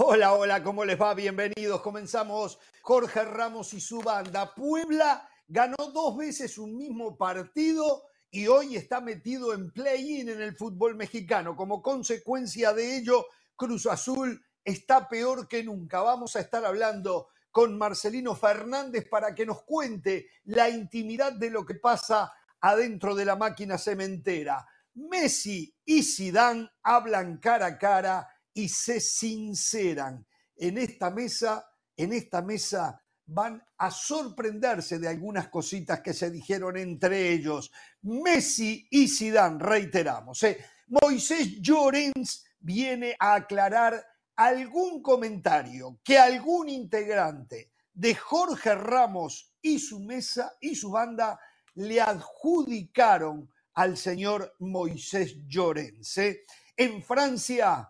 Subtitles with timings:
[0.00, 1.12] Hola, hola, ¿cómo les va?
[1.12, 1.80] Bienvenidos.
[1.80, 4.54] Comenzamos Jorge Ramos y su banda.
[4.54, 10.54] Puebla ganó dos veces un mismo partido y hoy está metido en play-in en el
[10.54, 11.56] fútbol mexicano.
[11.56, 13.26] Como consecuencia de ello,
[13.56, 16.00] Cruz Azul está peor que nunca.
[16.00, 21.66] Vamos a estar hablando con Marcelino Fernández para que nos cuente la intimidad de lo
[21.66, 24.64] que pasa adentro de la máquina cementera.
[24.94, 30.26] Messi y Zidane hablan cara a cara y se sinceran.
[30.56, 31.64] En esta mesa,
[31.96, 37.70] en esta mesa van a sorprenderse de algunas cositas que se dijeron entre ellos.
[38.02, 40.42] Messi y Zidane, reiteramos.
[40.42, 40.58] ¿eh?
[40.88, 50.00] Moisés Llorens viene a aclarar algún comentario que algún integrante de Jorge Ramos y su
[50.00, 51.38] mesa y su banda
[51.74, 56.18] le adjudicaron al señor Moisés Llorens.
[56.18, 56.44] ¿eh?
[56.76, 57.88] En Francia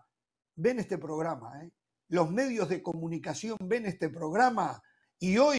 [0.59, 1.71] ven este programa, ¿eh?
[2.09, 4.81] los medios de comunicación ven este programa
[5.17, 5.57] y hoy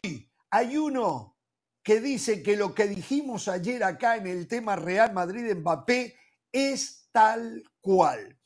[0.49, 1.37] hay uno
[1.83, 6.15] que dice que lo que dijimos ayer acá en el tema Real Madrid-Mbappé
[6.51, 8.37] es tal cual.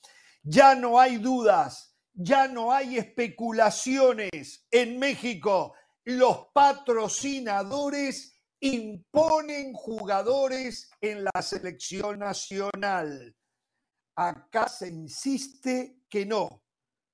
[0.43, 5.73] Ya no hay dudas, ya no hay especulaciones en México.
[6.05, 13.35] Los patrocinadores imponen jugadores en la selección nacional.
[14.15, 16.63] Acá se insiste que no,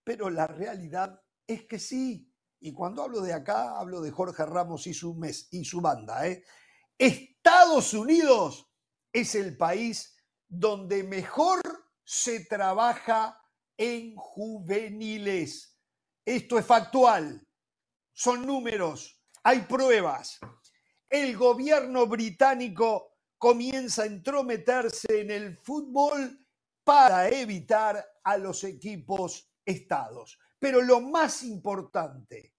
[0.04, 2.32] pero la realidad es que sí.
[2.60, 6.28] Y cuando hablo de acá, hablo de Jorge Ramos y su, mes, y su banda.
[6.28, 6.44] ¿eh?
[7.00, 8.72] Estados Unidos
[9.12, 10.16] es el país
[10.48, 11.62] donde mejor
[12.04, 13.42] se trabaja
[13.76, 15.80] en juveniles.
[16.24, 17.44] Esto es factual,
[18.14, 20.38] son números, hay pruebas.
[21.10, 26.46] El gobierno británico comienza a entrometerse en el fútbol
[26.84, 30.40] para evitar a los equipos estados.
[30.60, 32.54] Pero lo más importante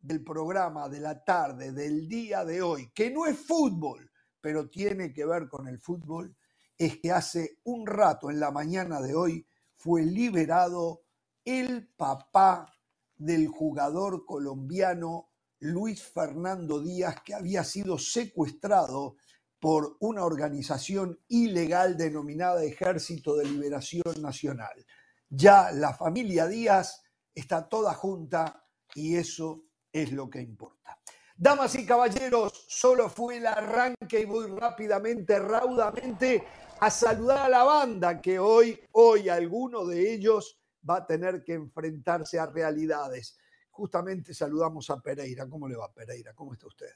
[0.00, 4.10] del programa de la tarde, del día de hoy, que no es fútbol,
[4.40, 6.36] pero tiene que ver con el fútbol,
[6.76, 11.04] es que hace un rato en la mañana de hoy fue liberado
[11.44, 12.72] el papá
[13.16, 15.30] del jugador colombiano
[15.60, 19.16] Luis Fernando Díaz, que había sido secuestrado
[19.60, 24.84] por una organización ilegal denominada Ejército de Liberación Nacional.
[25.28, 27.02] Ya la familia Díaz
[27.34, 30.98] está toda junta y eso es lo que importa.
[31.36, 36.44] Damas y caballeros, solo fue el arranque y voy rápidamente, raudamente
[36.80, 41.54] a saludar a la banda que hoy, hoy alguno de ellos va a tener que
[41.54, 43.36] enfrentarse a realidades.
[43.70, 45.48] Justamente saludamos a Pereira.
[45.48, 46.34] ¿Cómo le va Pereira?
[46.34, 46.90] ¿Cómo está usted?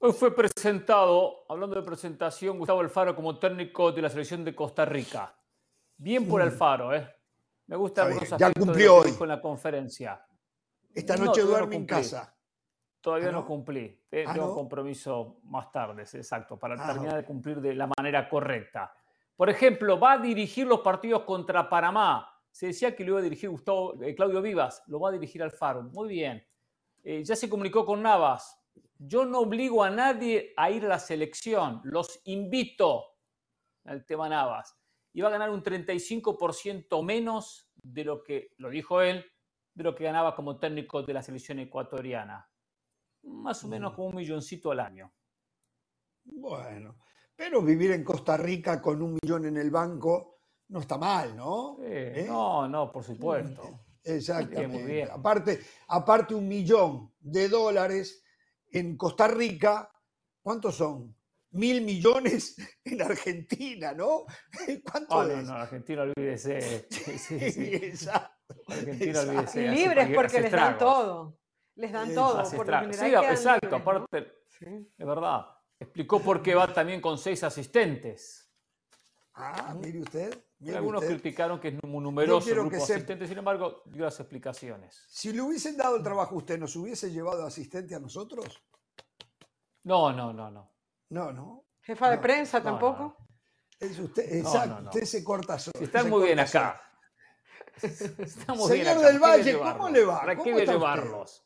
[0.00, 4.84] Hoy fue presentado, hablando de presentación, Gustavo Alfaro como técnico de la selección de Costa
[4.84, 5.34] Rica.
[5.96, 7.08] Bien por Alfaro, ¿eh?
[7.66, 9.12] Me gusta algunos Ya cumplió hoy.
[9.14, 10.24] con la conferencia.
[10.94, 12.32] Esta noche duerme en casa.
[13.00, 13.40] Todavía ¿Ah, no?
[13.40, 13.46] no?
[13.46, 14.00] cumplí.
[14.10, 14.54] Eh, ¿Ah, tengo no?
[14.54, 18.92] compromiso más tarde, exacto, para Ah, terminar de cumplir de la manera correcta.
[19.36, 22.28] Por ejemplo, va a dirigir los partidos contra Panamá.
[22.50, 25.42] Se decía que lo iba a dirigir Gustavo, eh, Claudio Vivas, lo va a dirigir
[25.42, 25.82] Alfaro.
[25.82, 26.44] Muy bien.
[27.04, 28.57] Eh, ya se comunicó con Navas.
[28.98, 33.04] Yo no obligo a nadie a ir a la selección, los invito
[33.84, 34.76] al tema Navas.
[35.12, 39.24] Y va a ganar un 35% menos de lo que, lo dijo él,
[39.74, 42.48] de lo que ganaba como técnico de la selección ecuatoriana.
[43.22, 43.94] Más o menos Mm.
[43.96, 45.12] como un milloncito al año.
[46.24, 46.96] Bueno,
[47.34, 51.76] pero vivir en Costa Rica con un millón en el banco no está mal, ¿no?
[51.78, 52.26] Sí, ¿Eh?
[52.28, 53.62] No, no, por supuesto.
[54.04, 54.68] Exactamente.
[54.68, 55.08] Muy bien.
[55.10, 58.22] Aparte, aparte un millón de dólares
[58.72, 59.90] en Costa Rica,
[60.42, 61.14] ¿cuántos son?
[61.50, 64.24] Mil millones en Argentina, ¿no?
[64.90, 65.44] ¿Cuánto Ah, no, es?
[65.46, 66.86] no, Argentina, olvídese.
[66.90, 67.64] Sí, sí, sí.
[67.74, 68.34] Exacto.
[68.68, 69.30] Argentina, exacto.
[69.30, 69.64] olvídese.
[69.64, 71.38] Y libres porque les dan todo.
[71.76, 72.42] Les dan todo.
[72.50, 73.76] Por lo Sí, exacto, libres, ¿no?
[73.76, 74.66] aparte, Sí.
[74.98, 75.46] es verdad.
[75.80, 78.50] Explicó por qué va también con seis asistentes.
[79.34, 80.44] Ah, mire usted.
[80.74, 81.14] Algunos usted.
[81.14, 85.04] criticaron que es muy numeroso el grupo sepa- asistentes, sin embargo, dio las explicaciones.
[85.08, 88.60] Si le hubiesen dado el trabajo a usted, ¿nos hubiese llevado asistente a nosotros?
[89.84, 90.72] No, no, no, no.
[91.10, 91.64] No, no.
[91.82, 93.02] Jefa de prensa no, tampoco.
[93.02, 93.28] no.
[93.78, 94.90] Es usted, No, exacto, no, no.
[94.90, 95.72] usted se corta solo.
[95.78, 96.64] Si están se muy bien solo.
[96.64, 96.82] acá.
[97.82, 99.06] Estamos bien Señor acá.
[99.12, 99.72] del ¿para qué Valle?
[99.78, 100.20] ¿cómo le va?
[100.20, 101.44] ¿Para ¿Cómo qué llevarlos?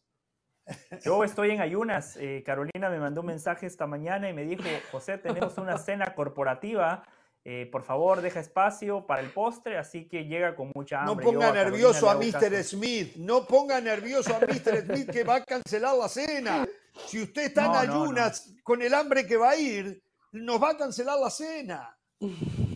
[1.04, 2.16] Yo estoy en ayunas.
[2.16, 6.14] eh, Carolina me mandó un mensaje esta mañana y me dijo, José, tenemos una cena
[6.14, 7.04] corporativa.
[7.44, 11.26] Eh, por favor, deja espacio para el postre, así que llega con mucha No hambre.
[11.26, 12.62] Yo ponga nervioso a hago Mr.
[12.64, 13.16] Smith.
[13.16, 14.86] No ponga nervioso a Mr.
[14.86, 16.66] Smith que va a cancelar la cena.
[17.06, 18.02] Si usted está en No, no, no.
[18.04, 20.02] ayunas con el hambre que va a ir,
[20.32, 21.98] nos va a cancelar la cena.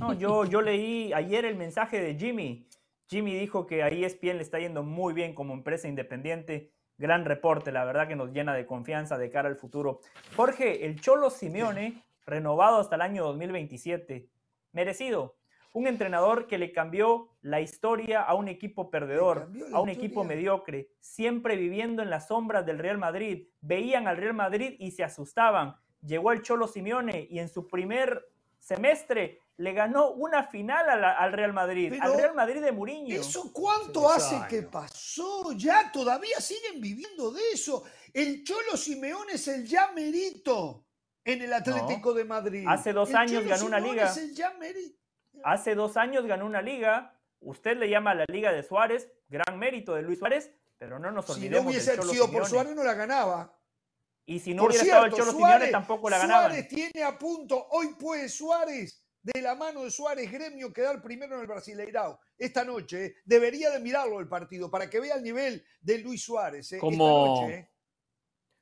[0.01, 2.67] No, yo, yo leí ayer el mensaje de Jimmy
[3.09, 6.73] Jimmy dijo que a ESPN le está yendo muy bien como empresa independiente.
[6.99, 10.01] Gran reporte, la verdad que nos llena de confianza de cara al futuro.
[10.35, 14.29] Jorge, el Cholo Simeone, renovado hasta el año 2027.
[14.77, 15.39] Merecido.
[15.73, 20.91] Un entrenador que le cambió la historia a un equipo perdedor, a un equipo mediocre,
[21.01, 23.49] siempre viviendo en las sombras del Real Madrid.
[23.63, 25.77] Veían al Real Madrid y se asustaban.
[26.03, 28.29] Llegó el Cholo Simeone y en su primer
[28.59, 33.19] semestre le ganó una final al Real Madrid, al Real Madrid de Mourinho.
[33.19, 35.53] ¿Eso cuánto hace que pasó?
[35.53, 37.85] Ya todavía siguen viviendo de eso.
[38.13, 40.86] El Cholo Simeone es el ya merito
[41.27, 42.65] en el Atlético de Madrid.
[42.69, 44.15] Hace dos años ganó una liga.
[45.45, 47.13] Hace dos años ganó una liga.
[47.41, 51.29] Usted le llama la Liga de Suárez, gran mérito de Luis Suárez, pero no nos
[51.29, 51.59] olvidemos.
[51.59, 53.53] Si no hubiese sido por Suárez, no la ganaba.
[54.25, 56.49] Y si no hubiera estado el Cholo Simeone, tampoco la ganaba.
[56.49, 61.35] Suárez tiene a punto, hoy puede Suárez, de la mano de Suárez Gremio, quedar primero
[61.35, 62.19] en el Brasileirao.
[62.39, 63.15] Esta noche, ¿eh?
[63.25, 66.73] debería de mirarlo el partido, para que vea el nivel de Luis Suárez.
[66.73, 66.79] ¿eh?
[66.79, 67.71] Como, ¿eh?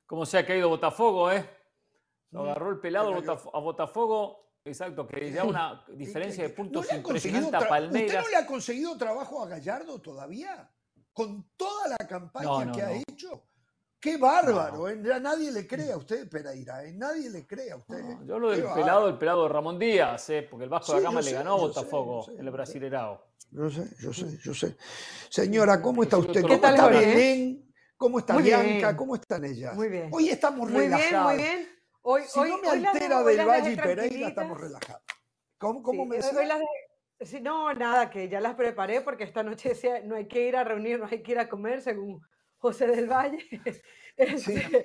[0.06, 1.48] como se ha caído Botafogo, ¿eh?
[2.34, 3.14] Lo agarró el pelado
[3.52, 4.44] a Botafogo.
[4.64, 8.16] Exacto, que ya una diferencia de puntos impresionante a Palmeiras.
[8.16, 10.68] ¿Usted no le ha conseguido trabajo a Gallardo todavía?
[11.12, 13.44] Con toda la campaña que ha hecho.
[14.00, 14.96] Qué bárbaro, ¿eh?
[14.96, 16.92] nadie le cree a usted, Pereira, ¿eh?
[16.92, 18.02] nadie le cree a usted.
[18.26, 20.46] yo lo del pelado, el pelado de Ramón Díaz, ¿eh?
[20.50, 23.24] porque el Vasco de Gama le ganó a Botafogo en el Brasilerao.
[23.50, 24.76] Yo sé, yo sé, yo sé.
[25.30, 26.42] Señora, ¿cómo está usted?
[26.42, 27.72] ¿Cómo está Belén?
[27.96, 28.94] ¿Cómo está Bianca?
[28.94, 29.74] ¿Cómo están ellas?
[29.74, 30.10] Muy bien.
[30.12, 31.32] Hoy estamos relajados.
[31.32, 31.73] Muy bien, muy bien.
[32.06, 35.02] Hoy, si no me altera del Valle y Pereira, estamos relajados.
[35.56, 37.40] ¿Cómo, cómo me decía?
[37.40, 40.64] no, nada, que ya las preparé porque esta noche decía, no hay que ir a
[40.64, 42.20] reunir, no hay que ir a comer, según
[42.58, 43.38] José del Valle.
[44.16, 44.84] Este,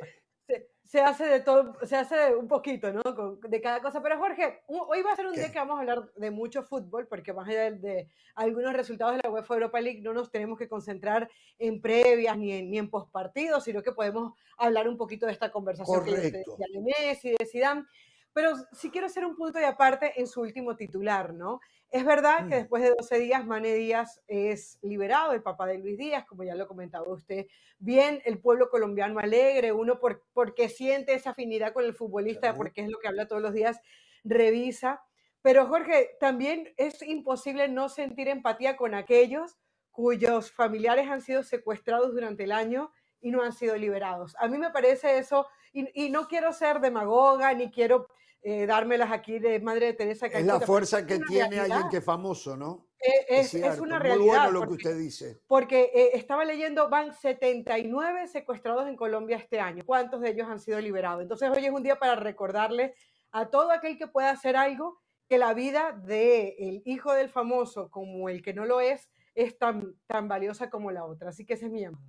[0.89, 3.03] se, hace de todo, se hace un poquito, ¿no?
[3.47, 4.01] De cada cosa.
[4.01, 7.05] Pero Jorge, hoy va a ser un día que vamos a hablar de mucho fútbol,
[7.05, 10.67] porque más allá de, algunos resultados de la UEFA Europa League, no nos tenemos que
[10.67, 15.33] concentrar en previas ni en, ni en postpartidos, sino que podemos hablar un poquito de
[15.33, 16.57] esta conversación Correcto.
[16.57, 17.85] de Messi, de Zidane.
[18.33, 21.59] Pero sí quiero hacer un punto de aparte en su último titular, ¿no?
[21.91, 22.59] Es verdad que mm.
[22.59, 26.53] después de 12 días, Mane Díaz es liberado, el papá de Luis Díaz, como ya
[26.53, 27.47] lo comentaba usted.
[27.79, 32.81] Bien, el pueblo colombiano alegre, uno por, porque siente esa afinidad con el futbolista, porque
[32.81, 33.79] es lo que habla todos los días,
[34.23, 35.01] revisa.
[35.41, 39.57] Pero Jorge, también es imposible no sentir empatía con aquellos
[39.89, 44.35] cuyos familiares han sido secuestrados durante el año y no han sido liberados.
[44.39, 48.07] A mí me parece eso, y, y no quiero ser demagoga, ni quiero
[48.41, 50.27] eh, dármelas aquí de Madre de Teresa.
[50.27, 52.87] Es la fuerza que tiene alguien que es famoso, ¿no?
[53.01, 54.19] Eh, es, es, una realidad.
[54.19, 55.41] Muy bueno lo que usted dice.
[55.47, 59.83] Porque eh, estaba leyendo, van 79 secuestrados en Colombia este año.
[59.85, 61.21] ¿Cuántos de ellos han sido liberados?
[61.21, 62.93] Entonces hoy es un día para recordarle
[63.31, 67.89] a todo aquel que pueda hacer algo que la vida del el hijo del famoso
[67.89, 71.29] como el que no lo es es tan, tan valiosa como la otra.
[71.29, 72.03] Así que ese es mi llamado.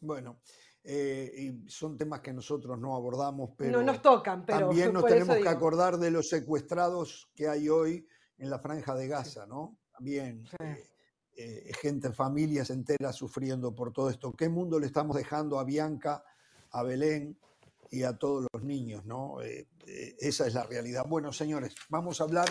[0.00, 0.38] Bueno,
[0.86, 5.06] eh, y son temas que nosotros no abordamos, pero no nos tocan, pero también nos
[5.06, 9.78] tenemos que acordar de los secuestrados que hay hoy en la franja de Gaza, ¿no?
[9.90, 10.84] También eh,
[11.36, 14.32] eh, gente, familias enteras sufriendo por todo esto.
[14.32, 16.22] ¿Qué mundo le estamos dejando a Bianca,
[16.72, 17.38] a Belén
[17.90, 19.38] y a todos los niños, ¿no?
[19.40, 21.04] esa es la realidad.
[21.08, 22.48] Bueno, señores, vamos a hablar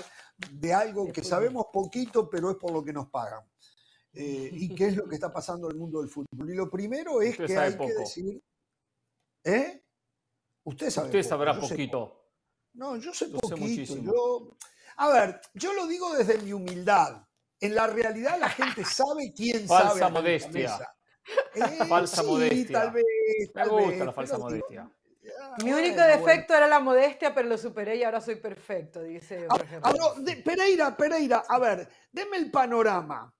[0.51, 3.43] de algo que sabemos poquito, pero es por lo que nos pagan.
[4.13, 6.49] Eh, y qué es lo que está pasando en el mundo del fútbol.
[6.49, 8.41] Y lo primero es que hay que decir.
[9.43, 9.83] ¿Eh?
[10.63, 11.07] Usted sabe.
[11.07, 12.29] Usted sabrá poquito.
[12.73, 13.97] no, yo sé poquito.
[13.97, 14.57] yo,
[14.97, 17.25] a ver, yo lo digo desde mi humildad.
[17.59, 20.11] En la realidad la gente sabe quién falsa sabe.
[20.11, 20.89] Modestia.
[21.55, 22.81] Eh, falsa modestia.
[22.81, 23.05] Tal vez.
[23.55, 24.91] Me gusta la falsa modestia.
[25.63, 29.47] Mi único defecto era la modestia, pero lo superé y ahora soy perfecto, dice.
[29.49, 33.33] Ah, ah, Pereira, Pereira, a ver, deme el panorama.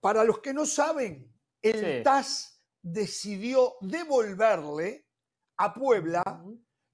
[0.00, 1.30] Para los que no saben,
[1.60, 5.06] el TAS decidió devolverle
[5.58, 6.22] a Puebla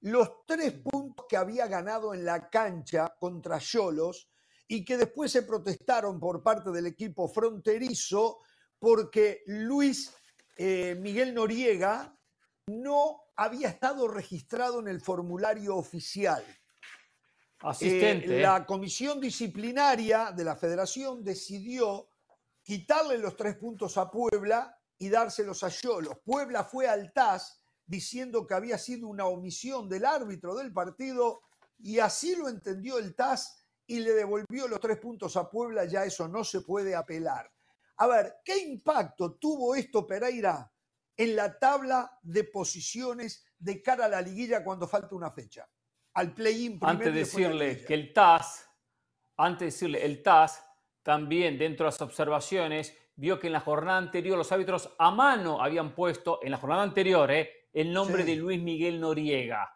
[0.01, 4.29] los tres puntos que había ganado en la cancha contra Cholos
[4.67, 8.39] y que después se protestaron por parte del equipo fronterizo
[8.77, 10.13] porque Luis
[10.57, 12.13] eh, Miguel Noriega
[12.67, 16.43] no había estado registrado en el formulario oficial.
[17.59, 18.37] Asistente.
[18.37, 22.09] Eh, la comisión disciplinaria de la federación decidió
[22.67, 26.17] quitarle los tres puntos a Puebla y dárselos a Yolos.
[26.25, 31.43] Puebla fue al TAS diciendo que había sido una omisión del árbitro del partido
[31.79, 36.03] y así lo entendió el TAS y le devolvió los tres puntos a Puebla, ya
[36.03, 37.49] eso no se puede apelar.
[37.99, 40.69] A ver, ¿qué impacto tuvo esto, Pereira,
[41.15, 45.65] en la tabla de posiciones de cara a la liguilla cuando falta una fecha?
[46.15, 48.67] Al play-in Antes de decirle que el TAS,
[49.37, 50.66] antes de decirle el TAS
[51.11, 55.61] también dentro de las observaciones vio que en la jornada anterior los árbitros a mano
[55.63, 58.31] habían puesto, en la jornada anterior, eh, el nombre Sí.
[58.31, 59.71] de Luis Miguel Noriega.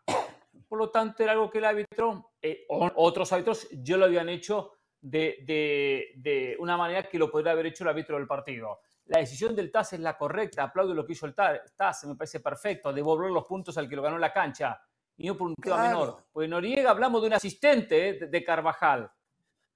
[0.67, 4.73] Por lo tanto, era algo que el árbitro, eh, otros árbitros, ya lo habían hecho
[5.00, 8.81] de, de- de una manera que lo podría haber hecho el árbitro del partido.
[9.05, 12.15] La decisión del TAS es la correcta, aplaudo lo que hizo el Ta- TAS, me
[12.15, 14.81] parece perfecto, devolver los puntos al que lo ganó en la cancha,
[15.15, 15.97] y no por un tema Claro.
[16.00, 16.23] menor.
[16.29, 19.09] Porque Noriega hablamos de un asistente eh, de Carvajal.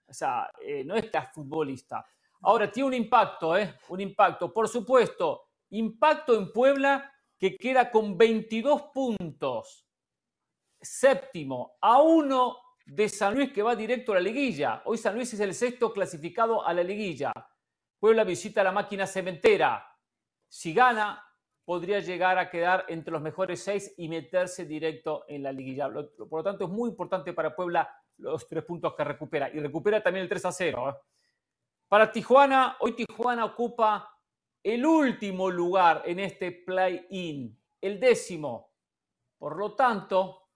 [0.08, 2.06] O sea, eh, no es futbolista.
[2.42, 3.76] Ahora, tiene un impacto, ¿eh?
[3.90, 4.54] Un impacto.
[4.54, 9.88] Por supuesto, impacto en Puebla que queda con 22 puntos.
[10.80, 14.84] Séptimo, a uno de San Luis que va directo a la liguilla.
[14.86, 17.32] Hoy San Luis es el sexto clasificado a la liguilla.
[18.00, 19.84] Puebla visita la máquina cementera.
[20.48, 21.24] Si gana,
[21.64, 25.90] podría llegar a quedar entre los mejores seis y meterse directo en la liguilla.
[25.90, 29.50] Por lo tanto, es muy importante para Puebla los tres puntos que recupera.
[29.54, 30.90] Y recupera también el 3 a 0.
[30.90, 30.94] ¿eh?
[31.88, 34.12] Para Tijuana, hoy Tijuana ocupa
[34.64, 38.74] el último lugar en este play-in, el décimo.
[39.38, 40.50] Por lo tanto,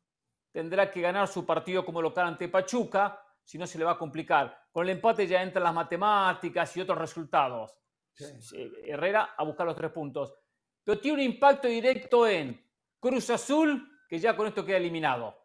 [0.51, 3.97] tendrá que ganar su partido como local ante Pachuca, si no se le va a
[3.97, 4.65] complicar.
[4.71, 7.79] Con el empate ya entran las matemáticas y otros resultados.
[8.11, 10.33] Sí, Herrera a buscar los tres puntos.
[10.83, 12.59] Pero tiene un impacto directo en
[12.99, 15.38] Cruz Azul, que ya con esto queda eliminado.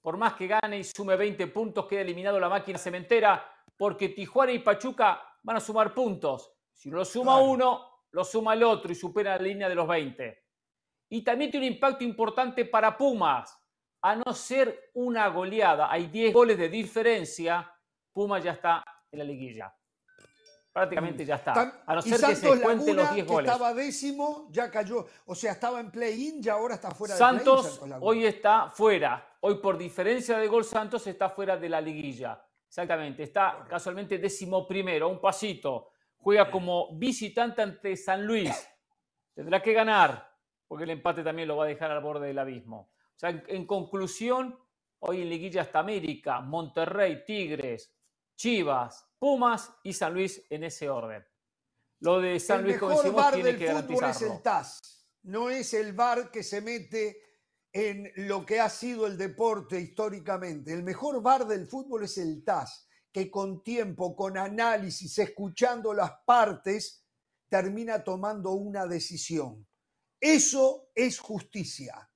[0.00, 3.44] Por más que gane y sume 20 puntos, queda eliminado la máquina cementera,
[3.76, 6.52] porque Tijuana y Pachuca van a sumar puntos.
[6.72, 7.50] Si no lo suma Claro.
[7.50, 10.38] uno, lo suma el otro y supera la línea de los 20.
[11.10, 13.56] Y también tiene un impacto importante para Pumas.
[14.02, 17.70] A no ser una goleada, hay 10 goles de diferencia,
[18.12, 19.74] Pumas ya está en la liguilla.
[20.72, 21.82] Prácticamente ya está.
[21.84, 23.50] A no y ser que se Santos cuenten los Laguna, 10 que goles.
[23.52, 25.06] estaba décimo, ya cayó.
[25.26, 27.18] O sea, estaba en play-in y ahora está fuera de.
[27.18, 27.98] Santos Laguna.
[28.00, 29.26] hoy está fuera.
[29.40, 32.44] Hoy por diferencia de gol Santos está fuera de la liguilla.
[32.68, 33.22] Exactamente.
[33.22, 35.92] Está casualmente décimo primero, un pasito.
[36.18, 38.50] Juega como visitante ante San Luis.
[39.34, 40.30] Tendrá que ganar,
[40.68, 42.92] porque el empate también lo va a dejar al borde del abismo.
[43.16, 44.58] O sea, en, en conclusión,
[45.00, 47.94] hoy en liguilla está América, Monterrey, Tigres,
[48.36, 51.24] Chivas, Pumas y San Luis en ese orden.
[52.00, 54.42] Lo de San el Luis, como mejor decimos, bar tiene del que fútbol es el
[54.42, 54.80] TAS.
[55.22, 57.29] No es el bar que se mete
[57.72, 60.72] en lo que ha sido el deporte históricamente.
[60.72, 66.12] El mejor bar del fútbol es el TAS, que con tiempo, con análisis, escuchando las
[66.24, 67.04] partes,
[67.48, 69.66] termina tomando una decisión.
[70.20, 72.10] Eso es justicia.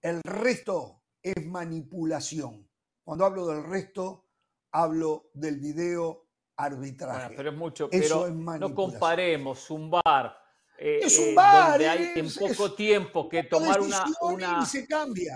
[0.00, 2.68] El resto es manipulación.
[3.02, 4.26] Cuando hablo del resto,
[4.72, 6.26] hablo del video
[6.56, 7.20] arbitraje.
[7.20, 10.45] Bueno, pero es mucho, Eso pero es no comparemos un bar.
[10.78, 14.34] Eh, Es un eh, bar, donde hay en poco es tiempo que tomar una, decisión
[14.34, 14.86] una se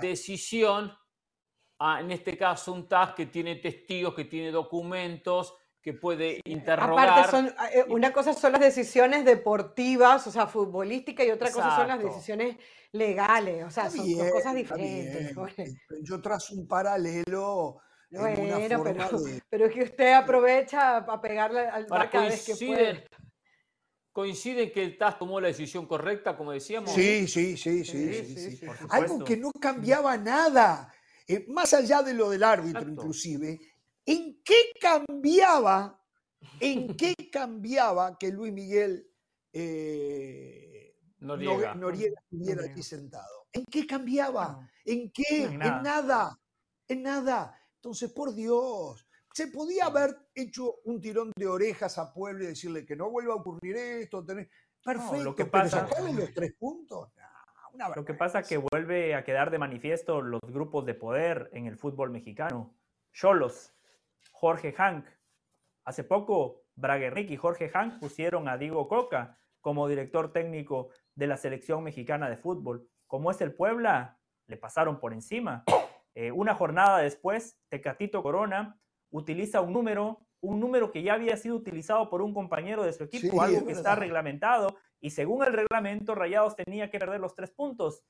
[0.00, 0.92] decisión,
[1.78, 7.09] a, en este caso un TAS que tiene testigos, que tiene documentos, que puede interrogar.
[7.09, 11.75] Aparte, son, eh, una cosa son las decisiones deportivas, o sea, futbolísticas, y otra cosa
[11.76, 12.14] son las Exacto.
[12.14, 12.56] decisiones
[12.92, 15.35] legales, o sea, Está son bien, dos cosas diferentes.
[16.02, 17.78] Yo trazo un paralelo
[18.11, 19.42] Bueno, pero, de...
[19.49, 23.06] pero es que usted aprovecha a pegarle al bar cada vez que puede.
[24.12, 26.93] Coinciden que el TAS tomó la decisión correcta, como decíamos.
[26.93, 30.93] Sí, sí, sí, sí, Sí, sí, Algo que no cambiaba nada,
[31.26, 33.00] eh, más allá de lo del árbitro Exacto.
[33.02, 33.61] inclusive,
[34.07, 36.02] ¿en qué cambiaba,
[36.59, 39.07] en qué cambiaba que Luis Miguel
[39.52, 41.75] eh, Noriega.
[41.75, 42.73] No- Noriega estuviera Noriega.
[42.73, 43.47] aquí sentado?
[43.52, 44.49] ¿En qué cambiaba?
[44.61, 44.69] No.
[44.85, 45.45] ¿En qué?
[45.45, 45.83] En En nada.
[45.83, 46.40] nada.
[46.88, 47.61] En nada.
[47.76, 49.07] Entonces, por Dios,
[49.40, 53.32] se podía haber hecho un tirón de orejas a Puebla y decirle que no vuelva
[53.32, 54.23] a ocurrir esto.
[54.23, 54.50] tener-
[54.85, 57.09] Perfecto, lo que pero pasa- sacarle los tres puntos,
[57.73, 61.49] una Lo que pasa es que vuelve a quedar de manifiesto los grupos de poder
[61.54, 62.75] en el fútbol mexicano.
[63.14, 63.73] Cholos,
[64.32, 65.06] Jorge Hank.
[65.85, 71.37] Hace poco, Braguerrick y Jorge Hank pusieron a Diego Coca como director técnico de la
[71.38, 72.87] selección mexicana de fútbol.
[73.06, 74.18] Como es el Puebla,
[74.49, 75.64] le pasaron por encima.
[76.14, 78.78] Eh, una jornada después, Tecatito Corona
[79.11, 83.05] utiliza un número, un número que ya había sido utilizado por un compañero de su
[83.05, 87.21] equipo, Sí, algo es que está reglamentado, y según el reglamento, Rayados tenía que perder
[87.21, 88.02] los tres puntos.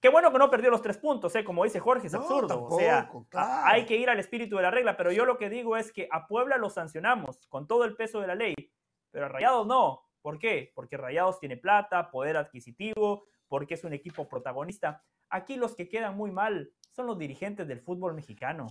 [0.00, 1.44] Qué bueno que no perdió los tres puntos, ¿eh?
[1.44, 2.64] como dice Jorge, es No, absurdo.
[2.64, 3.62] o sea, claro.
[3.64, 6.06] hay que ir al espíritu de la regla, pero yo lo que digo es que
[6.12, 8.54] a Puebla lo sancionamos con todo el peso de la ley,
[9.10, 10.02] pero a Rayados no.
[10.20, 10.72] ¿Por qué?
[10.74, 15.02] Porque Rayados tiene plata, poder adquisitivo, porque es un equipo protagonista.
[15.30, 18.66] Aquí los que quedan muy mal son los dirigentes del fútbol mexicano.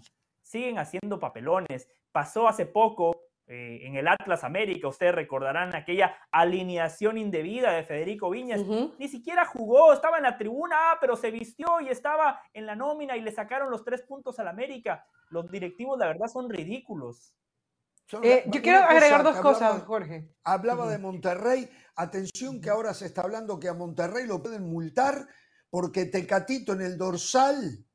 [0.46, 1.90] Siguen haciendo papelones.
[2.12, 3.16] Pasó hace poco
[3.48, 8.62] eh, en el Atlas América, ustedes recordarán aquella alineación indebida de Federico Viñas.
[8.98, 12.76] Ni siquiera jugó, estaba en la tribuna, ah, pero se vistió y estaba en la
[12.76, 15.06] nómina y le sacaron los tres puntos al América.
[15.30, 17.36] Los directivos, la verdad, son ridículos.
[18.24, 20.30] Eh, yo quiero agregar dos cosas, Jorge.
[20.44, 21.70] Hablaba de Monterrey.
[21.96, 25.28] Atención que ahora se está hablando que a Monterrey lo pueden multar
[25.70, 27.86] porque Tecatito en el dorsal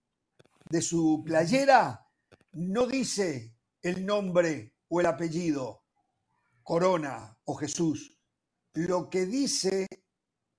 [0.69, 2.07] de su playera
[2.53, 5.85] no dice el nombre o el apellido,
[6.63, 8.19] Corona o Jesús.
[8.75, 9.87] Lo que dice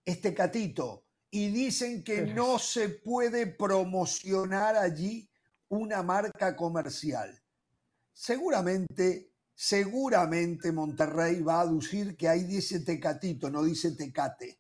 [0.06, 1.06] es Tecatito.
[1.34, 5.30] Y dicen que no se puede promocionar allí
[5.70, 7.42] una marca comercial.
[8.12, 14.60] Seguramente, seguramente Monterrey va a aducir que ahí dice Tecatito, no dice Tecate.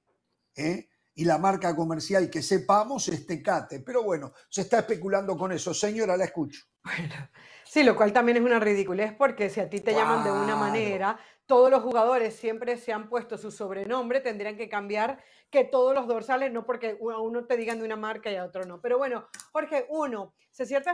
[0.55, 0.87] ¿eh?
[1.13, 3.81] Y la marca comercial que sepamos es Tecate.
[3.81, 5.73] Pero bueno, se está especulando con eso.
[5.73, 6.61] Señora, la escucho.
[6.83, 7.13] Bueno,
[7.63, 10.55] sí, lo cual también es una ridiculez porque si a ti te llaman de una
[10.55, 15.93] manera, todos los jugadores siempre se han puesto su sobrenombre, tendrían que cambiar que todos
[15.93, 18.79] los dorsales, no porque a uno te digan de una marca y a otro no.
[18.79, 20.91] Pero bueno, Jorge, uno, se, siente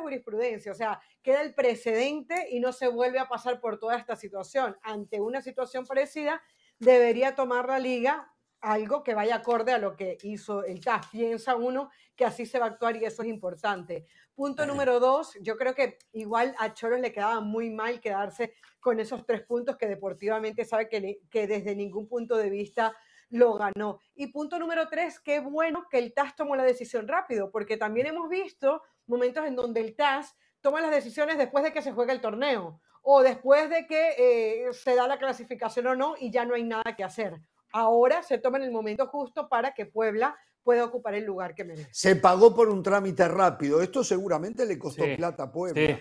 [0.00, 4.16] jurisprudencia, o sea, queda el precedente y no se vuelve a pasar por toda esta
[4.16, 4.78] situación.
[4.82, 6.42] Ante una situación parecida,
[6.78, 11.06] debería tomar la liga algo que vaya acorde a lo que hizo el TAS.
[11.10, 14.06] Piensa uno que así se va a actuar y eso es importante.
[14.34, 19.00] Punto número dos, yo creo que igual a Choros le quedaba muy mal quedarse con
[19.00, 22.94] esos tres puntos que deportivamente sabe que, que desde ningún punto de vista
[23.30, 24.00] lo ganó.
[24.14, 28.06] Y punto número tres, qué bueno que el TAS tomó la decisión rápido, porque también
[28.06, 32.12] hemos visto momentos en donde el TAS toma las decisiones después de que se juega
[32.12, 36.44] el torneo o después de que eh, se da la clasificación o no y ya
[36.44, 37.40] no hay nada que hacer.
[37.72, 41.64] Ahora se toma en el momento justo para que Puebla pueda ocupar el lugar que
[41.64, 41.88] merece.
[41.92, 43.80] Se pagó por un trámite rápido.
[43.80, 45.98] Esto seguramente le costó plata a Puebla.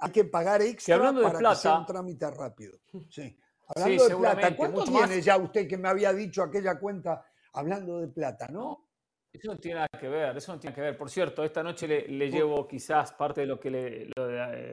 [0.00, 2.78] hay que pagar extra para que sea un trámite rápido.
[3.10, 3.38] Sí.
[3.68, 8.06] Hablando de plata, ¿cuánto tiene ya usted que me había dicho aquella cuenta hablando de
[8.06, 8.86] plata, no?
[9.32, 10.96] Eso no tiene nada que ver, eso no tiene que ver.
[10.96, 14.10] Por cierto, esta noche le, llevo quizás parte de lo que le,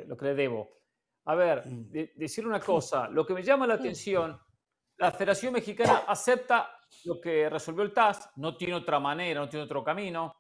[0.06, 0.70] lo, que le debo.
[1.26, 1.92] A ver, mm.
[2.16, 4.40] decir una cosa, lo que me llama la atención,
[4.98, 9.66] la Federación Mexicana acepta lo que resolvió el TAS, no tiene otra manera, no tiene
[9.66, 10.36] otro camino,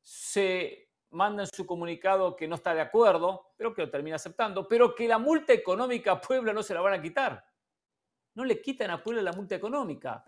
[0.00, 4.68] se manda en su comunicado que no está de acuerdo, pero que lo termina aceptando,
[4.68, 7.44] pero que la multa económica a Puebla no se la van a quitar
[8.34, 10.24] no le quitan a Puebla la multa económica.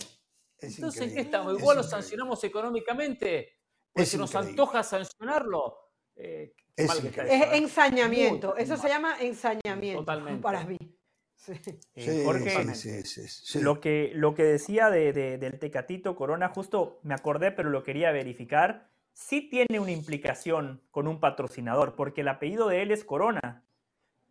[0.58, 1.58] Entonces, ¿qué estamos?
[1.58, 3.60] Igual lo sancionamos económicamente,
[3.92, 5.78] porque se nos antoja sancionarlo.
[6.14, 6.90] Eh, es,
[7.52, 10.42] ensañamiento, eso se llama ensañamiento Totalmente.
[10.42, 10.78] para mí.
[11.36, 12.24] Sí.
[12.24, 12.64] Jorge,
[13.60, 18.10] lo, que, lo que decía de, del Tecatito Corona, justo me acordé, pero lo quería
[18.10, 23.64] verificar, sí tiene una implicación con un patrocinador, porque el apellido de él es Corona.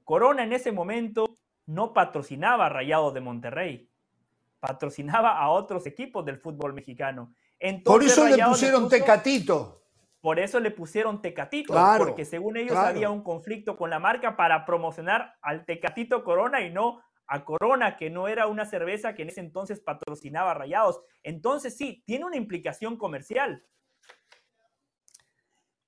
[0.03, 3.89] Corona en ese momento no patrocinaba a Rayados de Monterrey,
[4.59, 7.33] patrocinaba a otros equipos del fútbol mexicano.
[7.83, 9.84] por eso le pusieron Tecatito.
[10.25, 14.65] Por eso le pusieron Tecatito, porque según ellos había un conflicto con la marca para
[14.65, 19.29] promocionar al Tecatito Corona y no a Corona, que no era una cerveza que en
[19.29, 20.99] ese entonces patrocinaba Rayados.
[21.21, 23.63] Entonces sí, tiene una implicación comercial.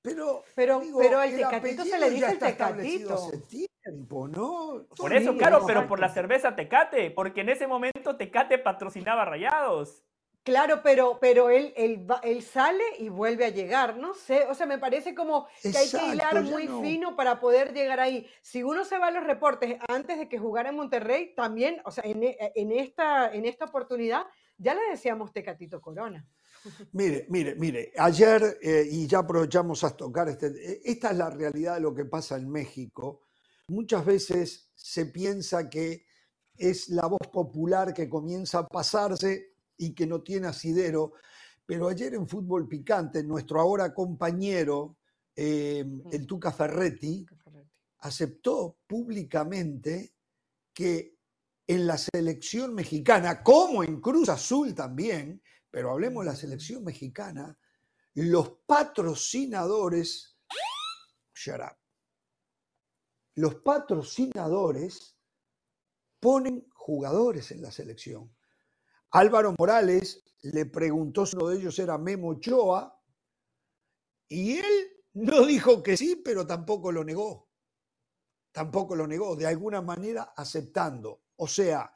[0.03, 3.31] Pero, pero, pero al Tecatito se le dice el Tecatito.
[4.95, 10.03] Por eso, claro, pero por la cerveza Tecate, porque en ese momento Tecate patrocinaba Rayados.
[10.47, 14.77] Claro, pero, pero él, él, sale y vuelve a llegar, no sé, o sea, me
[14.77, 18.25] parece como que hay que hilar muy fino para poder llegar ahí.
[18.41, 21.91] Si uno se va a los reportes antes de que jugara en Monterrey, también, o
[21.91, 24.23] sea, en, en esta, en esta oportunidad
[24.57, 26.25] ya le decíamos Tecatito Corona.
[26.93, 31.29] Mire, mire, mire, ayer, eh, y ya aprovechamos a tocar, este, eh, esta es la
[31.29, 33.27] realidad de lo que pasa en México
[33.69, 36.05] muchas veces se piensa que
[36.55, 41.13] es la voz popular que comienza a pasarse y que no tiene asidero,
[41.65, 44.97] pero ayer en Fútbol Picante, nuestro ahora compañero,
[45.35, 47.25] em, el Tuca Ferretti,
[47.99, 50.13] aceptó públicamente
[50.73, 51.17] que
[51.67, 57.57] en la selección mexicana, como en Cruz Azul también, pero hablemos de la selección mexicana,
[58.13, 60.37] los patrocinadores,
[61.35, 61.77] shut up,
[63.35, 65.15] los patrocinadores
[66.19, 68.35] ponen jugadores en la selección.
[69.11, 72.99] Álvaro Morales le preguntó si uno de ellos era Memo Ochoa
[74.27, 74.65] y él
[75.13, 77.49] no dijo que sí, pero tampoco lo negó.
[78.51, 81.23] Tampoco lo negó, de alguna manera aceptando.
[81.37, 81.91] O sea,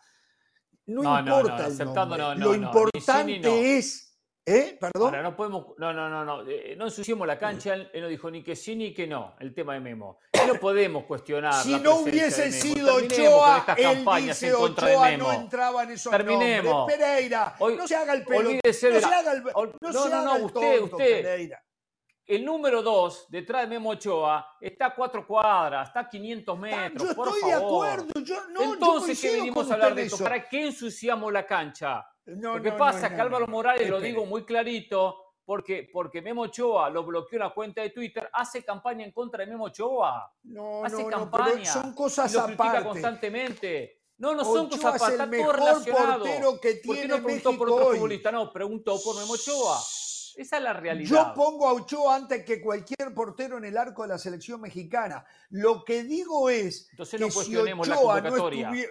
[0.87, 2.35] no, importa el nombre.
[2.37, 4.10] lo importante es
[4.45, 4.77] ¿Eh?
[4.79, 5.21] ¿Perdón?
[5.21, 5.67] no podemos.
[5.77, 6.49] No, no, no, no.
[6.49, 7.75] Eh, no ensuciemos la cancha.
[7.75, 9.35] Él, no dijo ni que sí ni que no.
[9.39, 10.19] El tema de Memo.
[10.47, 11.53] no podemos cuestionar.
[11.53, 16.91] si no hubiese sido Ochoa, él dice Ochoa no entraba en esos Terminemos.
[16.91, 18.51] Pereira, no se haga el pelo.
[18.51, 21.51] No se haga el, no, no, no, usted, usted.
[22.25, 27.09] el número dos, detrás de Memo Ochoa, está a cuatro cuadras, está a 500 metros.
[27.09, 27.87] Yo por estoy de favor.
[27.87, 28.21] acuerdo.
[28.21, 30.15] Yo, no, yo Entonces, ¿qué venimos a hablar de en esto?
[30.15, 30.23] eso.
[30.23, 32.05] ¿Para qué ensuciamos la cancha?
[32.25, 33.51] No, Lo que no, pasa no, es que no, Álvaro no.
[33.51, 34.13] Morales, lo Espere.
[34.13, 38.63] digo muy clarito, porque, porque Memo Ochoa lo bloqueó en la cuenta de Twitter, hace
[38.63, 40.31] campaña en contra de Memo Ochoa.
[40.43, 41.65] No, hace no, no, pero campaña.
[41.65, 42.87] son y cosas lo critica aparte.
[42.87, 43.97] constantemente.
[44.17, 46.19] No, no son Ochoa cosas aparte, está todo mejor relacionado.
[46.19, 47.95] portero que ¿Por qué tiene no preguntó por México otro hoy?
[47.97, 48.31] futbolista?
[48.31, 49.79] No, preguntó por Memo Ochoa.
[50.37, 51.09] Esa es la realidad.
[51.09, 55.25] Yo pongo a Ochoa antes que cualquier portero en el arco de la selección mexicana.
[55.49, 58.29] Lo que digo es Entonces que no si cuestionemos la Ochoa no,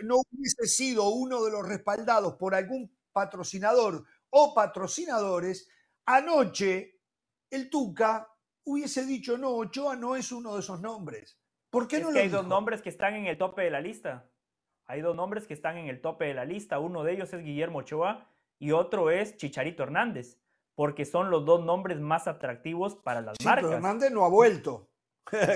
[0.02, 5.68] no hubiese sido uno de los respaldados por algún patrocinador o patrocinadores,
[6.06, 7.00] anoche
[7.50, 8.28] el Tuca
[8.64, 11.38] hubiese dicho, no, Ochoa no es uno de esos nombres.
[11.68, 13.70] ¿Por qué Es no que lo hay dos nombres que están en el tope de
[13.70, 14.30] la lista.
[14.87, 16.78] Hay dos nombres que están en el tope de la lista.
[16.78, 18.26] Uno de ellos es Guillermo Ochoa
[18.59, 20.40] y otro es Chicharito Hernández,
[20.74, 23.72] porque son los dos nombres más atractivos para las Sí, pero marcas.
[23.72, 24.88] Hernández no ha vuelto.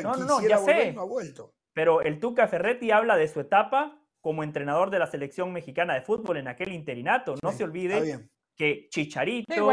[0.03, 0.93] No, no, no, ya volver, sé.
[0.93, 1.55] No ha vuelto.
[1.73, 6.01] Pero el Tuca Ferretti habla de su etapa como entrenador de la selección mexicana de
[6.01, 7.35] fútbol en aquel interinato.
[7.43, 9.67] No Sí, se olvide que Chicharito, No.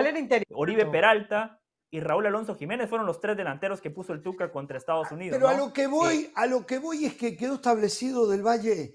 [0.55, 4.77] Oribe Peralta y Raúl Alonso Jiménez fueron los tres delanteros que puso el Tuca contra
[4.77, 5.37] Estados Unidos.
[5.37, 8.93] Pero a lo que voy, a lo que voy es que quedó establecido del Valle,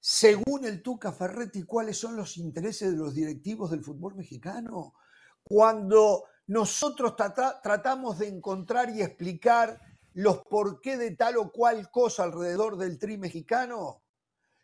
[0.00, 4.94] según el Tuca Ferretti, cuáles son los intereses de los directivos del fútbol mexicano.
[5.44, 9.78] Cuando nosotros trata- tratamos de encontrar y explicar
[10.14, 14.02] los porqué de tal o cual cosa alrededor del tri mexicano,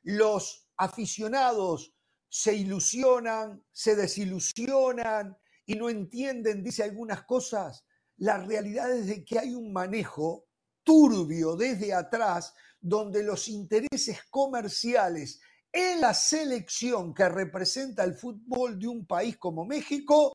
[0.04, 1.94] los aficionados
[2.28, 5.36] se ilusionan, se desilusionan
[5.66, 7.84] y no entienden, dice algunas cosas.
[8.16, 10.46] La realidad es de que hay un manejo
[10.82, 15.40] turbio desde atrás donde los intereses comerciales
[15.72, 20.32] en la selección que representa el fútbol de un país como México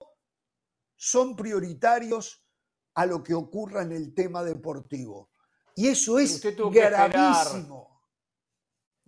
[0.95, 2.43] son prioritarios
[2.95, 5.31] a lo que ocurra en el tema deportivo.
[5.75, 7.98] Y eso es gravísimo.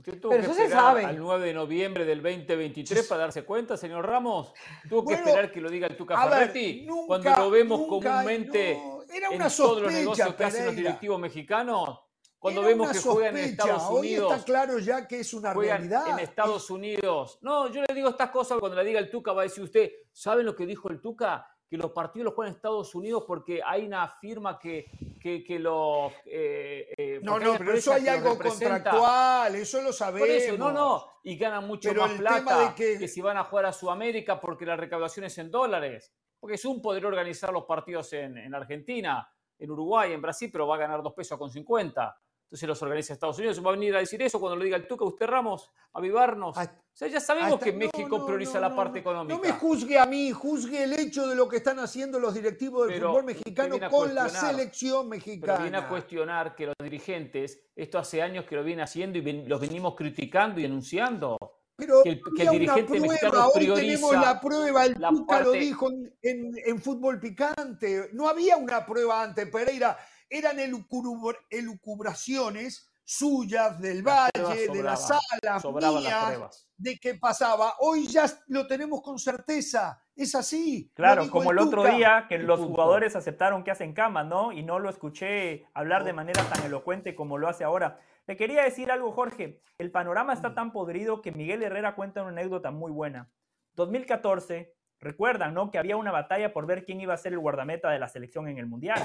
[0.02, 1.06] Usted tuvo Pero que eso se esperar sabe.
[1.06, 4.52] al 9 de noviembre del 2023 para darse cuenta, señor Ramos.
[4.90, 6.86] Tuvo que esperar que lo diga el Tuca ver, Ferretti.
[6.88, 10.44] nunca- cuando lo vemos nunca- comúnmente no, era en una todos los negocios sospecha, que
[10.44, 12.00] hacen los directivos mexicanos.
[12.40, 13.64] Cuando Era vemos una que juegan en sospecha.
[13.64, 14.32] Estados Hoy Unidos.
[14.34, 16.08] está claro ya que es una realidad.
[16.10, 17.38] en Estados Unidos.
[17.44, 19.92] No, yo le digo estas cosas cuando le diga el Tuca, va a decir usted,
[20.12, 21.48] ¿saben lo que dijo el Tuca?
[21.72, 25.58] Que los partidos los juegan en Estados Unidos porque hay una firma que, que, que
[25.58, 26.12] los...
[26.26, 30.28] eh, eh, No, no, pero eso hay algo contractual, eso lo sabemos.
[30.28, 33.08] Por eso, no, no, y ganan mucho Pero más plata que...
[33.08, 36.12] si van a jugar a Sudamérica porque la recaudación es en dólares.
[36.42, 39.26] Porque es un poder organizar los partidos en, en Argentina,
[39.58, 42.18] en Uruguay, en Brasil, pero va a ganar dos pesos con 50.
[42.52, 43.66] Entonces los organiza Estados Unidos.
[43.66, 46.58] ¿Va a venir a decir eso cuando lo diga el Tuca, usted Ramos, avivarnos?
[46.58, 49.34] Hasta- O sea, ya sabemos Hasta- que México no, prioriza no, la parte económica.
[49.34, 52.88] No me juzgue a mí, juzgue el hecho de lo que están haciendo los directivos
[52.88, 55.78] del Pero fútbol mexicano con la selección Pero viene mexicana.
[55.78, 59.62] a cuestionar que los dirigentes, esto hace años que lo viene haciendo y ven- los
[59.62, 61.38] venimos criticando y denunciando.
[61.78, 65.40] Pero que el- que el había una dirigente prueba, hoy tenemos la prueba, el Tuca
[65.40, 68.10] lo dijo en, en- en fútbol picante.
[68.12, 69.98] No había una prueba antes, Pereira.
[70.32, 76.70] Eran elucubr- elucubraciones suyas del Valle, de la sala, Sobraban las mías, pruebas.
[76.78, 77.74] de qué pasaba.
[77.80, 80.02] Hoy ya lo tenemos con certeza.
[80.16, 80.90] Es así.
[80.96, 82.74] Claro, como el otro día que los punto.
[82.74, 84.52] jugadores aceptaron que hacen cama, ¿no?
[84.54, 88.00] Y no lo escuché hablar de manera tan elocuente como lo hace ahora.
[88.28, 89.60] Le quería decir algo, Jorge.
[89.78, 90.36] El panorama Mm.
[90.38, 93.30] está tan podrido que Miguel Herrera cuenta una anécdota muy buena.
[93.76, 95.72] 2014, recuerdan, ¿no?
[95.72, 98.48] Que había una batalla por ver quién iba a ser el guardameta de la selección
[98.48, 99.02] en el Mundial.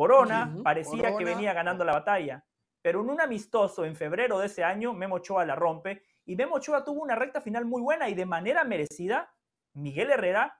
[0.00, 2.42] Corona parecía que venía ganando la batalla,
[2.80, 6.54] pero en un amistoso en febrero de ese año, Memo Ochoa la rompe y Memo
[6.54, 9.30] Ochoa tuvo una recta final muy buena y de manera merecida,
[9.74, 10.58] Miguel Herrera,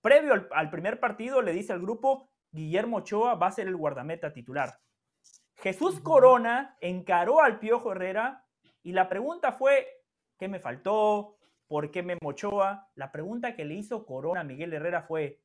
[0.00, 3.76] previo al, al primer partido, le dice al grupo, Guillermo Ochoa va a ser el
[3.76, 4.80] guardameta titular.
[5.56, 6.00] Jesús.
[6.00, 8.46] Corona encaró al Piojo Herrera
[8.82, 9.86] y la pregunta fue,
[10.38, 11.36] ¿qué me faltó?
[11.66, 12.88] ¿Por qué Memo Ochoa?
[12.94, 15.42] La pregunta que le hizo Corona a Miguel Herrera fue,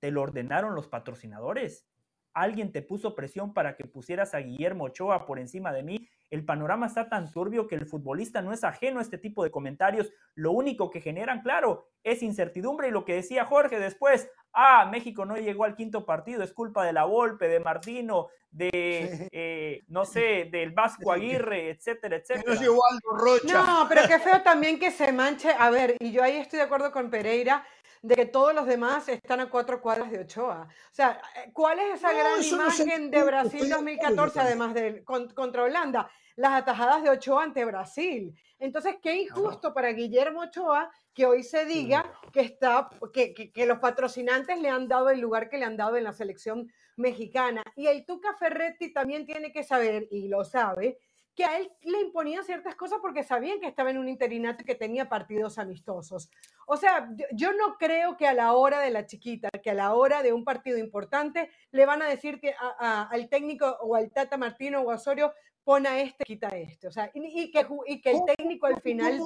[0.00, 1.88] ¿te lo ordenaron los patrocinadores?
[2.34, 6.08] ¿Alguien te puso presión para que pusieras a Guillermo Ochoa por encima de mí?
[6.30, 9.52] El panorama está tan turbio que el futbolista no es ajeno a este tipo de
[9.52, 10.10] comentarios.
[10.34, 15.24] Lo único que generan, claro, es incertidumbre y lo que decía Jorge después, ah, México
[15.24, 18.70] no llegó al quinto partido, es culpa de la Volpe, de Martino, de,
[19.18, 19.28] Sí.
[19.32, 22.52] eh, no sé, del Vasco Aguirre, etcétera, etcétera.
[22.52, 23.62] nos llevó Aldo Rocha.
[23.64, 25.50] No, pero qué feo también que se manche.
[25.56, 27.64] A ver, y yo ahí estoy de acuerdo con Pereira
[28.04, 30.68] de que todos los demás están a cuatro cuadras de Ochoa.
[30.68, 33.68] O sea, eh, ¿cuál es esa No, gran eso no se imagen de Brasil estoy
[33.68, 36.10] de acuerdo 2014, con además con- contra Holanda?
[36.36, 38.38] Las atajadas de Ochoa ante Brasil.
[38.58, 43.78] Entonces, qué injusto para Guillermo Ochoa que hoy se diga que, está, que, que, los
[43.78, 47.62] patrocinantes le han dado el lugar que le han dado en la selección mexicana.
[47.74, 50.98] Y el Tuca Ferretti también tiene que saber, y lo sabe,
[51.34, 54.66] que a él le imponían ciertas cosas porque sabían que estaba en un interinato y
[54.66, 56.30] que tenía partidos amistosos.
[56.66, 59.94] O sea, yo no creo que a la hora de la chiquita, que a la
[59.94, 64.36] hora de un partido importante, le van a decir que al técnico o al Tata
[64.36, 65.32] Martino o a Osorio,
[65.64, 66.86] pon a este, quita a este.
[66.86, 69.18] O sea, y, que, y que el técnico al final...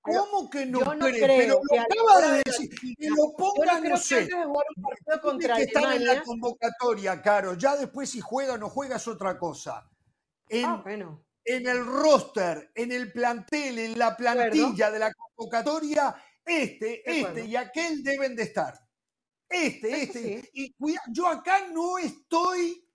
[0.00, 0.48] ¿Cómo?
[0.48, 1.26] que no, yo no creo?
[1.26, 4.26] Pero lo acaba de decir, que lo pongan, no, sé.
[4.26, 7.54] Que que en la convocatoria, Caro.
[7.54, 9.90] Ya después si juega o no juega es otra cosa.
[10.64, 17.02] ah, bueno en el roster, en el plantel, en la plantilla de la convocatoria, este,
[17.04, 18.78] este y aquel deben de estar.
[19.48, 20.50] Este, este.
[20.52, 22.86] Y cuida, yo acá no estoy,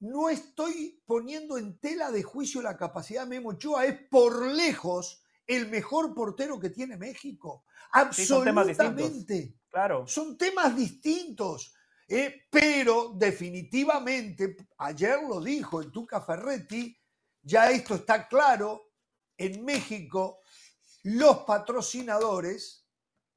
[0.00, 5.22] no estoy poniendo en tela de juicio la capacidad de Memo Ochoa, es por lejos
[5.46, 7.64] el mejor portero que tiene México.
[7.92, 8.74] Absolutamente.
[8.74, 10.06] son temas claro.
[10.06, 11.74] Son temas distintos.
[12.08, 16.94] Eh, pero definitivamente, ayer lo dijo el Tuca Ferretti,
[17.42, 18.90] ya esto está claro,
[19.36, 20.40] en México
[21.02, 22.82] los patrocinadores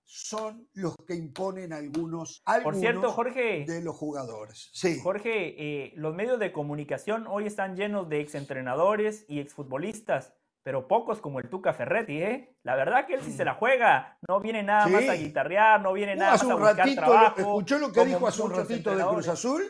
[0.04, 4.70] son los que imponen algunos, Por cierto, Jorge, de los jugadores.
[4.72, 5.00] Sí.
[5.02, 11.20] Jorge, eh, los medios de comunicación hoy están llenos de exentrenadores y exfutbolistas, pero pocos
[11.22, 12.56] como el Tuca Ferretti, ¿eh?
[12.64, 15.92] La verdad que él sí se la juega, no viene nada más a guitarrear, no
[15.94, 17.40] viene nada más a buscar trabajo.
[17.40, 19.64] ¿Escuchó lo que dijo hace un ratito de Cruz Azul?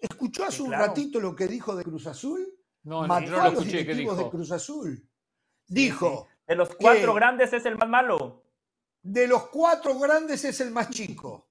[0.00, 2.46] ¿Escuchó hace un ratito lo que dijo de Cruz Azul?
[2.86, 3.84] No, no, no lo escuché.
[3.84, 4.14] ¿Qué dijo?
[4.14, 5.10] de Cruz Azul.
[5.66, 6.28] Dijo.
[6.46, 8.44] De los cuatro grandes es el más malo.
[9.02, 11.50] De los cuatro grandes es el más chico.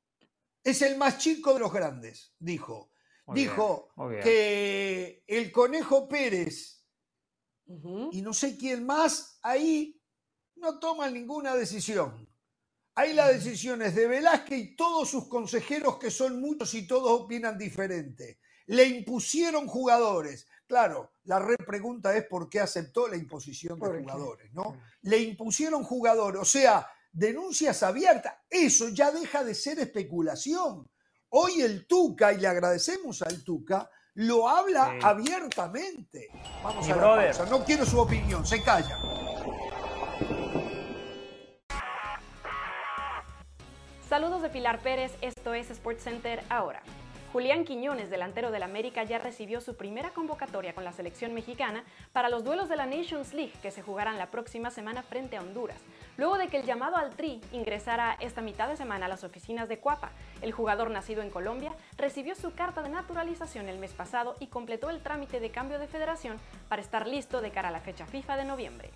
[0.63, 2.91] Es el más chico de los grandes, dijo.
[3.27, 3.89] dijo
[4.23, 6.85] que el Conejo Pérez
[8.11, 10.01] y no sé quién más ahí
[10.55, 12.29] no toman ninguna decisión.
[12.95, 17.21] Ahí la decisión es de Velázquez y todos sus consejeros, que son muchos y todos
[17.23, 18.39] opinan diferente.
[18.67, 20.47] Le impusieron jugadores.
[20.67, 24.81] Claro, la repregunta es por qué aceptó la imposición de jugadores, ¿no?
[25.03, 28.33] Le impusieron jugadores, o sea, denuncias abiertas.
[28.49, 30.89] Eso ya deja de ser especulación.
[31.29, 36.29] Hoy el Tuca, y le agradecemos al Tuca, lo habla abiertamente.
[36.63, 38.97] Vamos a ver, no quiero su opinión, se calla.
[44.09, 46.81] Saludos de Pilar Pérez, esto es SportsCenter ahora.
[47.35, 52.29] Julián Quiñones, delantero del América, ya recibió su primera convocatoria con la selección mexicana para
[52.29, 55.81] los duelos de la Nations League que se jugarán la próxima semana frente a Honduras.
[56.15, 59.67] Luego de que el llamado al Tri ingresara esta mitad de semana a las oficinas
[59.67, 64.37] de Cuapa, el jugador nacido en Colombia recibió su carta de naturalización el mes pasado
[64.39, 67.81] y completó el trámite de cambio de federación para estar listo de cara a la
[67.81, 68.91] fecha FIFA de noviembre.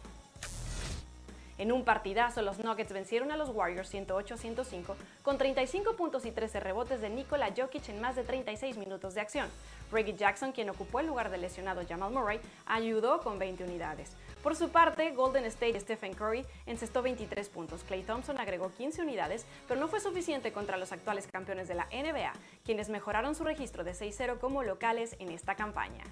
[1.59, 6.61] En un partidazo, los Nuggets vencieron a los Warriors 108-105 con 35 puntos y 13
[6.61, 9.49] rebotes de Nikola Jokic en más de 36 minutos de acción.
[9.91, 14.13] Reggie Jackson, quien ocupó el lugar del lesionado Jamal Murray, ayudó con 20 unidades.
[14.41, 17.83] Por su parte, Golden State Stephen Curry encestó 23 puntos.
[17.83, 21.89] Clay Thompson agregó 15 unidades, pero no fue suficiente contra los actuales campeones de la
[21.91, 22.31] NBA,
[22.63, 26.05] quienes mejoraron su registro de 6-0 como locales en esta campaña.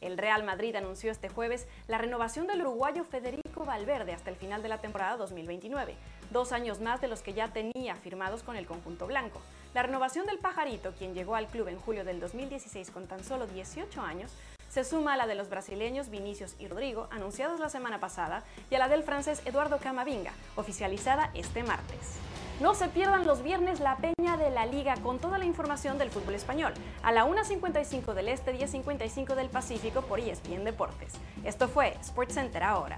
[0.00, 4.62] El Real Madrid anunció este jueves la renovación del uruguayo Federico Valverde hasta el final
[4.62, 5.94] de la temporada 2029,
[6.30, 9.40] dos años más de los que ya tenía firmados con el conjunto blanco.
[9.74, 13.46] La renovación del pajarito, quien llegó al club en julio del 2016 con tan solo
[13.46, 14.32] 18 años,
[14.68, 18.74] se suma a la de los brasileños Vinicius y Rodrigo, anunciados la semana pasada, y
[18.74, 22.18] a la del francés Eduardo Camavinga, oficializada este martes.
[22.58, 26.10] No se pierdan los viernes la peña de la liga con toda la información del
[26.10, 31.12] fútbol español, a la 1.55 del Este, 10.55 del Pacífico por ESPN Deportes.
[31.44, 32.96] Esto fue SportsCenter ahora.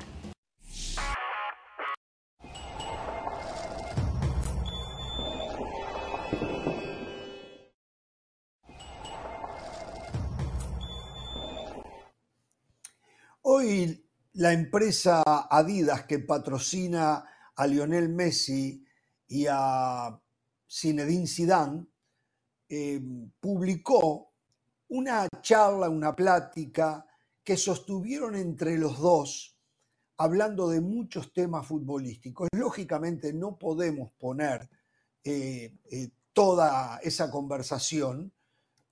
[13.42, 17.24] Hoy la empresa Adidas que patrocina
[17.56, 18.84] a Lionel Messi
[19.28, 20.18] y a
[20.68, 21.86] Zinedine Zidane,
[22.68, 23.00] eh,
[23.40, 24.32] publicó
[24.88, 27.06] una charla, una plática
[27.44, 29.58] que sostuvieron entre los dos
[30.18, 32.48] hablando de muchos temas futbolísticos.
[32.52, 34.68] Lógicamente no podemos poner
[35.24, 38.32] eh, eh, toda esa conversación,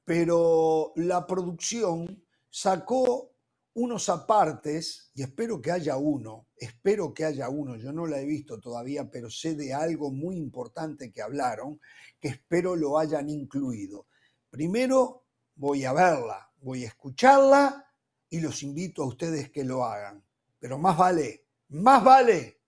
[0.05, 3.33] pero la producción sacó
[3.77, 8.25] unos apartes, y espero que haya uno, espero que haya uno, yo no la he
[8.25, 11.79] visto todavía, pero sé de algo muy importante que hablaron,
[12.19, 14.07] que espero lo hayan incluido.
[14.49, 15.25] Primero
[15.57, 17.87] voy a verla, voy a escucharla
[18.31, 20.25] y los invito a ustedes que lo hagan,
[20.59, 22.62] pero más vale Más vale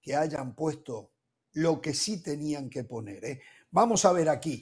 [0.00, 1.12] que hayan puesto
[1.52, 3.24] lo que sí tenían que poner.
[3.26, 3.42] ¿eh?
[3.72, 4.58] Vamos a ver aquí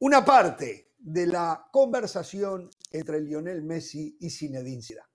[0.00, 5.08] una parte de la conversación entre Lionel Messi y Zinedine Zidane.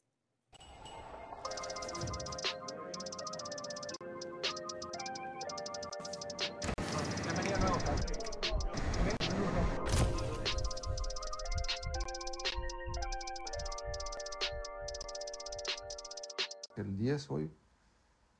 [16.75, 17.51] El 10 hoy.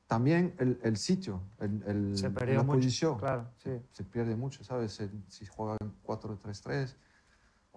[0.06, 3.18] También el, el sitio, el, el- Se perdió la mucho, posición.
[3.18, 3.84] claro, se, sí.
[3.90, 5.00] se pierde mucho, ¿sabes?
[5.28, 6.94] Si juega en 4-3-3,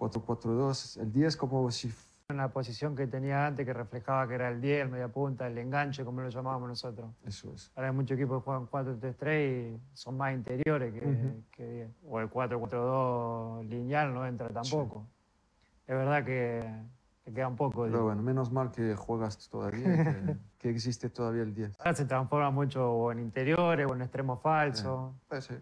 [0.00, 1.92] 4-4-2, el 10 como si
[2.30, 5.46] En la posición que tenía antes que reflejaba que era el 10, el media punta,
[5.46, 7.10] el enganche, como lo llamábamos nosotros.
[7.24, 7.70] eso es.
[7.74, 11.42] Ahora hay muchos equipos que juegan 4-3-3 y son más interiores que, Ujú.
[11.50, 11.90] que 10.
[12.08, 15.06] O el 4-4-2 lineal no entra tampoco.
[15.86, 16.64] Es verdad que,
[17.24, 17.82] que queda un poco.
[17.82, 18.04] Pero digo.
[18.04, 21.78] bueno, menos mal que juegas todavía, que, que existe todavía el 10.
[21.80, 25.54] Ahora se transforma mucho o en interiores o en extremos falsos, Pues sí.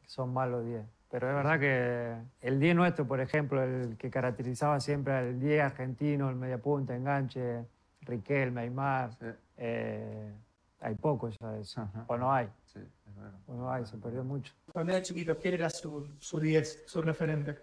[0.00, 0.86] que son malos 10.
[1.14, 5.62] Pero es verdad que el 10 nuestro, por ejemplo, el que caracterizaba siempre al 10
[5.62, 7.64] argentino, el media punta, enganche,
[8.00, 9.26] Riquelme, Aymar, Sí,
[9.58, 10.34] eh,
[10.80, 11.82] hay pocos ya de eso.
[11.82, 12.04] Ajá.
[12.08, 13.38] O no hay, sí, es verdad.
[13.46, 14.52] o no hay, se perdió mucho.
[14.72, 17.60] Cuando era chiquito, ¿quién era su, su 10, su referente?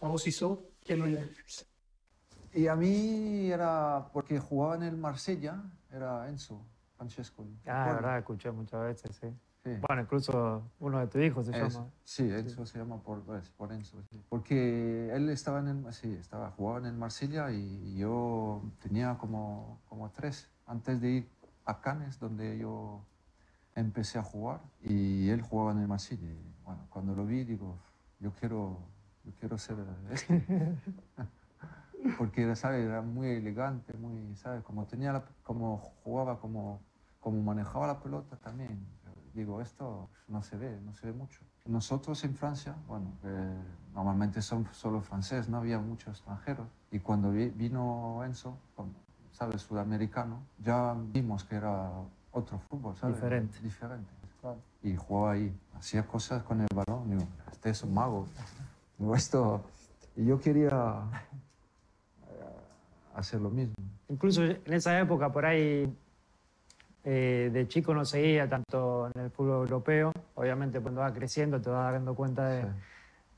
[0.00, 1.28] A vos su, ¿quién lo era?
[2.54, 5.62] Y a mí era porque jugaba en el Marsella,
[5.92, 6.64] era Enzo,
[6.96, 7.44] Francesco.
[7.62, 7.96] ¿te Ah, es acuerdas?
[8.02, 9.26] verdad, escuché muchas veces, sí.
[9.64, 9.70] Sí.
[9.88, 11.68] Bueno, incluso uno de tus hijos se Eso.
[11.78, 11.90] llama.
[12.04, 14.02] Sí, Enzo se llama por, pues, por Enzo.
[14.10, 14.22] sí.
[14.28, 19.80] Porque él estaba en el, sí, estaba, jugaba en el Marsella y yo tenía como,
[19.88, 21.28] como tres antes de ir
[21.64, 23.06] a Cannes, donde yo
[23.74, 24.60] empecé a jugar.
[24.82, 26.26] Y él jugaba en el Marsella.
[26.30, 27.78] Y, bueno, cuando lo vi, digo,
[28.20, 28.78] yo quiero,
[29.24, 29.78] yo quiero ser
[30.10, 30.44] este.
[32.18, 32.84] Porque era, ¿sabes?
[32.84, 34.62] era muy elegante, muy, ¿sabes?
[34.62, 36.82] Como, tenía la- como jugaba, como,
[37.18, 38.78] como manejaba la pelota también.
[39.34, 41.40] Digo, esto no se ve, no se ve mucho.
[41.66, 43.58] Nosotros en Francia, bueno, eh,
[43.92, 46.68] normalmente son solo francés, no había muchos extranjeros.
[46.92, 48.92] Y cuando vi- vino Enzo, como,
[49.32, 49.62] ¿sabes?
[49.62, 51.90] Sudamericano, ya vimos que era
[52.30, 53.16] otro fútbol, ¿sabes?
[53.16, 53.58] Diferente.
[53.60, 54.10] Diferente.
[54.82, 57.10] Y jugaba ahí, hacía cosas con el balón.
[57.10, 58.26] Digo, este es un mago.
[58.98, 59.62] Digo, esto...
[60.16, 60.68] Y yo quería
[62.28, 63.74] eh, hacer lo mismo.
[64.08, 65.92] Incluso en esa época, por ahí,
[67.02, 68.93] eh, de chico no seguía tanto
[69.24, 70.12] el fútbol europeo.
[70.34, 72.68] Obviamente, cuando vas creciendo te vas dando cuenta de, Sí.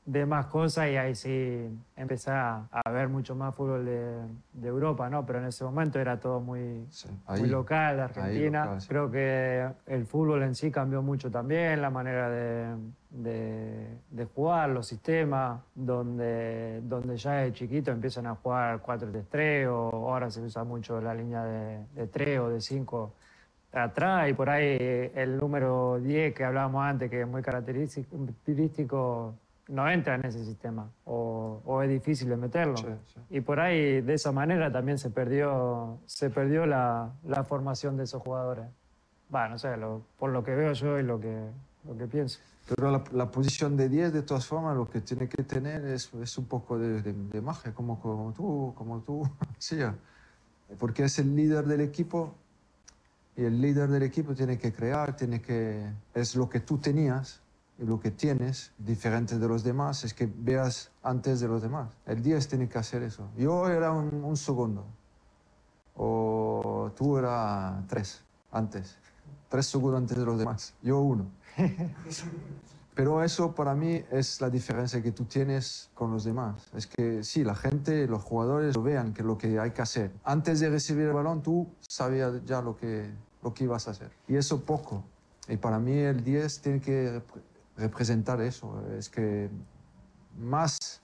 [0.05, 4.21] de más cosas y ahí sí empecé a, ver mucho más fútbol de,
[4.53, 5.25] de Europa, ¿no?
[5.25, 7.49] Pero en ese momento era todo muy, Sí, muy ahí.
[7.49, 8.63] local, Argentina.
[8.65, 8.87] local, sí.
[8.87, 12.75] Creo que el fútbol en sí cambió mucho también, la manera de,
[13.09, 19.89] de- de jugar, los sistemas, donde, donde ya de chiquito empiezan a jugar 4-3-3 o
[20.09, 23.13] ahora se usa mucho la línea de, de 3 o de 5
[23.85, 24.77] atrás y por ahí
[25.15, 29.35] el número 10 que hablábamos antes, que es muy característico,
[29.69, 32.77] no entra en ese sistema o, o es difícil de meterlo.
[32.77, 33.19] Sí, sí.
[33.29, 38.03] Y por ahí, de esa manera, también se perdió, se perdió la, la formación de
[38.05, 38.65] esos jugadores.
[39.33, 41.49] Va, no sé, lo- por lo que veo yo y lo que,
[41.85, 42.39] lo que pienso.
[42.69, 46.13] Pero la, la posición de 10, de todas formas, lo que tiene que tener es,
[46.13, 49.23] es un poco de, de, de magia, como, como tú, como tú,
[49.57, 49.77] sí,
[50.79, 52.35] porque es el líder del equipo
[53.37, 57.39] y el líder del equipo tiene que crear, tiene que, es lo que tú tenías
[57.77, 61.93] y lo que tienes, diferente de los demás, es que veas antes de los demás.
[62.07, 63.29] El 10 tiene que hacer eso.
[63.37, 64.85] Yo era un, un segundo,
[65.95, 68.97] o tú era tres antes,
[69.49, 71.27] tres segundos antes de los demás, yo uno.
[72.95, 76.71] Pero eso para mí es la diferencia que tú tienes con los demás.
[76.73, 80.11] Es que sí, la gente, los jugadores lo vean que lo que hay que hacer.
[80.23, 83.11] Antes de recibir el balón, tú sabías ya lo que,
[83.43, 84.11] lo que ibas a hacer.
[84.27, 85.03] Y eso poco.
[85.47, 87.41] Y para mí el 10 tiene que rep-
[87.77, 88.83] representar eso.
[88.97, 89.49] Es que
[90.37, 91.01] más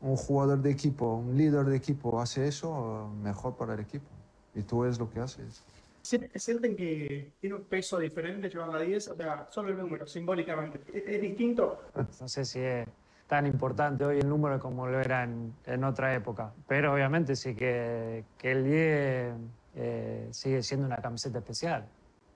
[0.00, 4.06] un jugador de equipo, un líder de equipo hace eso, mejor para el equipo.
[4.54, 5.62] Y tú es lo que haces.
[6.02, 9.08] ¿Sien- ¿Sienten que tiene un peso diferente llevar la 10?
[9.08, 10.80] O sea, solo el número, simbólicamente.
[10.92, 11.80] ¿Es, es distinto?
[12.20, 12.86] No sé si es
[13.26, 16.52] tan importante hoy el número como lo era en, en otra época.
[16.68, 19.34] Pero obviamente sí que, que el 10
[19.76, 21.86] eh, sigue siendo una camiseta especial.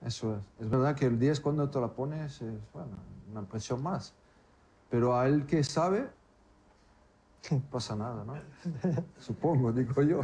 [0.04, 0.64] Eso es.
[0.64, 2.96] Es verdad que el 10 cuando te la pones es bueno,
[3.30, 4.14] una presión más.
[4.88, 6.08] Pero a él que sabe,
[7.50, 8.34] no pasa nada, ¿no?
[9.18, 10.20] Supongo, digo yo.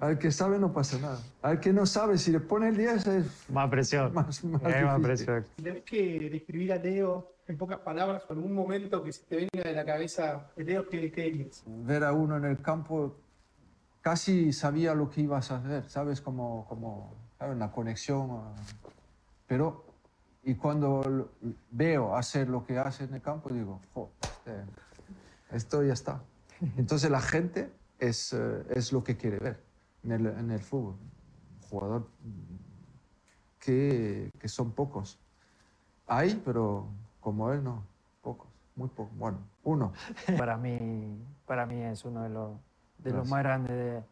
[0.00, 1.18] Al que sabe no pasa nada.
[1.42, 4.12] Al que no sabe, si le pone el 10 es Más presión.
[4.14, 5.02] más, más Hay más difícil.
[5.02, 5.46] presión.
[5.56, 9.36] Si tenés que describir a Leo en pocas palabras, con algún momento que se te
[9.36, 11.62] venga de la cabeza de Leo, ¿qué, qué dirías?
[11.66, 13.16] Ver a uno en el campo,
[14.00, 16.20] casi sabía lo que ibas a hacer, ¿sabes?
[16.20, 17.56] Como, como ¿sabes?
[17.56, 18.28] una conexión.
[18.32, 18.54] ah,
[19.46, 19.84] Pero,
[20.42, 21.30] y cuando
[21.70, 24.64] veo hacer lo que hace en el campo, digo, "Jo, este-
[25.52, 26.22] esto ya está.
[26.76, 29.62] Entonces la gente es, eh, es lo que quiere ver
[30.02, 30.96] en el, en el fútbol.
[31.68, 32.08] Jugador
[33.58, 35.18] que, que son pocos.
[36.06, 36.88] Hay, pero
[37.20, 37.84] como él no,
[38.22, 39.16] pocos, muy pocos.
[39.16, 39.92] Bueno, uno.
[40.38, 40.78] Para mí,
[41.46, 42.58] para mí es uno de los,
[43.02, 44.02] de los más grandes de,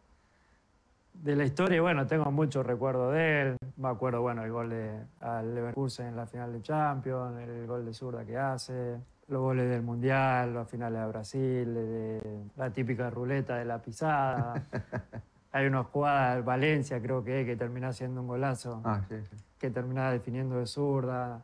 [1.23, 1.77] de la historia.
[1.77, 3.57] Y bueno, tengo muchos recuerdos de él.
[3.77, 7.85] Me acuerdo, bueno, el gol de, al Leverkusen en la final de Champions, el gol
[7.85, 8.97] de zurda que hace,
[9.29, 14.55] los goles del Mundial, las finales de Brasil, de, la típica ruleta de la pisada.
[15.53, 19.37] Hay una jugada al Valencia, creo que, que termina siendo un golazo Ah, sí, sí.
[19.59, 21.43] que terminaba definiendo de zurda.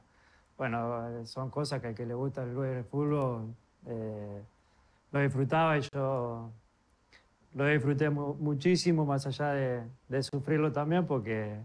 [0.59, 3.55] Bueno, eh, son cosas que al que le gusta el, el fútbol
[3.87, 4.43] eh,
[5.11, 6.51] lo disfrutaba y yo
[7.55, 11.57] lo disfruté mu- muchísimo, más allá de, de sufrirlo también, porque,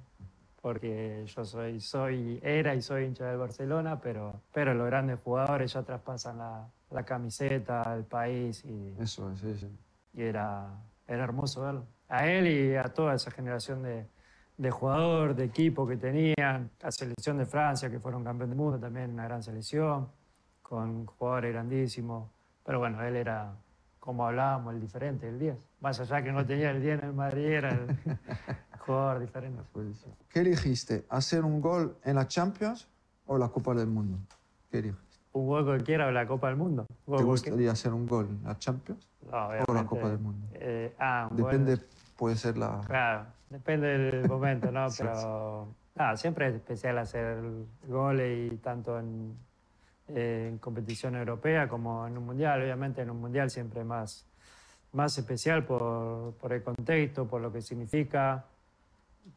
[0.62, 5.74] porque yo soy, soy, era y soy hincha del Barcelona, pero, pero los grandes jugadores
[5.74, 9.68] ya traspasan la, la camiseta al país y, Eso, es, sí, sí.
[10.14, 10.68] y era,
[11.08, 11.86] era hermoso verlo.
[12.08, 14.08] A él y a toda esa generación de,
[14.58, 18.80] de jugador, de equipo que tenían, la selección de Francia, que fueron campeón del mundo,
[18.80, 20.08] también una gran selección,
[20.62, 22.30] con jugadores grandísimos.
[22.66, 23.54] Pero bueno, él era,
[24.00, 25.58] como hablábamos, el diferente, el 10.
[25.82, 27.88] Más allá que no tenía el 10 en el Madrid, era el
[28.80, 29.62] jugador diferente.
[30.30, 31.06] ¿Qué elegiste?
[31.10, 32.88] ¿Hacer un gol en la Champions
[33.26, 34.18] o la Copa del Mundo?
[34.70, 35.20] ¿Qué elegiste?
[35.34, 36.86] Un gol cualquiera o la Copa del Mundo.
[36.90, 37.26] Un gol ¿Te cualquiera.
[37.56, 40.48] gustaría hacer un gol en la Champions No, o la Copa del Mundo?
[40.54, 41.78] eh, ah, un gol- Depende,
[42.18, 42.82] puede ser la...
[42.86, 44.90] Claro, depende del momento, ¿no?
[44.90, 47.38] Sí, Pero nada, siempre es especial hacer
[47.88, 49.38] goles y tanto en,
[50.14, 52.62] en competición europea como en un mundial.
[52.62, 54.26] Obviamente en un mundial siempre más,
[54.94, 58.46] más especial por, por el contexto, por lo que significa.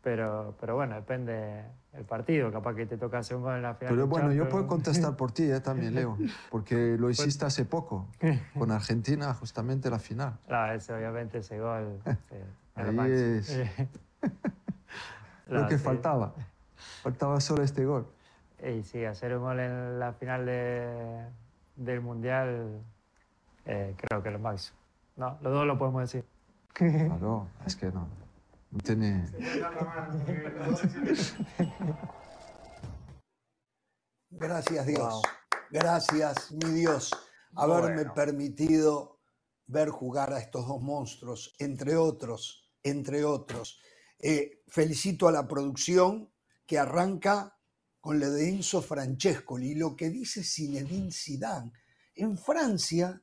[0.03, 2.51] Pero, pero bueno, depende el partido.
[2.51, 3.95] Capaz que te toca hacer un gol en la final.
[3.95, 6.17] Pero bueno, yo puedo contestar por ti eh, también, Leo,
[6.51, 8.09] porque lo hiciste hace poco,
[8.59, 10.39] con Argentina, justamente la final.
[10.49, 12.01] No, ese, obviamente ese gol.
[12.75, 13.59] Ahí es
[15.47, 15.85] lo que sí.
[15.85, 16.33] faltaba.
[17.03, 18.07] Faltaba solo este gol.
[18.63, 21.27] Y sí, hacer un gol en la final de-
[21.77, 22.81] del Mundial
[23.65, 24.79] eh, creo que es lo máximo.
[25.17, 26.25] No, los dos lo podemos decir.
[26.75, 28.09] Claro, es que no.
[28.71, 29.27] No tiene...
[34.31, 34.99] Gracias Dios.
[35.13, 35.23] Wow.
[35.71, 37.11] Gracias, mi Dios,
[37.55, 38.15] haberme Bueno.
[38.15, 39.21] permitido
[39.67, 43.81] ver jugar a estos dos monstruos, entre otros, entre otros.
[44.19, 46.31] Eh, felicito a la producción
[46.67, 47.57] que arranca
[48.03, 51.73] con la de Enzo Francescoli lo que dice Zinedine Zidane.
[52.17, 53.23] En Francia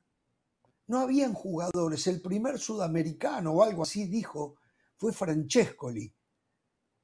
[0.88, 4.55] no habían jugadores, el primer sudamericano o algo así dijo
[4.95, 6.11] fue Francescoli.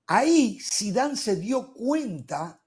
[0.08, 2.64] Ahí Zidane se dio cuenta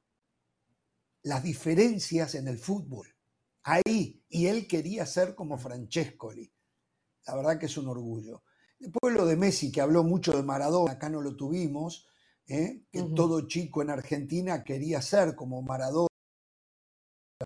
[1.22, 3.08] las diferencias en el fútbol.
[3.62, 6.52] Ahí, y él quería ser como Francescoli.
[7.26, 8.42] La verdad que es un orgullo.
[8.78, 12.06] Después lo de Messi, que habló mucho de Maradona, acá no lo tuvimos,
[12.48, 12.82] ¿eh?
[12.90, 16.08] que todo chico en Argentina quería ser como Maradona,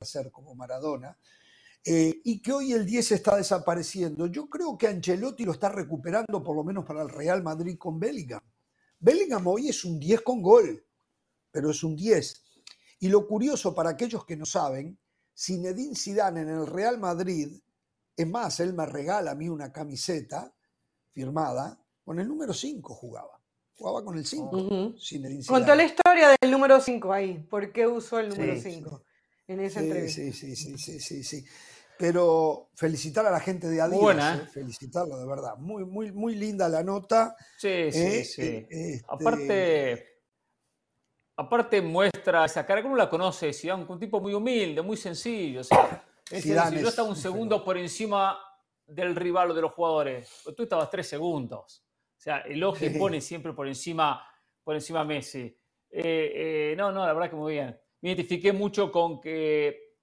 [0.01, 1.19] ser como Maradona,
[1.85, 4.27] eh, y que hoy el 10 está desapareciendo.
[4.27, 7.99] Yo creo que Ancelotti lo está recuperando por lo menos para el Real Madrid con
[7.99, 8.41] Bellingham.
[9.01, 10.87] Bellingham hoy es un 10 con gol,
[11.51, 12.43] pero es un 10.
[13.01, 14.97] Y lo curioso para aquellos que no saben,
[15.37, 17.61] Zinedine Zidane en el Real Madrid,
[18.17, 20.55] es más, él me regala a mí una camiseta
[21.11, 23.42] firmada, con el número 5 jugaba.
[23.83, 24.57] Jugaba con el 5.
[24.57, 24.95] Ujú.
[24.97, 27.39] Zinedine Contó la historia del número 5 ahí.
[27.51, 29.03] ¿Por qué usó el número Sí, 5
[29.49, 30.23] en esa Sí, entrevista?
[30.23, 31.45] sí, sí, sí, sí, sí, sí.
[31.99, 34.47] Pero felicitar a la gente de Adidas, buena, eh, ¿eh?
[34.47, 35.57] felicitarlo de verdad.
[35.59, 37.35] Muy, muy, muy linda la nota.
[37.59, 38.43] Sí, sí, eh, sí.
[38.43, 40.07] eh, este, Aparte,
[41.37, 45.63] aparte muestra esa cara uno la conoce, Zidane, un tipo muy humilde, muy sencillo.
[45.63, 48.39] O sea, es Zidane decir, yo es estaba un un segundo por encima
[48.87, 50.31] del rival o de los jugadores.
[50.57, 51.85] Tú estabas tres segundos.
[52.23, 52.99] O sea, y Sí.
[53.01, 54.25] pone siempre por encima,
[54.63, 55.59] por encima Messi.
[55.91, 57.77] Eh, eh, no, no, la verdad que muy bien.
[58.01, 59.97] Me identifiqué mucho con que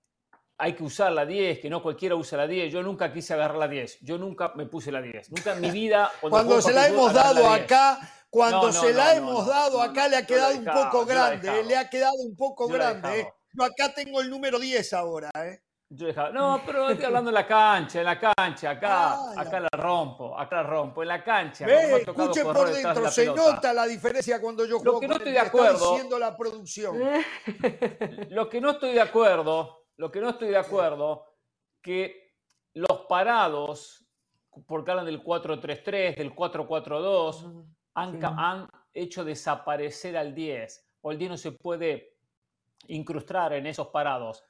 [0.57, 2.74] hay que usar la 10, que no cualquiera usa la 10.
[2.74, 4.01] Yo nunca quise agarrar la 10.
[4.01, 5.32] Yo nunca me puse la 10.
[5.32, 6.11] Nunca en mi vida.
[6.22, 7.63] Cuando se la hemos la dado 10.
[7.63, 7.99] acá,
[8.30, 11.47] cuando No, no, se la no, hemos dado acá, le ha quedado un poco grande,
[11.47, 13.32] eh, le ha quedado un poco grande.
[13.53, 15.61] Yo acá tengo el número 10 ahora, ¿eh?
[15.92, 19.60] Yo dejaba, no, pero estoy hablando en la cancha, en la cancha, acá, Ah, acá
[19.60, 21.66] la rompo, acá la rompo, en la cancha.
[21.66, 23.52] Ve, ha tocado escuche correr por de dentro, la se pelota.
[23.54, 25.92] nota la diferencia cuando yo Lo juego que con no estoy el de que acuerdo-
[25.92, 26.96] diciendo la producción.
[28.30, 31.26] Lo que no estoy de acuerdo, lo que no estoy de acuerdo,
[31.82, 32.36] que
[32.76, 34.06] los parados,
[34.68, 37.66] porque hablan del 4-3-3, del 4-4-2,
[37.96, 38.20] han, Sí.
[38.38, 42.16] han hecho desaparecer al 10 o el 10 no se puede
[42.88, 44.44] incrustar en esos parados.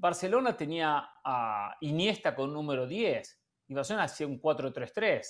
[0.00, 5.22] Barcelona tenía a Iniesta con número 10 y Barcelona hacía un 4-3-3.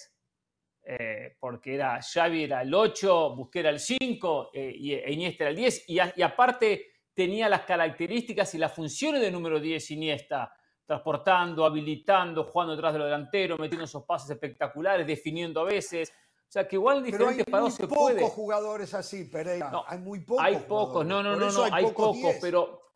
[0.82, 5.44] Eh, porque era Xavi era el 8, Busquets era el 5 eh, y e Iniesta
[5.44, 9.90] era el 10 y, y, aparte tenía las características y las funciones de número 10
[9.90, 10.54] Iniesta,
[10.86, 16.10] transportando, habilitando, jugando detrás de lo delantero, metiendo esos pases espectaculares, definiendo a veces.
[16.10, 18.16] O sea, que igual en diferentes parados se puede.
[18.16, 19.70] Hay pocos jugadores así, Pereira.
[19.70, 20.44] No, hay muy pocos.
[20.44, 22.89] Hay pocos, no, no, no, no, hay, pocos, pocos pero,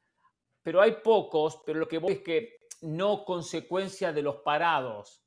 [0.64, 5.22] pero hay pocos, pero lo que voy es que no consecuencia de los parados.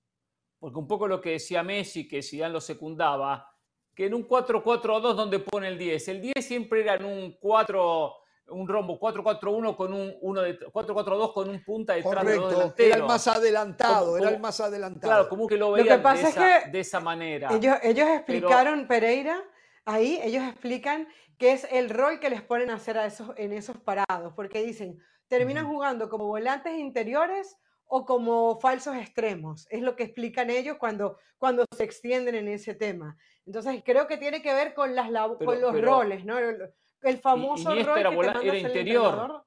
[0.59, 3.47] Porque un poco lo que decía Messi, que Zidane lo secundaba,
[3.93, 6.07] que en un 4-4-2 donde pone el 10.
[6.07, 8.13] El 10 siempre era en un 4
[8.49, 12.53] un rombo 4-4-1 con un 1 de 4-4-2 con un punta detrás Correcto, de los
[12.55, 12.87] delanteros.
[12.95, 15.13] Era el más adelantado, Como- era el más adelantado.
[15.13, 17.49] Claro, como que lo Lo veían que pasa de, es esa, que de esa manera.
[17.53, 19.43] Ellos, ellos explicaron, Pereira,
[19.85, 23.51] ahí ellos explican qué es el rol que les ponen a hacer a esos, en
[23.51, 24.97] esos parados, porque dicen,
[25.27, 25.75] terminan Ujú.
[25.75, 29.67] jugando como volantes interiores o como falsos extremos.
[29.69, 33.17] Es lo que explican ellos cuando, cuando se extienden en ese tema.
[33.45, 36.37] Entonces, creo que tiene que ver con, las, Pero- con los pero- roles, ¿no?
[36.37, 36.69] El,
[37.03, 39.05] el famoso Iniesta rol era que te era el interior.
[39.05, 39.45] entrenador.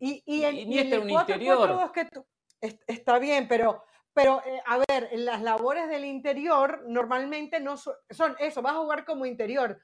[0.00, 1.58] Y, y en, y Iniesta era el un interior.
[1.70, 2.26] 4-4-2 que tú-
[2.60, 7.94] es- está bien, pero, pero eh, a ver, las labores del interior normalmente no so-
[8.10, 9.80] son eso, vas a jugar como interior.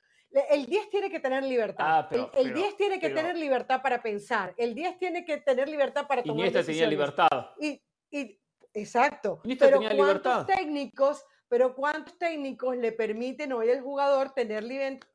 [0.50, 1.84] El 10 tiene que tener libertad.
[1.88, 4.52] Ah, pero- el, el pero- 10 tiene que pero- tener libertad para pensar.
[4.56, 6.90] El 10 tiene que tener libertad para tomar Iniesta tenía decisiones.
[6.90, 7.50] libertad.
[7.60, 7.80] Y,
[8.10, 8.40] y-
[8.72, 9.40] exacto.
[9.44, 10.46] Iniesta pero tenía ¿cuántos libertad.
[10.46, 14.64] técnicos, pero cuántos técnicos le permiten hoy al jugador tener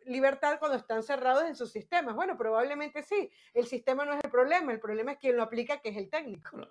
[0.06, 2.16] libertad cuando están cerrados en sus sistemas?
[2.16, 3.30] Bueno, probablemente sí.
[3.54, 6.10] El sistema no es el problema, el problema es quien lo aplica, que es el
[6.10, 6.62] técnico.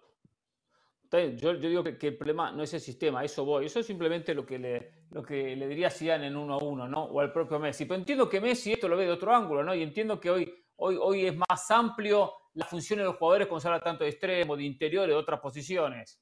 [1.10, 3.64] Yo, yo digo que, que el problema no es el sistema, eso voy.
[3.66, 6.58] Eso es simplemente lo que le, lo que le diría a Zidane en uno a
[6.62, 7.04] uno, ¿no?
[7.04, 7.86] O al propio Messi.
[7.86, 9.74] Pero entiendo que Messi esto lo ve de otro ángulo, ¿no?
[9.74, 13.60] Y entiendo que hoy, hoy, hoy es más amplio la función de los jugadores cuando
[13.60, 16.20] se habla tanto de extremo, de interior de otras posiciones.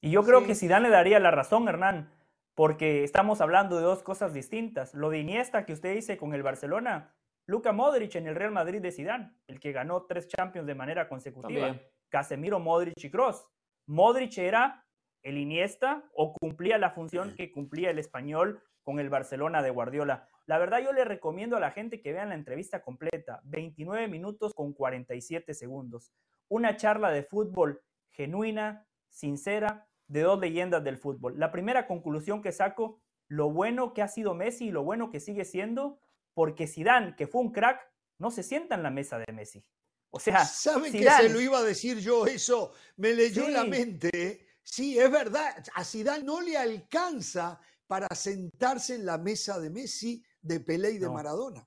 [0.00, 0.46] Y yo creo Sí.
[0.46, 2.12] que Zidane le daría la razón, Hernán,
[2.54, 4.94] porque estamos hablando de dos cosas distintas.
[4.94, 7.14] Lo de Iniesta que usted dice con el Barcelona,
[7.46, 11.08] Luka Modric en el Real Madrid de Zidane, el que ganó tres Champions de manera
[11.08, 11.68] consecutiva.
[11.68, 11.86] También.
[12.10, 13.46] Casemiro, Modric y Cross.
[13.86, 14.84] Modric era
[15.22, 20.28] el Iniesta o cumplía la función que cumplía el español con el Barcelona de Guardiola.
[20.46, 24.52] La verdad yo le recomiendo a la gente que vean la entrevista completa, 29 minutos
[24.54, 26.12] con 47 segundos.
[26.48, 31.38] Una charla de fútbol genuina, sincera, de dos leyendas del fútbol.
[31.38, 35.20] La primera conclusión que saco, lo bueno que ha sido Messi y lo bueno que
[35.20, 36.00] sigue siendo,
[36.34, 37.80] porque Zidane, que fue un crack,
[38.18, 39.64] no se sienta en la mesa de Messi.
[40.10, 42.72] O sea, ¿Saben que Zidane- se lo iba a decir yo eso?
[42.96, 44.46] Me leyó la mente.
[44.62, 45.62] Sí, es verdad.
[45.74, 50.98] A Zidane no le alcanza para sentarse en la mesa de Messi, de Pelé y
[50.98, 51.12] de No.
[51.12, 51.66] Maradona.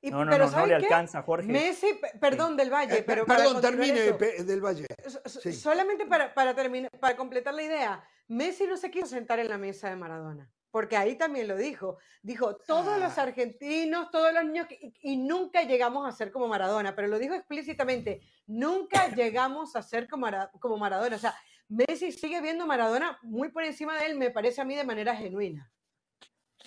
[0.00, 0.84] Y- No, no, pero no, no ¿saben le qué?
[0.86, 1.46] alcanza, Jorge.
[1.46, 4.86] Messi, pe- perdón, del Valle, Eh, pero para perdón, termine eso, del Valle.
[5.26, 5.52] sí.
[5.52, 9.58] solamente para, para, terminar, para completar la idea, Messi no se quiso sentar en la
[9.58, 11.98] mesa de Maradona, porque ahí también lo dijo.
[12.22, 13.22] Dijo, todos los Ah.
[13.22, 17.34] argentinos, todos los niños, y, y nunca llegamos a ser como Maradona, pero lo dijo
[17.34, 21.14] explícitamente, nunca llegamos a ser como, Mara- como Maradona.
[21.14, 21.34] O sea,
[21.68, 24.84] Messi sigue viendo a Maradona muy por encima de él, me parece a mí de
[24.84, 25.70] manera genuina.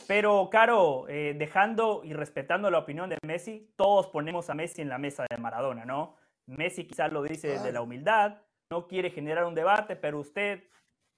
[0.07, 4.89] Pero, Caro, eh, dejando y respetando la opinión de Messi, todos ponemos a Messi en
[4.89, 6.15] la mesa de Maradona, ¿no?
[6.47, 8.37] Messi quizás lo dice desde la humildad,
[8.69, 10.63] no quiere generar un debate, pero usted,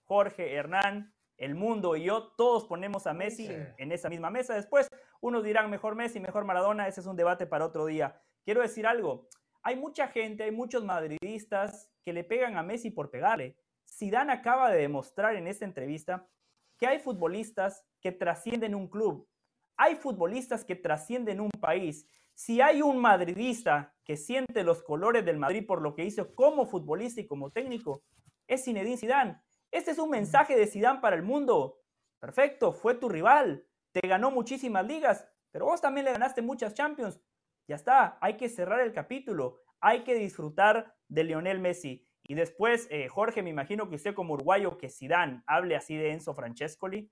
[0.05, 3.55] Jorge, Hernán, el mundo y yo, todos ponemos a Messi Sí.
[3.77, 4.55] en esa misma mesa.
[4.55, 4.89] Después,
[5.21, 8.19] unos dirán mejor Messi, mejor Maradona, ese es un debate para otro día.
[8.43, 9.27] Quiero decir algo,
[9.61, 13.57] hay mucha gente, hay muchos madridistas que le pegan a Messi por pegarle.
[13.89, 16.27] Zidane acaba de demostrar en esta entrevista
[16.77, 19.27] que hay futbolistas que trascienden un club,
[19.75, 22.07] hay futbolistas que trascienden un país.
[22.33, 26.65] Si hay un madridista que siente los colores del Madrid por lo que hizo como
[26.67, 28.03] futbolista y como técnico,
[28.47, 29.41] es Zinedine Zidane.
[29.71, 31.81] Este es un mensaje de Zidane para el mundo.
[32.19, 37.21] Perfecto, fue tu rival, te ganó muchísimas ligas, pero vos también le ganaste muchas Champions.
[37.67, 42.07] Ya está, hay que cerrar el capítulo, hay que disfrutar de Lionel Messi.
[42.23, 46.11] Y después, eh, Jorge, me imagino que usted como uruguayo, que Zidane hable así de
[46.11, 47.11] Enzo Francescoli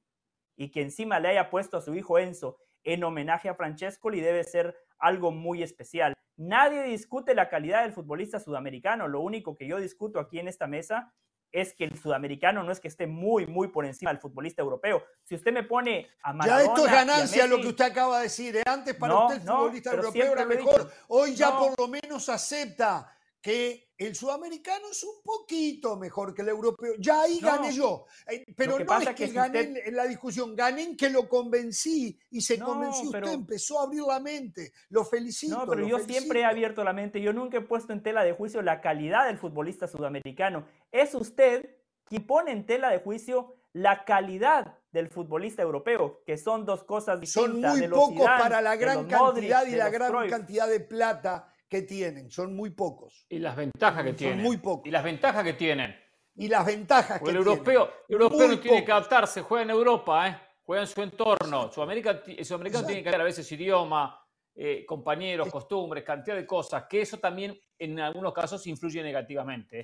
[0.57, 4.43] y que encima le haya puesto a su hijo Enzo en homenaje a Francescoli debe
[4.43, 6.13] ser algo muy especial.
[6.37, 9.07] Nadie discute la calidad del futbolista sudamericano.
[9.07, 11.13] Lo único que yo discuto aquí en esta mesa
[11.55, 15.03] es que el sudamericano no es que esté muy, muy por encima del futbolista europeo.
[15.23, 18.23] Si usted me pone a Maradona Ya esto es ganancia lo que usted acaba de
[18.23, 18.57] decir.
[18.57, 18.63] ¿eh?
[18.65, 20.91] Antes para No, usted el no, futbolista europeo era mejor.
[21.07, 21.59] Hoy ya No.
[21.59, 23.14] por lo menos acepta
[23.45, 26.95] que el sudamericano es un poquito mejor que el europeo.
[26.97, 27.47] Ya ahí No.
[27.47, 28.05] gané yo.
[28.27, 31.11] Eh, Pero no es que que si gané usted- en- la discusión, gané en que
[31.11, 34.71] lo convencí y se No, convenció pero- usted, empezó a abrir la mente.
[34.89, 35.59] Lo felicito.
[35.59, 37.21] No, pero yo siempre he abierto la mente.
[37.21, 40.65] Yo nunca he puesto en tela de juicio la calidad del futbolista sudamericano.
[40.91, 41.69] Es usted
[42.05, 47.19] quien pone en tela de juicio la calidad del futbolista europeo, que son dos cosas
[47.21, 47.73] distintas.
[47.73, 49.19] Son muy pocos Zidane, para la gran Modric,
[49.51, 50.31] cantidad y la gran Cruyff.
[50.31, 52.31] cantidad de plata que tienen.
[52.31, 53.25] Son muy pocos.
[53.29, 54.41] Y las ventajas que Son tienen.
[54.41, 54.87] muy pocos.
[54.87, 55.95] Y las ventajas que tienen.
[56.35, 58.05] Y las ventajas que el europeo, tienen.
[58.09, 60.37] el europeo Muy no tiene que adaptarse, juega en Europa, ¿eh?
[60.63, 61.71] juega en su entorno.
[61.71, 64.19] Sudamérica, el sudamericano tiene que ver a veces idioma,
[64.55, 69.79] eh, compañeros, costumbres, cantidad de cosas, que eso también en algunos casos influye negativamente.
[69.79, 69.83] ¿eh?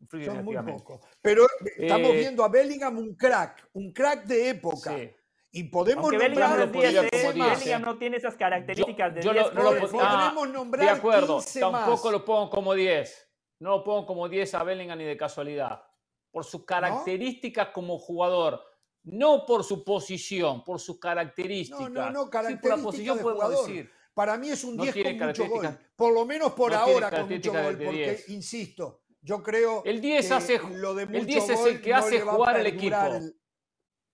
[0.00, 1.00] Influye Son muy pocos.
[1.20, 4.96] Pero estamos viendo a Bellingham un crack, un crack de época.
[4.96, 5.10] Sí.
[5.54, 7.84] Y podemos Aunque Bellingham nombrar no, lo es 10, podría como 10, Bellingham ¿eh?
[7.84, 9.44] no tiene esas características de yo 10.
[9.46, 12.12] lo- no lo ah, nombrar De acuerdo, 15 tampoco más.
[12.12, 13.28] lo pongo como 10.
[13.60, 15.82] No lo pongo como 10 a Bellingham ni de casualidad.
[16.30, 18.62] Por sus características como jugador.
[19.04, 21.80] No por su posición, por sus características.
[21.80, 23.66] No, no, no, Sí, por características la posición de podemos jugador.
[23.68, 23.90] decir.
[24.14, 25.60] Para mí es un No 10 tiene con mucho gol.
[25.66, 27.78] características- Por lo menos por no ahora con mucho características gol.
[27.78, 28.28] de Porque, 10.
[28.30, 31.90] insisto, yo creo El 10 que hace- lo de el mucho 10 es el que
[31.90, 32.96] no hace jugar al equipo.
[33.06, 33.36] el-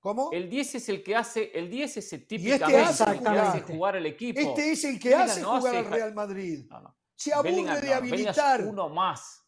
[0.01, 0.31] ¿Cómo?
[0.33, 3.29] El 10 es el que hace, el 10 es el este típicamente hace el que
[3.29, 4.39] hace jugar al equipo.
[4.41, 6.67] Este es el que Bellingham hace no jugar hace al Real Madrid.
[6.71, 6.97] No, no.
[7.17, 8.63] Se aburre Bellingham de habilitar.
[8.65, 9.45] uno más.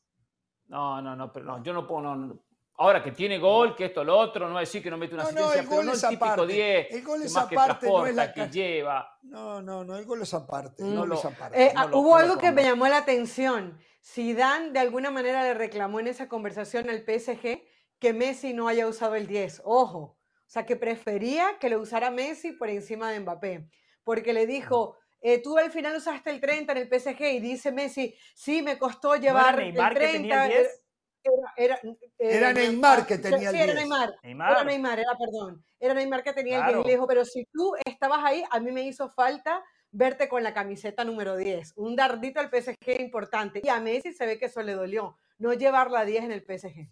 [0.66, 2.03] No, no, no, pero no, yo no puedo.
[2.03, 2.42] no, no.
[2.78, 5.14] Ahora que tiene gol, que esto, lo otro, no va a decir que no mete
[5.14, 6.53] una No, no, asistencia, el pero gol no el típico aparte.
[6.55, 9.18] 10, El gol es que aparte, no es la que lleva.
[9.22, 10.82] No, no, no, el gol es aparte.
[10.82, 11.62] No lo- es aparte.
[11.66, 13.78] Eh, lo- hubo algo que me llamó la atención.
[14.03, 17.62] Zidane de alguna manera le reclamó en esa conversación al PSG
[17.98, 19.61] que Messi no haya usado el 10.
[19.66, 20.16] Ojo,
[20.51, 23.68] o sea, que prefería que lo usara Messi por encima de Mbappé,
[24.03, 27.70] porque le dijo, eh, tú al final usaste el 30 en el PSG y dice
[27.70, 30.18] Messi, sí, me costó ¿No era llevar Neymar el que 30.
[30.18, 30.82] tenía el 10?
[31.22, 33.76] Era, era, eh, Era Neymar que tenía el sí, era 10.
[33.76, 34.14] Neymar.
[34.24, 34.51] Neymar.
[34.51, 35.64] Era Neymar, era perdón.
[35.78, 36.78] Era Neymar que tenía el Claro.
[36.78, 36.86] 10.
[36.86, 40.53] Le dijo, pero si tú estabas ahí, a mí me hizo falta verte con la
[40.53, 41.74] camiseta número 10.
[41.76, 43.61] Un dardito al PSG importante.
[43.62, 46.40] Y a Messi se ve que eso le dolió, no llevar la 10 en el
[46.42, 46.88] PSG.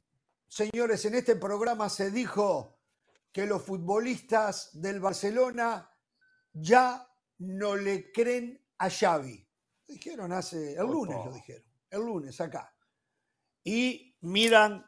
[0.47, 2.78] Señores, en este programa se dijo
[3.39, 5.89] que los futbolistas del Barcelona
[6.53, 7.09] ya
[7.39, 9.49] no le creen a Xavi.
[9.87, 12.75] Lo dijeron hace, el lunes lo dijeron, el lunes acá.
[13.63, 14.85] Y miran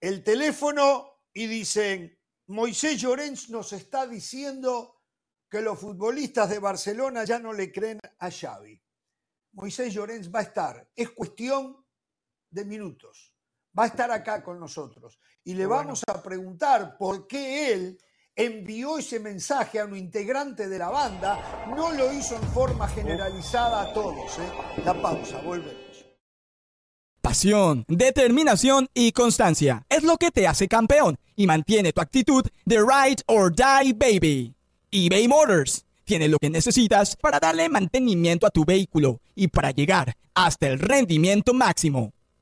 [0.00, 2.18] el teléfono y dicen,
[2.48, 5.04] Moisés Llorens nos está diciendo
[5.48, 8.82] que los futbolistas de Barcelona ya no le creen a Xavi.
[9.52, 11.86] Moisés Llorens va a estar, es cuestión
[12.50, 13.33] de minutos.
[13.78, 15.82] Va a estar acá con nosotros y le bueno.
[15.82, 17.98] vamos a preguntar por qué él
[18.36, 23.82] envió ese mensaje a un integrante de la banda, no lo hizo en forma generalizada
[23.82, 24.38] a todos.
[24.38, 24.82] ¿eh?
[24.84, 26.04] La pausa, volvemos.
[27.20, 32.78] Pasión, determinación y constancia es lo que te hace campeón y mantiene tu actitud de
[32.78, 34.54] ride or die baby.
[34.90, 40.14] eBay Motors tiene lo que necesitas para darle mantenimiento a tu vehículo y para llegar
[40.34, 42.12] hasta el rendimiento máximo.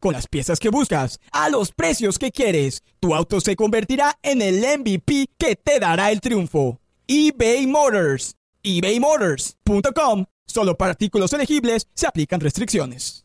[0.00, 4.42] Con las piezas que buscas, a los precios que quieres, tu auto se convertirá en
[4.42, 6.80] el MVP que te dará el triunfo.
[7.06, 8.36] eBay Motors.
[8.62, 10.26] ebaymotors.com.
[10.46, 13.24] Solo para artículos elegibles se aplican restricciones.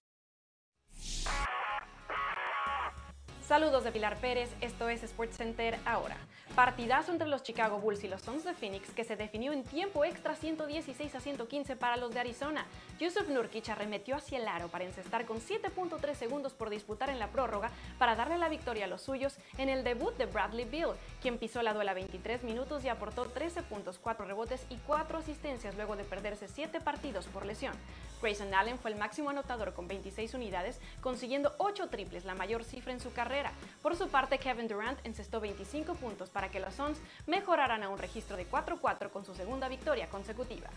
[3.47, 6.17] Saludos de Pilar Pérez, esto es SportsCenter ahora.
[6.55, 10.05] Partidazo entre los Chicago Bulls y los Suns de Phoenix que se definió en tiempo
[10.05, 12.67] extra 116 a 115 para los de Arizona.
[12.99, 17.29] Yusuf Nurkic arremetió hacia el aro para encestar con 7.3 segundos por disputar en la
[17.29, 21.39] prórroga para darle la victoria a los suyos en el debut de Bradley Beal, quien
[21.39, 25.95] pisó la duela 23 minutos y aportó 13 puntos, 4 rebotes y 4 asistencias luego
[25.95, 27.73] de perderse 7 partidos por lesión.
[28.21, 32.93] Grayson Allen fue el máximo anotador con 26 unidades, consiguiendo 8 triples, la mayor cifra
[32.93, 33.51] en su carrera.
[33.81, 37.97] Por su parte, Kevin Durant encestó 25 puntos para que los Suns mejoraran a un
[37.97, 40.69] registro de 4-4 con su segunda victoria consecutiva.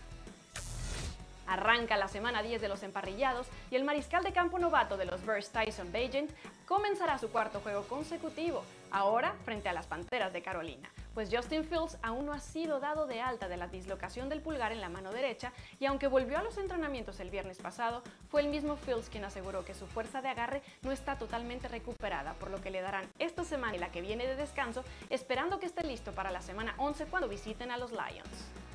[1.47, 5.25] Arranca la semana 10 de los emparrillados y el mariscal de campo novato de los
[5.25, 6.31] Bears, Tyson Bagent,
[6.67, 10.89] comenzará su cuarto juego consecutivo, ahora frente a las Panteras de Carolina.
[11.13, 14.71] pues Justin Fields aún no ha sido dado de alta de la dislocación del pulgar
[14.71, 18.49] en la mano derecha y aunque volvió a los entrenamientos el viernes pasado, fue el
[18.49, 22.61] mismo Fields quien aseguró que su fuerza de agarre no está totalmente recuperada, por lo
[22.61, 26.11] que le darán esta semana y la que viene de descanso, esperando que esté listo
[26.11, 28.66] para la semana 11 cuando visiten a los Lions.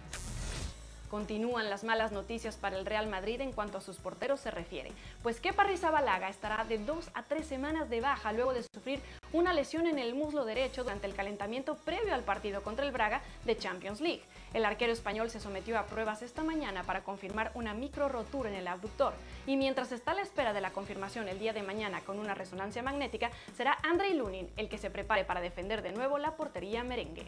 [1.12, 4.92] Continúan las malas noticias para el Real Madrid en cuanto a sus porteros se refiere,
[5.22, 8.98] pues Kepa Rizabalaga estará de dos a tres semanas de baja luego de sufrir
[9.30, 13.20] una lesión en el muslo derecho durante el calentamiento previo al partido contra el Braga
[13.44, 14.22] de Champions League.
[14.54, 18.56] El arquero español se sometió a pruebas esta mañana para confirmar una micro rotura en
[18.56, 19.12] el abductor
[19.46, 22.34] y mientras está a la espera de la confirmación el día de mañana con una
[22.34, 26.82] resonancia magnética, será Andrei Lunin el que se prepare para defender de nuevo la portería
[26.82, 27.26] merengue.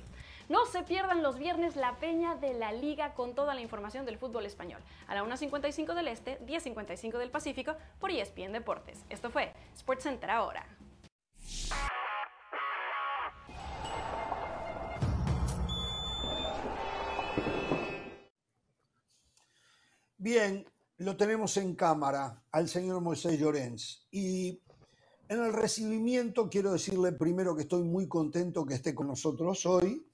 [0.49, 4.18] No se pierdan los viernes la peña de la liga con toda la información del
[4.18, 4.82] fútbol español.
[5.07, 9.05] A la 1.55 del Este, 10.55 del Pacífico por ESPN Deportes.
[9.09, 10.66] Esto fue SportsCenter ahora.
[20.18, 20.66] Bien,
[20.99, 24.07] lo tenemos en cámara al señor Moisés Llorens.
[24.11, 24.62] Y
[25.28, 30.07] en el recibimiento quiero decirle primero que estoy muy contento que esté con nosotros hoy,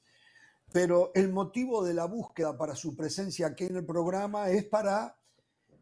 [0.72, 5.16] pero el motivo de la búsqueda para su presencia aquí en el programa es para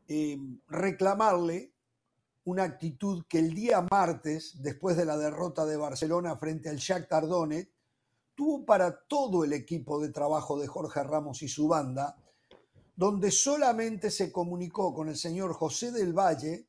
[0.06, 1.74] eh, reclamarle
[2.44, 7.26] una actitud que el día martes, después de la derrota de Barcelona frente al Shakhtar
[7.26, 7.70] Donetsk,
[8.34, 12.16] tuvo para todo el equipo de trabajo de Jorge Ramos y su banda,
[12.96, 16.68] donde solamente se comunicó con el señor José del Valle,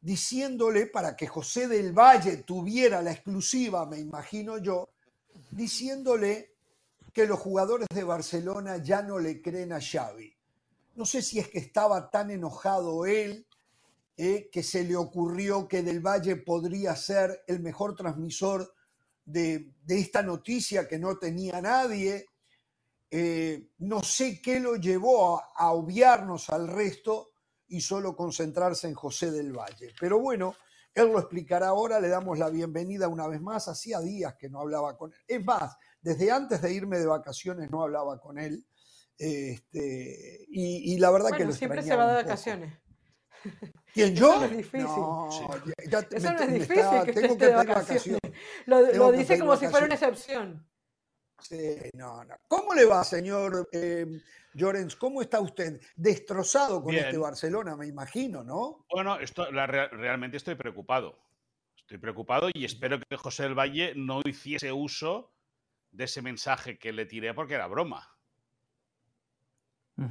[0.00, 4.88] diciéndole para que José del Valle tuviera la exclusiva, me imagino yo,
[5.52, 6.53] diciéndole
[7.14, 10.36] que los jugadores de Barcelona ya no le creen a Xavi.
[10.96, 13.46] No sé si es que estaba tan enojado él
[14.16, 18.74] eh, que se le ocurrió que Del Valle podría ser el mejor transmisor
[19.24, 22.26] de, esta noticia que no tenía nadie.
[23.10, 27.30] Eh, no sé qué lo llevó a, a obviarnos al resto
[27.68, 29.94] y solo concentrarse en José del Valle.
[30.00, 30.56] Pero bueno,
[30.92, 34.60] él lo explicará ahora, le damos la bienvenida una vez más, hacía días que no
[34.60, 35.18] hablaba con él.
[35.26, 38.64] Es más, desde antes de irme de vacaciones no hablaba con él.
[39.16, 42.78] Este, y, y la verdad Bueno, que lo siempre se va de vacaciones.
[43.92, 44.38] ¿Quién, Eso yo?
[44.40, 44.80] no es difícil.
[44.86, 45.30] No,
[45.64, 47.54] ya- ya te- Eso me- no es difícil está- que usted tengo esté que de
[47.54, 48.20] vacaciones.
[48.22, 48.96] vacaciones.
[48.96, 50.68] Lo, dice como si fuera una excepción.
[51.40, 52.34] Sí, no, no.
[52.48, 54.06] ¿Cómo le va, señor eh,
[54.54, 54.96] Llorens?
[54.96, 55.80] ¿Cómo está usted?
[55.96, 57.04] Destrozado con Bien.
[57.06, 58.86] este Barcelona, me imagino, ¿no?
[58.90, 61.18] Bueno, esto, la rea- realmente estoy preocupado.
[61.76, 65.33] Estoy preocupado y espero que José del Valle no hiciese uso
[65.94, 68.10] de ese mensaje que le tiré porque era broma.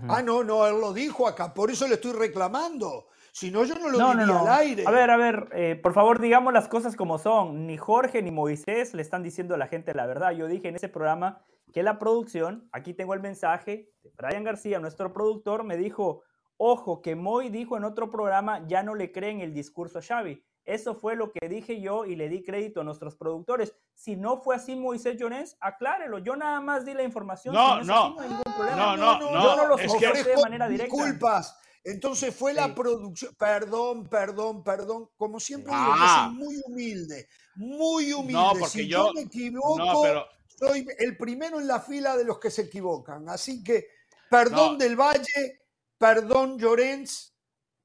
[0.08, 3.08] Ah, no, no, él lo dijo acá, por eso le estoy reclamando.
[3.34, 4.40] Si no, yo no lo No, no, no.
[4.40, 4.86] al aire.
[4.88, 7.68] A ver, a ver, eh, por favor, digamos las cosas como son.
[7.68, 10.32] Ni Jorge ni Moisés le están diciendo a la gente la verdad.
[10.32, 11.42] Yo dije en ese programa
[11.74, 16.22] que la producción, aquí tengo el mensaje de Brian García, nuestro productor, me dijo,
[16.56, 20.42] ojo, que Moy dijo en otro programa, ya no le creen el discurso a Xavi.
[20.66, 23.74] Eso fue lo que dije yo y le di crédito a nuestros productores.
[23.94, 26.20] Si no fue así, Moisés Jones, aclárelo.
[26.20, 27.54] Yo nada más di la información.
[27.54, 28.20] No, Si no.
[28.20, 28.96] hay ningún problema.
[28.96, 30.96] No, no, Yo no los es que- ofrecí de manera directa.
[30.96, 31.58] Disculpas.
[31.84, 33.36] Entonces fue la producción.
[33.38, 35.10] Perdón, perdón, perdón.
[35.18, 36.30] Como siempre digo, Ah.
[36.32, 37.28] yo soy muy humilde.
[37.56, 38.34] Muy humilde.
[38.34, 42.24] No, porque si yo- me equivoco, No, pero soy el primero en la fila de
[42.24, 43.28] los que se equivocan.
[43.28, 43.88] Así que,
[44.30, 44.78] perdón No.
[44.78, 45.60] del Valle,
[45.98, 47.33] perdón Llorens.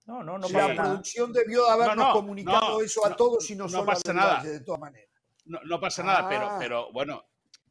[0.08, 0.74] No, no, no la nada.
[0.74, 3.84] producción debió habernos No, no, comunicado no, eso a no, todos y no, no solo
[3.86, 4.42] pasa a nada.
[4.42, 5.08] De todas maneras.
[5.44, 6.56] no, no pasa nada, pero, Ah.
[6.58, 7.24] pero bueno,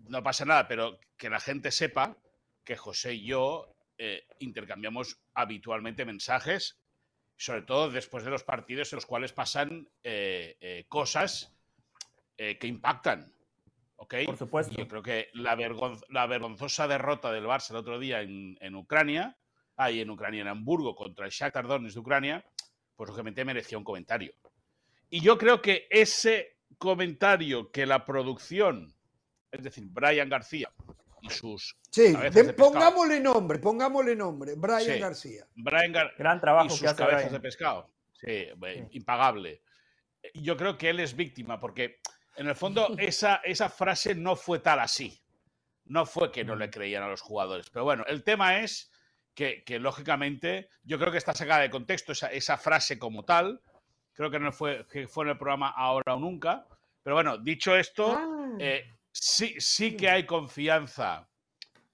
[0.08, 2.16] no pasa nada, pero que la gente sepa
[2.64, 6.80] que José y yo eh, intercambiamos habitualmente mensajes,
[7.36, 11.56] sobre todo después de los partidos en los cuales pasan eh, eh, cosas
[12.38, 13.34] eh, que impactan.
[13.96, 14.14] ¿Ok?
[14.28, 14.74] Por supuesto.
[14.76, 18.56] Y yo creo que la, vergon- la vergonzosa derrota del Barça el otro día en,
[18.62, 19.36] en Ucrania,
[19.78, 22.46] ahí en Ucrania, en Hamburgo, contra el Shakhtar Donetsk de Ucrania,
[22.96, 24.34] pues lógicamente merecía un comentario.
[25.10, 28.94] Y yo creo que ese comentario que la producción,
[29.52, 30.72] es decir, Brian García
[31.22, 34.56] y sus Sí, de- pongámosle nombre, pongámosle nombre.
[34.58, 35.00] Brian Sí.
[35.00, 35.48] García.
[35.56, 37.34] Brian Gar- Gran y trabajo sus que hace cabezas Brian.
[37.34, 37.90] de pescado.
[38.14, 39.62] Sí, eh, impagable.
[40.34, 42.00] Y Yo creo que él es víctima porque,
[42.36, 45.22] en el fondo, esa, esa frase no fue tal así.
[45.86, 47.70] No fue que no le creían a los jugadores.
[47.70, 48.92] Pero bueno, el tema es
[49.38, 53.62] que, que, lógicamente, yo creo que está sacada de contexto esa, esa frase como tal.
[54.14, 56.66] Creo que no fue, que fue en el programa Ahora o Nunca.
[57.04, 58.58] Pero bueno, dicho esto, Ah.
[58.60, 61.30] eh, sí, sí que hay confianza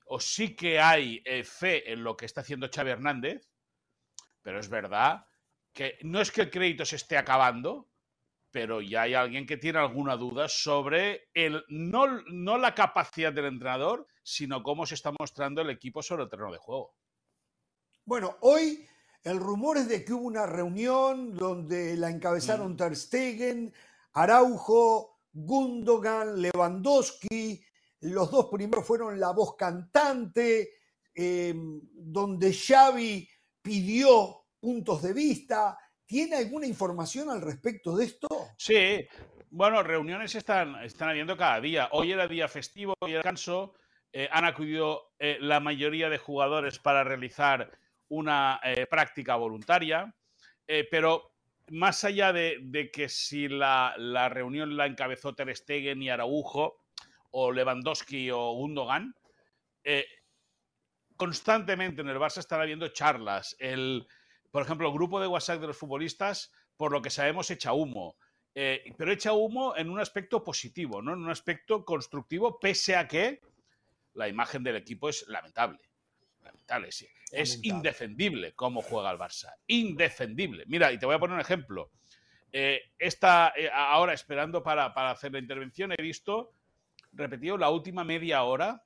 [0.06, 3.50] o sí que hay eh, fe en lo que está haciendo Xavi Hernández,
[4.42, 5.26] pero es verdad
[5.74, 7.90] que no es que el crédito se esté acabando,
[8.52, 13.48] pero ya hay alguien que tiene alguna duda sobre el, no, no la capacidad del
[13.48, 16.96] entrenador, sino cómo se está mostrando el equipo sobre el terreno de juego.
[18.06, 18.86] Bueno, hoy
[19.24, 23.74] el rumor es de que hubo una reunión donde la encabezaron Ter Stegen,
[24.14, 27.64] Araujo, Gundogan, Lewandowski.
[28.02, 30.72] Los dos primeros fueron la voz cantante,
[31.16, 31.54] eh,
[31.94, 33.30] donde Xavi
[33.62, 35.78] pidió puntos de vista.
[36.06, 38.28] ¿Tiene alguna información al respecto de esto?
[38.58, 39.08] Sí,
[39.50, 41.88] bueno, reuniones están, están habiendo cada día.
[41.94, 43.76] Hoy era día festivo, hoy era descanso.
[44.12, 47.72] Eh, han acudido eh, la mayoría de jugadores para realizar
[48.14, 50.14] una eh, práctica voluntaria,
[50.68, 51.32] eh, pero
[51.70, 56.86] más allá de, que si la, la, reunión la encabezó Ter Stegen y Araujo,
[57.32, 59.16] o Lewandowski o Gundogan,
[59.84, 60.06] eh,
[61.18, 63.56] constantemente en el Barça están habiendo charlas.
[63.58, 64.08] El,
[64.52, 68.16] por ejemplo, el grupo de WhatsApp de los futbolistas, por lo que sabemos, echa humo.
[68.54, 71.14] Pero echa humo en un aspecto positivo, ¿no?
[71.14, 73.42] en un aspecto constructivo, pese a que
[74.14, 75.80] la imagen del equipo es lamentable.
[76.42, 77.08] Lamentable, sí.
[77.34, 79.54] Es indefendible cómo juega el Barça.
[79.68, 80.64] Indefendible.
[80.68, 81.92] Mira, y te voy a poner un ejemplo.
[82.52, 86.54] Eh, esta, eh, ahora, esperando para, para, hacer la intervención, he visto
[87.12, 88.84] repetido la última media hora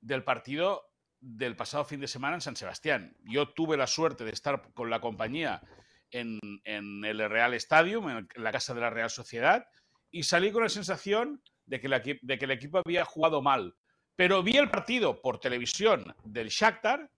[0.00, 0.90] del partido
[1.20, 3.16] del pasado fin de semana en San Sebastián.
[3.24, 5.62] Yo tuve la suerte de estar con la compañía
[6.10, 9.66] en, en el Real Stadium, en la casa de la Real Sociedad,
[10.10, 13.74] y salí con la sensación de que, la, de que el equipo había jugado mal.
[14.16, 17.10] Pero vi el partido por televisión del Shakhtar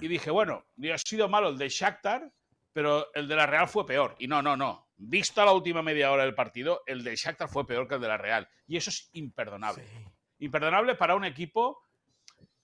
[0.00, 2.30] y dije, bueno, ha sido malo el del Shakhtar,
[2.72, 4.16] pero el de la Real fue peor.
[4.18, 4.88] Y no, no, no.
[4.96, 8.08] Visto la última media hora del partido, el del Shakhtar fue peor que el de
[8.08, 8.48] la Real.
[8.66, 9.84] Y eso es imperdonable.
[9.84, 10.04] Sí.
[10.40, 11.82] Imperdonable para un equipo,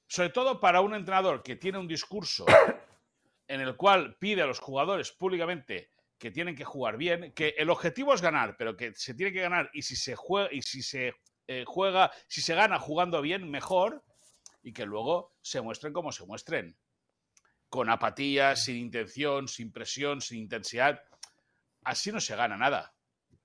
[0.06, 2.44] sobre todo para un entrenador que tiene un discurso
[3.46, 7.70] en el cual pide a los jugadores públicamente que tienen que jugar bien, que el
[7.70, 10.82] objetivo es ganar, pero que se tiene que ganar y si se juega y si
[10.82, 11.14] se
[11.47, 14.05] eh, juega, si se gana jugando bien, mejor,
[14.62, 16.76] y que luego se muestren como se muestren.
[17.68, 21.03] Con apatía, sin intención, sin presión, sin intensidad.
[21.84, 22.95] Así no se gana nada.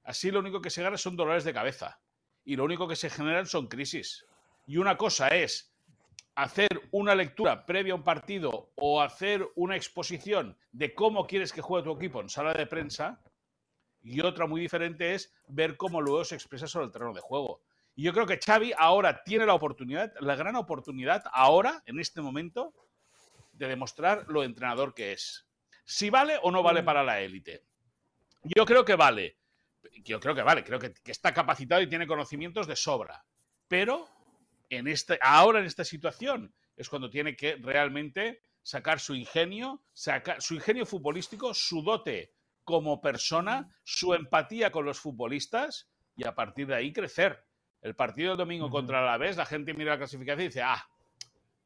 [0.04, 2.00] Así lo único que se gana son dolores de cabeza.
[2.44, 4.26] Y lo único que se generan son crisis.
[4.66, 5.74] Y una cosa es
[6.36, 11.62] hacer una lectura previa a un partido o hacer una exposición de cómo quieres que
[11.62, 13.22] juegue tu equipo en sala de prensa.
[14.04, 17.64] Y otra muy diferente es ver cómo luego se expresa sobre el terreno de juego.
[17.98, 22.22] Y yo creo que Xavi ahora tiene la oportunidad, la gran oportunidad, ahora, en este
[22.22, 22.76] momento,
[23.54, 25.48] de demostrar lo entrenador que es.
[25.84, 27.64] Si vale o no vale para la élite.
[28.44, 29.40] Yo creo que vale.
[30.04, 33.26] Yo creo que vale, creo que, que, está capacitado y tiene conocimientos de sobra.
[33.68, 34.08] Pero
[34.70, 40.40] en este, ahora en esta situación es cuando tiene que realmente sacar su ingenio, sacar
[40.40, 42.32] su ingenio futbolístico, su dote
[42.64, 47.47] como persona, su empatía con los futbolistas y a partir de ahí crecer.
[47.82, 50.84] El partido del domingo contra el Alavés, la gente mira la clasificación y dice, ah,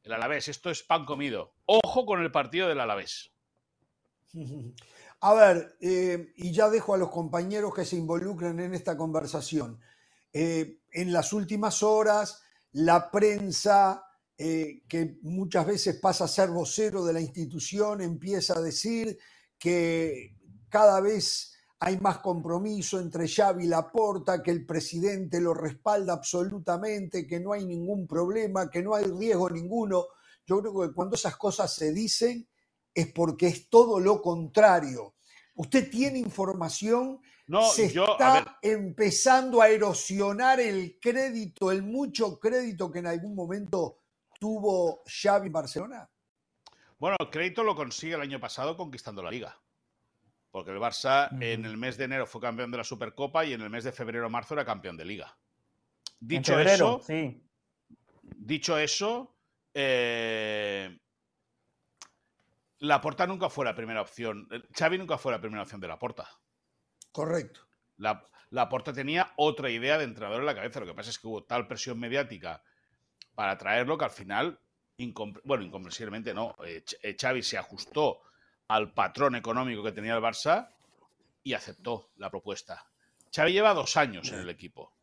[0.02, 1.54] el Alavés, esto es pan comido.
[1.66, 3.32] Ojo con el partido del Alavés.
[5.24, 9.78] A ver, eh, y ya dejo a los compañeros que se involucren en esta conversación.
[10.32, 12.42] Eh, en las últimas horas,
[12.72, 14.04] la prensa,
[14.36, 19.16] eh, que muchas veces pasa a ser vocero de la institución, empieza a decir
[19.58, 20.34] que
[20.68, 21.51] cada vez
[21.84, 27.52] hay más compromiso entre Xavi y Laporta, que el presidente lo respalda absolutamente, que no
[27.52, 30.06] hay ningún problema, que no hay riesgo ninguno.
[30.46, 32.48] Yo creo que cuando esas cosas se dicen
[32.94, 35.16] es porque es todo lo contrario.
[35.56, 42.92] Usted tiene información, no, se yo, está empezando a erosionar el crédito, el mucho crédito
[42.92, 44.02] que en algún momento
[44.38, 46.10] tuvo Xavi en Barcelona.
[46.96, 49.61] Bueno, el crédito lo consigue el año pasado conquistando la liga.
[50.52, 51.44] Porque el Barça uh -huh.
[51.54, 53.90] en el mes de enero fue campeón de la Supercopa y en el mes de
[53.90, 55.36] febrero-marzo era campeón de liga.
[56.20, 57.42] Dicho febrero, eso, sí.
[58.20, 59.34] dicho eso,
[59.74, 61.00] eh,
[62.78, 64.46] la Porta nunca fue la primera opción.
[64.72, 66.28] Xavi nunca fue la primera opción de la Porta.
[67.10, 67.60] Correcto.
[67.96, 70.80] La, la Porta tenía otra idea de entrenador en la cabeza.
[70.80, 72.62] Lo que pasa es que hubo tal presión mediática
[73.34, 74.60] para traerlo que al final,
[74.98, 76.54] incompre bueno, incomprensiblemente no.
[76.64, 76.84] Eh,
[77.18, 78.20] Xavi se ajustó
[78.72, 80.70] al patrón económico que tenía el Barça
[81.44, 82.86] y aceptó la propuesta.
[83.34, 84.94] Xavi lleva dos años en el equipo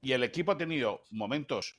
[0.00, 1.76] y el equipo ha tenido momentos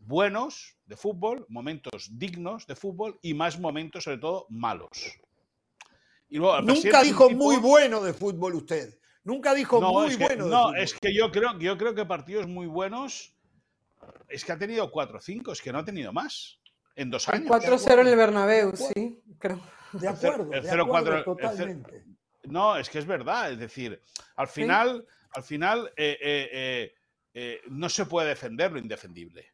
[0.00, 5.16] buenos de fútbol, momentos dignos de fútbol y más momentos, sobre todo, malos.
[6.28, 8.98] Y luego, Nunca dijo muy bueno de fútbol usted.
[9.22, 10.46] Nunca dijo no, muy es que, bueno.
[10.46, 13.32] no, es que yo creo, yo creo que partidos muy buenos
[14.28, 16.58] es que ha tenido 4 o 5, es que no ha tenido más
[16.96, 17.48] en dos años.
[17.48, 19.60] 4-0 en el Bernabéu, sí, creo.
[19.92, 22.04] De acuerdo, el, de acuerdo 4, totalmente.
[22.44, 23.52] no, es que es verdad.
[23.52, 24.00] Es decir,
[24.36, 26.94] al final, al final eh, eh, eh,
[27.34, 29.52] eh, no se puede defender lo indefendible.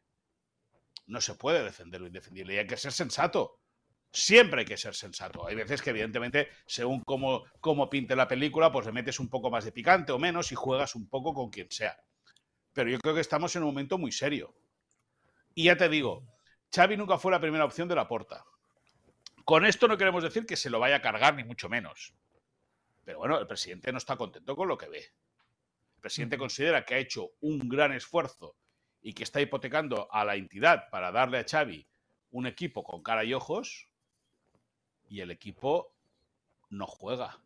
[1.07, 3.59] No se puede defender lo indefendible y hay que ser sensato.
[4.11, 5.47] Siempre hay que ser sensato.
[5.47, 9.49] Hay veces que, evidentemente, según cómo, cómo pinte la película, pues le metes un poco
[9.49, 11.97] más de picante o menos y juegas un poco con quien sea.
[12.73, 14.53] Pero yo creo que estamos en un momento muy serio.
[15.55, 16.23] Y ya te digo,
[16.73, 18.45] Xavi nunca fue la primera opción de la porta.
[19.43, 22.13] Con esto no queremos decir que se lo vaya a cargar, ni mucho menos.
[23.03, 24.99] Pero bueno, el presidente no está contento con lo que ve.
[24.99, 28.55] El presidente considera que ha hecho un gran esfuerzo
[29.01, 31.85] y que está hipotecando a la entidad para darle a Xavi
[32.31, 33.87] un equipo con cara y ojos
[35.09, 35.93] y el equipo
[36.69, 37.39] no juega.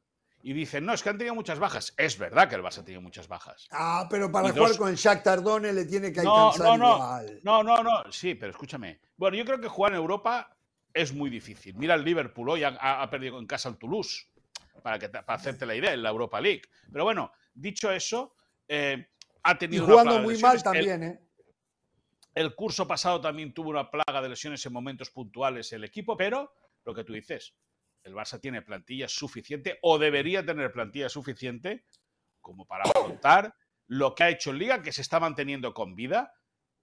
[0.45, 1.95] Y dicen, no, es que han tenido muchas bajas.
[1.97, 3.67] Es verdad que el Barça ha tenido muchas bajas.
[3.71, 6.87] Ah, pero para Y jugar dos- con Jack Tardone le tiene que No, alcanzar no,
[6.87, 6.95] no.
[6.97, 7.39] igual.
[7.41, 8.11] No, no, no.
[8.11, 8.99] Sí, pero escúchame.
[9.17, 10.55] Bueno, yo creo que jugar en Europa
[10.93, 11.73] es muy difícil.
[11.73, 14.27] Mira el Liverpool hoy ha, perdido en casa al Toulouse.
[14.83, 16.61] Para, que, para hacerte la idea, en la Europa League.
[16.91, 18.35] Pero bueno, dicho eso,
[18.67, 19.07] eh,
[19.41, 21.19] ha Y tenido una jugando muy mal también, ¿eh?
[22.35, 26.53] El curso pasado también tuvo una plaga de lesiones en momentos puntuales el equipo, pero
[26.83, 27.55] lo que tú dices,
[28.05, 31.85] el Barça tiene plantilla suficiente o debería tener plantilla suficiente
[32.39, 33.53] como para afrontar
[33.87, 36.31] lo que ha hecho en Liga, que se está manteniendo con vida,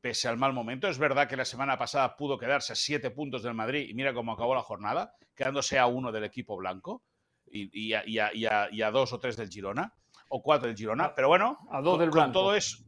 [0.01, 0.89] pese al mal momento.
[0.89, 4.13] Es verdad que la semana pasada pudo quedarse a siete puntos del Madrid y mira
[4.13, 7.05] cómo acabó la jornada, quedándose a uno del equipo blanco
[7.47, 9.93] y, y a, y a- y a- y a dos o tres del Girona,
[10.29, 12.33] o cuatro del Girona, pero bueno, A dos del con blanco.
[12.33, 12.79] todo eso,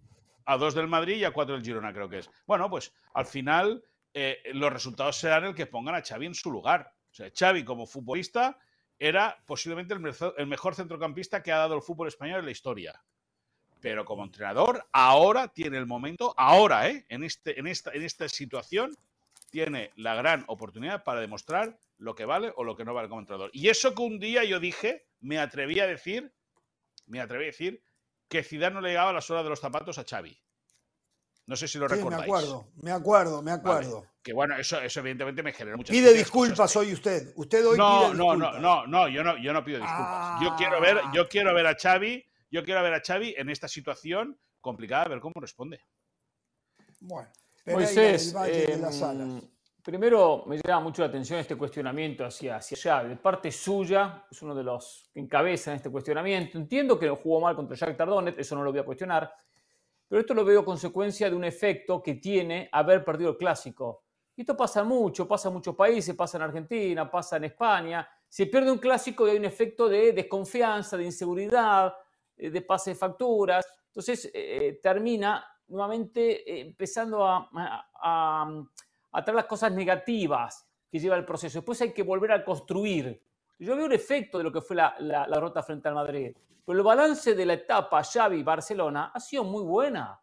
[0.44, 2.30] a dos del Madrid y a cuatro del Girona, creo que es.
[2.46, 6.50] Bueno, pues al final eh, los resultados serán el que pongan a Xavi en su
[6.50, 6.92] lugar.
[7.14, 8.58] O sea, Xavi como futbolista
[8.98, 13.00] era posiblemente el, mejor centrocampista que ha dado el fútbol español en la historia.
[13.80, 17.06] Pero como entrenador, ahora tiene el momento, ahora, ¿eh?
[17.08, 18.96] en, este, en, esta, en esta situación,
[19.48, 23.20] tiene la gran oportunidad para demostrar lo que vale o lo que no vale como
[23.20, 23.50] entrenador.
[23.52, 26.32] Y eso que un día yo dije, me atreví a decir,
[27.06, 27.80] me atreví a decir
[28.28, 30.36] que Zidane no le llegaba las horas de los zapatos a Xavi.
[31.46, 33.60] No sé si lo Sí, me acuerdo, me acuerdo, me Vale.
[33.60, 34.06] acuerdo.
[34.22, 36.76] Que bueno, eso, eso evidentemente me generó muchas Pide disculpas cosas.
[36.76, 37.32] hoy usted.
[37.36, 38.62] Usted hoy No, pide no, no, disculpas.
[38.62, 40.40] no, no, yo no, yo no pido disculpas.
[40.42, 41.12] Yo quiero ver, Ah.
[41.14, 45.08] yo quiero ver a Xavi, yo quiero ver a Xavi en esta situación complicada, a
[45.08, 45.80] ver cómo responde.
[47.00, 47.28] Bueno,
[47.66, 49.42] Moisés, de las em, Alas.
[49.82, 53.10] primero me llama mucho la atención este cuestionamiento hacia, hacia Xavi.
[53.10, 56.56] De parte suya, es uno de los que encabezan este cuestionamiento.
[56.56, 59.30] Entiendo que jugó mal contra Jack Tardonet, eso no lo voy a cuestionar,
[60.08, 64.04] pero esto lo veo consecuencia de un efecto que tiene haber perdido el clásico.
[64.36, 68.08] Y esto pasa mucho, pasa en muchos países, pasa en Argentina, pasa en España.
[68.28, 71.94] Se pierde un clásico y hay un efecto de desconfianza, de inseguridad,
[72.36, 73.64] eh, de pase de facturas.
[73.86, 77.48] Entonces eh, termina nuevamente eh, empezando a-
[78.02, 78.64] a-
[79.12, 81.58] a traer las cosas negativas que lleva el proceso.
[81.60, 83.22] Después hay que volver a construir.
[83.58, 86.34] Yo veo un efecto de lo que fue la, la, la derrota frente al Madrid.
[86.64, 90.20] Pero el balance de la etapa Xavi-Barcelona ha sido muy buena.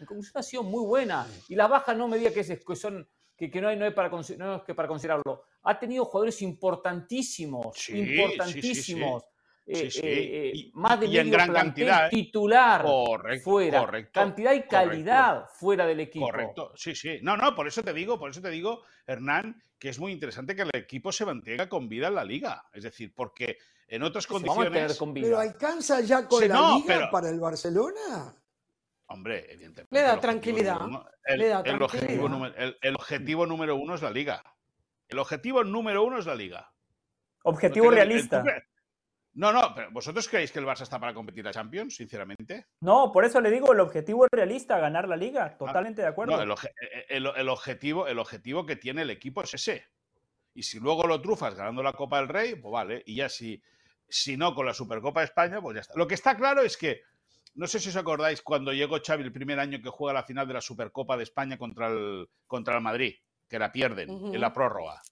[0.00, 1.26] En conclusión, ha sido muy buena.
[1.48, 3.84] Y las bajas no me diga que, es- que son que, que no, hay, no,
[3.84, 4.08] hay para,
[4.38, 5.44] no que para considerarlo.
[5.62, 7.76] Ha tenido jugadores importantísimos,
[8.62, 9.33] Sí, sí.
[9.66, 10.00] Sí, Eh, sí.
[10.04, 12.10] eh, eh, Y- más de y en gran cantidad, ¿eh?
[12.10, 13.78] titular Correcto, fuera.
[13.80, 14.76] correcto, Cantidad y correcto.
[14.76, 16.26] calidad fuera del equipo.
[16.26, 17.18] Correcto, sí, sí.
[17.22, 20.54] No, no, por eso te digo, por eso te digo, Hernán, que es muy interesante
[20.54, 22.62] que el equipo se mantenga con vida en la liga.
[22.74, 23.56] Es decir, porque
[23.88, 24.98] en otras condiciones.
[24.98, 28.36] con Pero alcanza ya con Sí, la no, liga pero- para el Barcelona.
[29.06, 29.94] Hombre, evidentemente.
[29.94, 33.94] Le da tranquilidad, uno- el, le da el objetivo número, el- el objetivo número uno
[33.94, 34.42] es la liga.
[35.08, 36.70] El objetivo número uno es la liga.
[37.44, 38.42] Objetivo No realista.
[39.34, 42.66] No, no, pero ¿vosotros creéis que el Barça está para competir a Champions, sinceramente?
[42.80, 45.56] No, por eso le digo, el objetivo es realista, ganar la liga.
[45.58, 46.36] Totalmente de acuerdo.
[46.36, 49.86] No, el, oje- eh, el- el objetivo, el objetivo que tiene el equipo es ese.
[50.54, 53.02] Y si luego lo trufas ganando la Copa del Rey, pues vale.
[53.06, 53.60] Y ya si,
[54.08, 55.94] si no con la Supercopa de España, pues ya está.
[55.96, 57.02] Lo que está claro es que,
[57.56, 60.46] no sé si os acordáis cuando llegó Xavi el primer año que juega la final
[60.46, 63.16] de la Supercopa de España contra el, contra el Madrid,
[63.48, 65.02] que la pierden en la prórroga.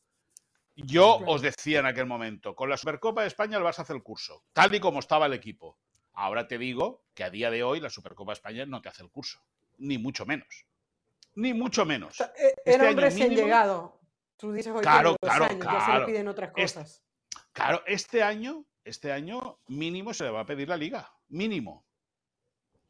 [0.75, 1.33] Yo Claro.
[1.33, 4.45] os decía en aquel momento, con la Supercopa de España el Barça hace el curso,
[4.53, 5.79] tal y como estaba el equipo.
[6.14, 9.03] Ahora te digo que a día de hoy la Supercopa de España no te hace
[9.03, 9.41] el curso,
[9.79, 10.66] ni mucho menos.
[11.35, 12.20] Ni mucho menos.
[12.20, 14.01] Eh, Este Era un año recién mínimo- llegado.
[14.37, 16.01] Tú dices hoy Claro, claro, años, ya se claro.
[16.01, 17.03] le piden otras cosas.
[17.53, 21.85] Claro, este año, este año mínimo se le va a pedir la liga, mínimo.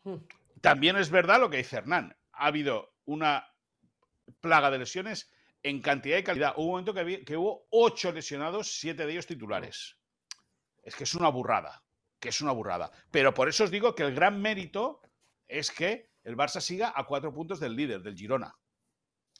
[0.04, 0.16] Hmm.
[0.60, 2.16] También es verdad lo que dice Hernán.
[2.32, 3.52] Ha habido una
[4.40, 5.30] plaga de lesiones
[5.62, 6.54] en cantidad y calidad.
[6.56, 9.96] Hubo un momento que, hubo ocho lesionados, siete de ellos titulares.
[10.82, 11.82] Es que es una burrada,
[12.18, 12.90] que es una burrada.
[13.10, 15.00] Pero por eso os digo que el gran mérito
[15.46, 18.54] es que el Barça siga a cuatro puntos del líder, del Girona.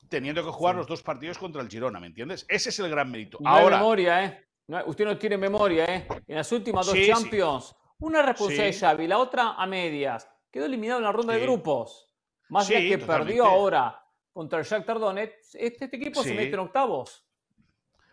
[0.09, 0.79] Teniendo que jugar Sí.
[0.79, 2.45] los dos partidos contra el Girona, ¿me entiendes?
[2.49, 3.39] Ese es el gran mérito.
[3.41, 4.47] No hay Ahora, memoria, ¿eh?
[4.69, 6.07] No, usted no tiene memoria, ¿eh?
[6.27, 7.11] En las últimas dos Sí, sí.
[7.11, 8.79] Champions, una responsabilidad de.
[8.79, 10.29] Xavi, la otra a medias.
[10.51, 12.13] Quedó eliminado en la ronda de grupos.
[12.49, 13.25] Más allá que totalmente.
[13.33, 14.02] perdió ahora
[14.33, 17.25] contra el Shakhtar Donetsk, este, este equipo se mete en octavos.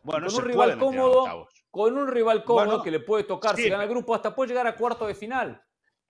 [0.03, 3.63] Bueno, con un rival cómodo, con un rival cómodo Bueno, que le puede tocar sí,
[3.63, 5.61] si gana el grupo, hasta puede llegar a cuarto de final.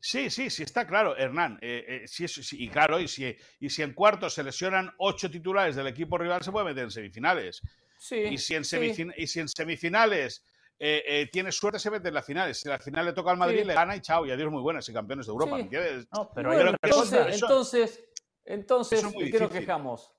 [0.02, 1.60] Sí, sí, sí, está claro, Hernán.
[1.62, 5.30] Eh, eh, sí, sí, y claro, y si, y si en cuartos se lesionan ocho
[5.30, 7.62] titulares del equipo rival, se puede meter en semifinales.
[7.98, 8.78] Sí, Y si en, sí.
[8.78, 10.46] semifin- y si en semifinales
[10.82, 12.58] eh, eh, tiene suerte, se mete en las finales.
[12.62, 14.88] Si la final le toca al Madrid, le gana y chao, y adiós muy buenas
[14.88, 15.52] y campeones de Europa.
[15.52, 15.56] Sí.
[15.58, 16.08] ¿me entiendes?
[16.14, 17.30] No, pero Bueno, hay otra entonces, cosa.
[17.30, 18.09] eso- entonces,
[18.46, 20.12] entonces, ¿de qué nos quejamos?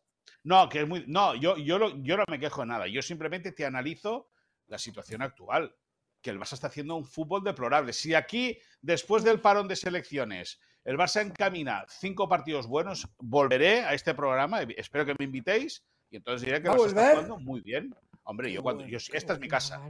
[0.44, 1.04] No, que es muy.
[1.06, 2.86] No, yo, yo, lo- yo no me quejo de nada.
[2.86, 4.30] Yo simplemente te analizo
[4.68, 5.74] la situación actual.
[6.22, 7.92] Que el Barça está haciendo un fútbol deplorable.
[7.94, 13.94] Si aquí, después del parón de selecciones, el Barça encamina cinco partidos buenos, volveré a
[13.94, 14.60] este programa.
[14.62, 15.82] Espero que me invitéis.
[16.10, 17.94] Y entonces diré que ¿Va el a Barça está jugando muy bien.
[18.24, 18.84] Hombre, yo cuando.
[18.86, 19.80] yo- esta es mi casa.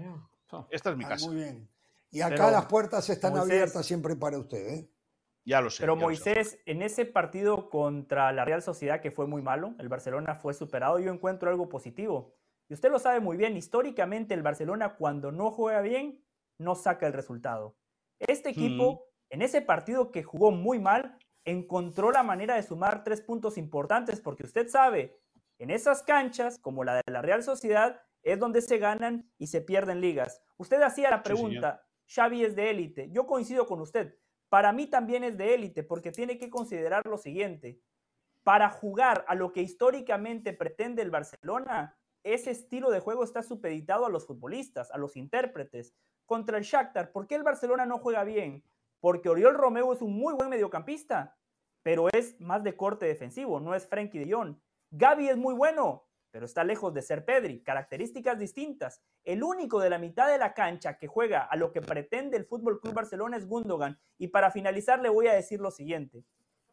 [0.71, 1.27] Esta es mi Ah, casa.
[1.27, 1.69] muy bien.
[2.13, 4.67] Y acá Pero, las puertas están abiertas siempre para usted.
[4.69, 4.91] ¿eh?
[5.45, 5.83] Ya lo sé.
[5.83, 6.01] Pero sé.
[6.03, 10.55] Moisés, en ese partido contra la Real Sociedad que fue muy malo, el Barcelona fue
[10.55, 12.35] superado, yo encuentro algo positivo.
[12.69, 16.25] Y usted lo sabe muy bien, históricamente el Barcelona cuando no juega bien,
[16.59, 17.77] no saca el resultado.
[18.21, 23.23] Este equipo, en ese partido que jugó muy mal, encontró la manera de sumar tres
[23.23, 25.19] puntos importantes, porque usted sabe,
[25.59, 29.63] en esas canchas, como la de la Real Sociedad, es donde se ganan y se
[29.63, 30.43] pierden ligas.
[30.59, 33.11] Usted hacía la Sí, pregunta, Xavi es de élite.
[33.11, 34.17] Yo coincido con usted.
[34.51, 37.81] Para mí también es de élite, porque tiene que considerar lo siguiente.
[38.43, 44.05] Para jugar a lo que históricamente pretende el Barcelona, ese estilo de juego está supeditado
[44.05, 45.95] a los futbolistas, a los intérpretes.
[46.27, 48.65] Contra el Shakhtar, ¿por qué el Barcelona no juega bien?
[48.99, 51.39] Porque Oriol Romeo es un muy buen mediocampista,
[51.85, 54.57] pero es más de corte defensivo, no es Frenkie de Jong.
[54.91, 59.03] Gaby es muy bueno, pero está lejos de ser Pedri, características distintas.
[59.25, 62.45] El único de la mitad de la cancha que juega a lo que pretende el
[62.45, 63.99] Fútbol Club Barcelona es Gundogan.
[64.19, 66.25] Y para finalizar le voy a decir lo siguiente.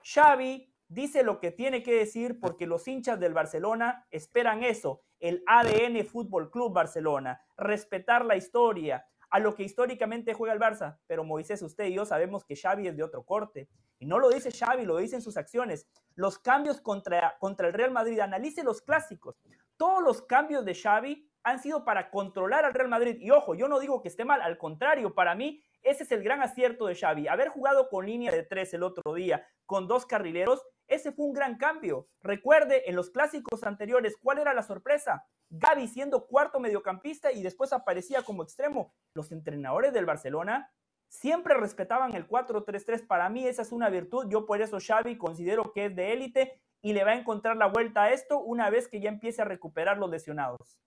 [0.04, 5.44] Xavi dice lo que tiene que decir porque los hinchas del Barcelona esperan eso, el
[5.48, 11.00] ADN Fútbol Club Barcelona, respetar la historia, a lo que históricamente juega el Barça.
[11.08, 13.68] Pero Moisés, usted y yo sabemos que Xavi es de otro corte.
[14.00, 15.88] Y no lo dice Xavi, lo dicen sus acciones.
[16.16, 19.36] Los cambios contra, contra el Real Madrid, analice los clásicos.
[19.78, 23.18] Todos los cambios de Xavi han sido para controlar al Real Madrid.
[23.20, 26.22] Y ojo, yo no digo que esté mal, al contrario, para mí ese es el
[26.22, 27.28] gran acierto de Xavi.
[27.28, 31.34] Haber jugado con línea de tres el otro día, con dos carrileros, ese fue un
[31.34, 32.10] gran cambio.
[32.22, 35.26] Recuerde, en los clásicos anteriores, ¿cuál era la sorpresa?
[35.50, 38.94] Gaby siendo cuarto mediocampista y después aparecía como extremo.
[39.14, 40.72] Los entrenadores del Barcelona
[41.10, 43.06] siempre respetaban el 4-3-3.
[43.08, 44.28] Para mí esa es una virtud.
[44.30, 47.68] Yo por eso Xavi considero que es de élite y le va a encontrar la
[47.68, 50.80] vuelta a esto una vez que ya empiece a recuperar los lesionados.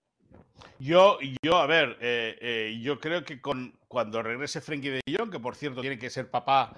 [0.79, 5.31] Yo, yo, a ver, eh, eh, yo creo que con, cuando regrese Frenkie de Jong,
[5.31, 6.75] que por cierto tiene que ser papá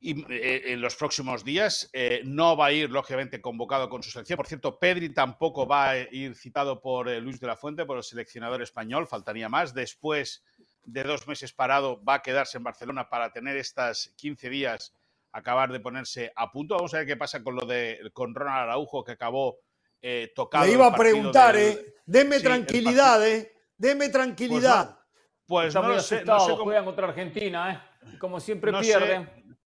[0.00, 1.90] y, eh, en los próximos días,
[2.24, 4.36] no va a ir, lógicamente, convocado con su selección.
[4.36, 8.02] Por cierto, Pedri tampoco va a ir citado por Luis de la Fuente, por el
[8.02, 9.72] seleccionador español, faltaría más.
[9.72, 10.44] Después
[10.86, 14.94] de dos meses parado, va a quedarse en Barcelona para tener estas 15 días,
[15.32, 16.76] acabar de ponerse a punto.
[16.76, 19.58] Vamos a ver qué pasa con lo de con Ronald Araujo, que acabó
[20.02, 20.66] eh, tocado.
[20.66, 21.94] Le iba a preguntar, del- ¿eh?
[22.04, 23.52] Deme Sí, tranquilidad, ¿eh?
[23.76, 24.98] Deme tranquilidad.
[25.46, 27.72] Pues no lo sé, no asustado, sé cómo- juegan contra Argentina,
[28.02, 28.18] ¿eh?
[28.18, 28.88] Como siempre no sé.
[28.90, 29.58] pierden.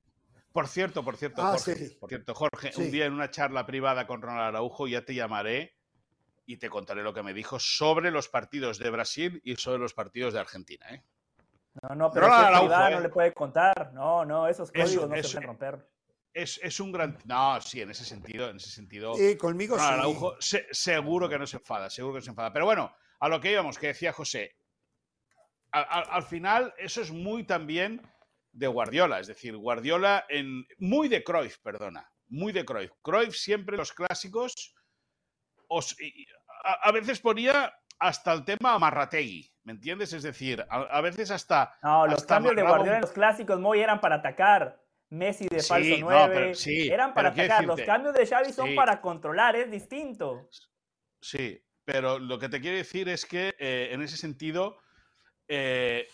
[0.53, 1.97] Por cierto, por cierto, Ah, Jorge, sí.
[2.01, 2.83] por cierto, Jorge, Sí.
[2.83, 5.77] un día en una charla privada con Ronald Araujo ya te llamaré
[6.51, 9.93] y te contaré lo que me dijo sobre los partidos de Brasil y sobre los
[9.93, 10.87] partidos de Argentina.
[10.95, 11.05] ¿eh?
[11.83, 12.95] No, no, pero es Araujo, privada, ¿eh?
[12.95, 13.93] no le puede contar.
[13.93, 15.89] No, no, esos Eso, códigos no eso, se pueden romper.
[16.33, 17.19] Es, es un gran.
[17.27, 19.13] No, sí, en ese sentido, en ese sentido.
[19.15, 19.85] Sí, conmigo sí.
[19.85, 22.51] Araujo se- seguro que no se enfada, seguro que no se enfada.
[22.53, 24.57] Pero bueno, a lo que íbamos, que decía José.
[25.73, 28.01] Al, al- al final, eso es muy también
[28.53, 30.67] de Guardiola, es decir, Guardiola en.
[30.79, 32.11] Muy de Cruyff, perdona.
[32.29, 32.93] Muy de Cruyff.
[33.03, 34.75] Cruyff siempre los clásicos.
[35.71, 36.27] os- y-
[36.69, 40.13] a, a veces ponía hasta el tema Amarrategui, ¿me entiendes?
[40.13, 41.77] Es decir, a, a veces hasta.
[41.83, 44.81] No, los hasta cambios de Guardiola en los clásicos Moy eran para atacar.
[45.11, 46.35] Messi de Sí, falso no, 9.
[46.35, 47.65] pero sí, eran para atacar.
[47.65, 48.75] Los cambios de Xavi son sí.
[48.75, 50.51] para controlar, es distinto.
[51.23, 54.77] Sí, pero lo que te quiero decir es que eh, en ese sentido,
[55.49, 56.07] eh,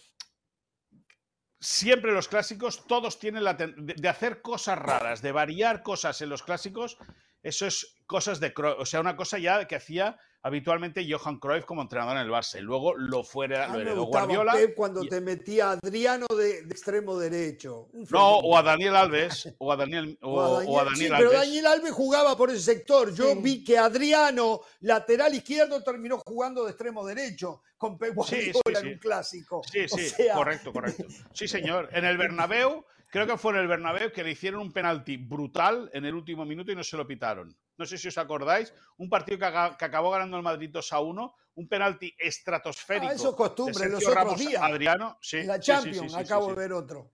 [1.58, 6.28] siempre los clásicos, todos tienen la de, de hacer cosas raras, de variar cosas en
[6.28, 6.96] los clásicos,
[7.42, 11.82] eso es cosas de o sea, una cosa ya que hacía habitualmente Johan Cruyff como
[11.82, 14.52] entrenador en el Barça y luego lo fuera, lo heredó Guardiola.
[14.52, 17.88] Pep cuando y- te metía a Adriano de, de extremo derecho.
[18.10, 20.90] No, o a Daniel Alves, o a Daniel, o, O a Daniel- o a sí,
[20.90, 21.40] Daniel pero Alves.
[21.48, 23.12] Daniel Alves jugaba por ese sector.
[23.14, 23.38] Yo Sí.
[23.42, 28.80] vi que Adriano, lateral izquierdo, terminó jugando de extremo derecho con Pep Sí, sí, Guardiola
[28.80, 28.86] sí.
[28.86, 29.62] en un clásico.
[29.70, 31.04] Sí, O sí, sea, correcto, correcto.
[31.32, 31.88] Sí, señor.
[31.92, 35.90] En el Bernabéu, creo que fue en el Bernabéu que le hicieron un penalti brutal
[35.94, 37.56] en el último minuto y no se lo pitaron.
[37.76, 40.92] No sé si os acordáis, un partido que, aga- que acabó ganando el Madrid 2
[40.92, 43.08] a 1, un penalti estratosférico.
[43.10, 44.62] Ah, eso es costumbre, los otros Ramos días.
[44.62, 45.42] Adriano, sí.
[45.42, 46.50] la sí, sí, Champions sí, sí, acabo sí.
[46.52, 47.10] de ver otro.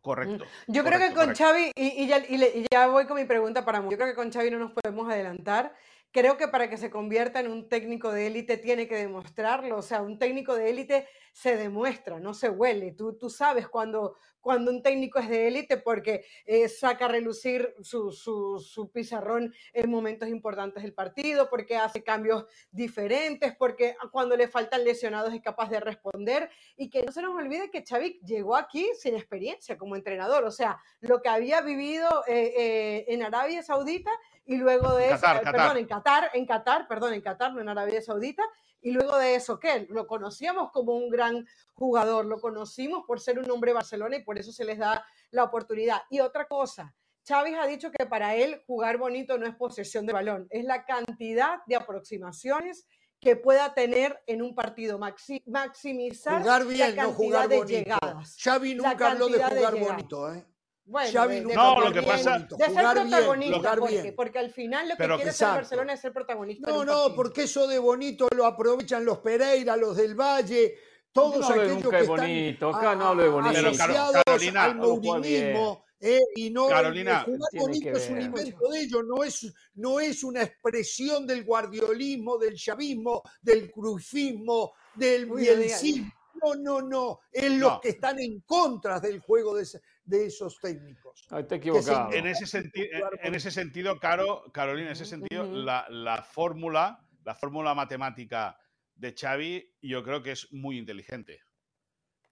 [0.00, 0.44] Correcto.
[0.66, 1.44] Yo creo que con correcto.
[1.44, 3.96] Xavi, y, y ya, y le- y ya voy con mi pregunta para Mo, yo
[3.96, 5.74] creo que con Xavi no nos podemos adelantar.
[6.14, 9.76] Creo que para que se convierta en un técnico de élite tiene que demostrarlo.
[9.76, 12.92] O sea, un técnico de élite se demuestra, no se huele.
[12.92, 17.74] Tú, tú sabes cuando, cuando un técnico es de élite porque eh, saca a relucir
[17.80, 24.36] su, su, su pizarrón en momentos importantes del partido, porque hace cambios diferentes, porque cuando
[24.36, 28.20] le faltan lesionados es capaz de responder y que no se nos olvide que Xavi
[28.24, 33.24] llegó aquí sin experiencia como entrenador, o sea, lo que había vivido eh, eh, en
[33.24, 34.12] Arabia Saudita
[34.46, 35.60] y luego de En eso, Qatar, eh, Qatar.
[35.60, 38.42] perdón, en Qatar, en Qatar, perdón, en Qatar, no en Arabia Saudita,
[38.80, 39.86] y luego de eso, ¿qué?
[39.88, 44.24] Lo conocíamos como un gran jugador, lo conocimos por ser un hombre de Barcelona y
[44.24, 46.02] por eso se les da la oportunidad.
[46.10, 46.94] Y otra cosa,
[47.24, 50.84] Chávez ha dicho que para él jugar bonito no es posesión de balón, es la
[50.84, 52.86] cantidad de aproximaciones
[53.20, 57.56] que pueda tener en un partido, maxi- maximizar Jugar la bien, no cantidad jugar de
[57.56, 57.78] bonito.
[57.78, 58.36] llegadas.
[58.38, 60.44] Xavi La nunca habló de jugar bonito, ¿eh?
[60.86, 62.56] Bueno, Xavi nunca No, lo que pasa- bonito.
[62.56, 64.14] de ser Jugar bien, protagonista, jugar porque, bien.
[64.14, 65.54] porque al final lo que Pero quiere Exacto.
[65.54, 66.70] Barcelona es ser protagonista.
[66.70, 70.74] No, no, porque eso de bonito lo aprovechan los Pereira, los del Valle,
[71.10, 73.54] todos no aquellos nunca que de están bonito, acá no hablo de bonito.
[73.54, 78.68] Pero, asociados Carolina, al mourinismo, eh, y no Carolina, el jugar bonito es un invento
[78.68, 85.26] de ellos, no es, no es una expresión del guardiolismo, del chavismo, del crufismo, del
[85.30, 86.12] bielcismo.
[86.42, 87.80] No, no, no, es los No.
[87.80, 91.20] que están en contra del juego de, ese- de esos técnicos.
[91.22, 92.12] Está se- equivocado.
[92.12, 97.00] En ese, senti- Jugar en ese sentido, Caro, Carolina, en ese sentido, la, la fórmula,
[97.24, 98.58] la fórmula matemática
[98.94, 101.40] de Xavi, yo creo que es muy inteligente.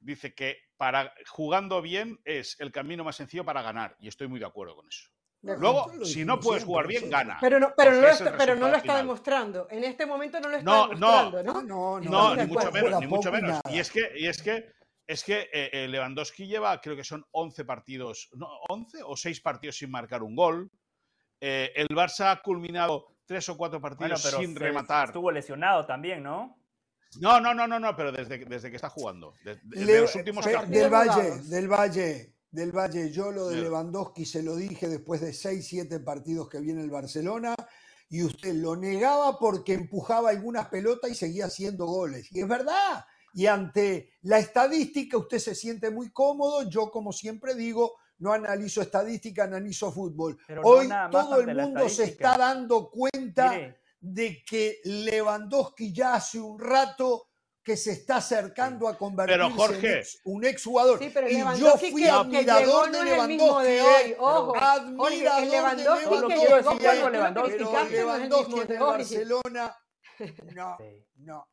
[0.00, 4.40] Dice que para jugando bien es el camino más sencillo para ganar, y estoy muy
[4.40, 5.08] de acuerdo con eso.
[5.44, 7.38] Luego, si no puedes siempre jugar bien, gana.
[7.40, 8.96] Pero no, pero no, lo está, pero no lo resultado está final.
[8.98, 9.66] demostrando.
[9.70, 10.88] En este momento no lo está No, no.
[11.32, 11.62] demostrando, ¿no?
[11.62, 13.60] No, no, No, Estamos ni mucho menos, ni mucho menos.
[13.70, 14.72] Y es que, y es que,
[15.12, 19.40] es que eh, eh, Lewandowski lleva, creo que son 11 partidos, no, 11 o 6
[19.40, 20.70] partidos sin marcar un gol.
[21.40, 25.06] Eh, el Barça ha culminado tres o cuatro Bueno, partidos pero sin rematar.
[25.08, 26.58] estuvo lesionado también, ¿no?
[27.20, 29.34] No, no, no, no, no, pero desde, que- desde que está jugando.
[29.44, 33.10] De, de- de Le- los últimos cap- del Valle, del Valle, del Valle.
[33.12, 33.60] Yo lo de.
[33.62, 37.54] Lewandowski se lo dije después de 6, 7 partidos que viene el Barcelona
[38.08, 42.28] y usted lo negaba porque empujaba algunas pelotas y seguía haciendo goles.
[42.30, 43.04] Y es verdad.
[43.34, 46.68] Y ante la estadística usted se siente muy cómodo.
[46.68, 50.38] Yo, como siempre digo, no analizo estadística, analizo fútbol.
[50.46, 56.38] Pero Hoy todo el mundo se está dando cuenta Mire, de que Lewandowski ya hace
[56.40, 57.28] un rato
[57.64, 59.92] que se está acercando a convertirse Jorge.
[59.92, 60.98] en ex- un exjugador.
[60.98, 63.66] Sí, pero y yo Lewandowski fui que- que admirador llegó de no Lewandowski.
[63.68, 64.46] de eh, hoy, ojo.
[64.46, 67.52] Jorge, Admirador el de Lewandowski que llegó cuando Lewandowski.
[67.56, 68.78] pero no es Lewandowski de.
[68.78, 69.76] Barcelona,
[70.54, 71.06] no, Sí.
[71.16, 71.48] no.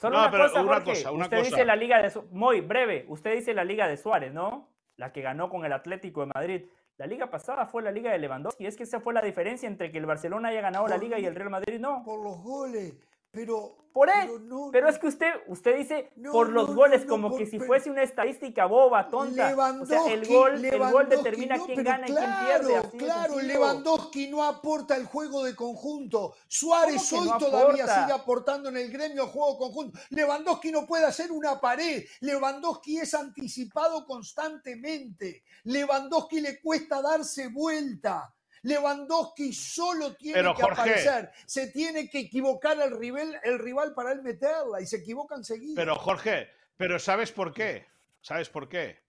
[0.00, 0.90] Solo No, una pero cosa, una Jorge.
[0.90, 1.50] cosa, una usted cosa.
[1.50, 3.04] dice la liga de Su- muy breve.
[3.08, 4.68] Usted dice la liga de Suárez, ¿no?
[4.96, 6.66] La que ganó con el Atlético de Madrid.
[6.96, 8.66] La liga pasada fue la liga de Lewandowski.
[8.66, 11.24] Es que esa fue la diferencia entre que el Barcelona haya ganado la liga y
[11.26, 12.02] el Real Madrid no.
[12.04, 12.94] Por los goles,
[13.38, 13.76] pero...
[13.92, 14.14] Por él.
[14.26, 17.46] pero no, Pero es que usted, usted dice No, por los no, goles como que
[17.46, 19.56] si fuese una estadística boba, tonta.
[19.80, 22.98] o sea, el gol, el gol determina quién gana y quién claro, pierde.
[22.98, 23.40] Claro.
[23.40, 26.34] Lewandowski no aporta el juego de conjunto.
[26.46, 28.02] Suárez ¿Cómo que hoy todavía aporta?
[28.02, 29.98] sigue aportando en el gremio juego conjunto.
[30.10, 32.04] Lewandowski no puede hacer una pared.
[32.20, 35.42] Lewandowski es anticipado constantemente.
[35.64, 38.32] Lewandowski le cuesta darse vuelta.
[38.62, 40.80] Lewandowski solo tiene Pero, que Jorge.
[40.80, 41.30] aparecer.
[41.46, 45.74] Se tiene que equivocar el rival, el rival para él meterla y se equivoca enseguida.
[45.76, 47.86] Pero Jorge, pero ¿sabes por qué?
[48.20, 49.02] ¿Sabes por qué?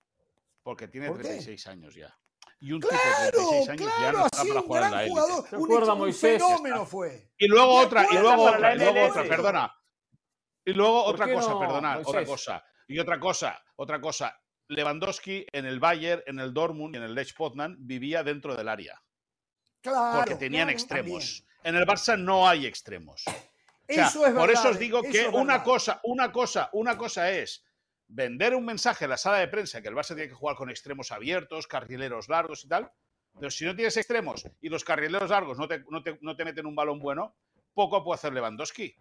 [0.64, 1.24] Porque tiene ¿Por qué?
[1.24, 2.16] 36 años ya.
[2.62, 4.68] Y un tipo de Claro, 36 años ya claro, no ha está sido para un
[4.68, 5.22] jugar en la gran élite.
[5.22, 6.00] jugador.
[6.00, 7.32] Un, un fenómeno fue.
[7.38, 9.76] Y luego otra, y luego otra, y luego otra, perdona.
[10.66, 12.30] Y luego ¿Por otra qué cosa, no, perdonad, otra Moisés?
[12.30, 12.66] cosa.
[12.88, 14.40] Y otra cosa, otra cosa.
[14.68, 18.68] Lewandowski en el Bayern, en el Dortmund y en el Lech Poznan vivía dentro del
[18.68, 19.02] área.
[19.82, 20.20] Claro.
[20.20, 21.46] Porque tenían claro, extremos.
[21.64, 23.24] En el Barça no hay extremos.
[23.28, 23.32] O
[23.94, 26.70] sea, Eso es por verdad, eso os digo eso que es una cosa, una cosa,
[26.74, 27.66] una cosa es
[28.08, 30.70] vender un mensaje en la sala de prensa que el Barça tiene que jugar con
[30.70, 32.92] extremos abiertos, carrileros largos y tal.
[33.40, 36.46] Pero si no tienes extremos y los carrileros largos no te, no te- no te
[36.46, 37.36] meten un balón bueno,
[37.74, 38.96] poco puede hacer Lewandowski.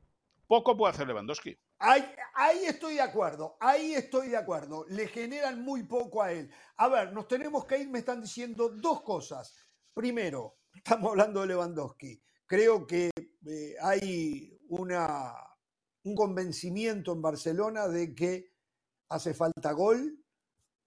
[0.47, 1.59] Poco puede hacer Lewandowski.
[1.79, 4.85] Ahí, ahí, estoy de acuerdo, ahí estoy de acuerdo.
[4.89, 6.51] Le generan muy poco a él.
[6.77, 9.55] A ver, nos tenemos que ir, me están diciendo dos cosas.
[9.93, 12.21] Primero, estamos hablando de Lewandowski.
[12.47, 13.11] Creo que
[13.47, 15.35] eh, hay una,
[16.05, 18.53] un convencimiento en Barcelona de que
[19.09, 20.25] hace falta gol,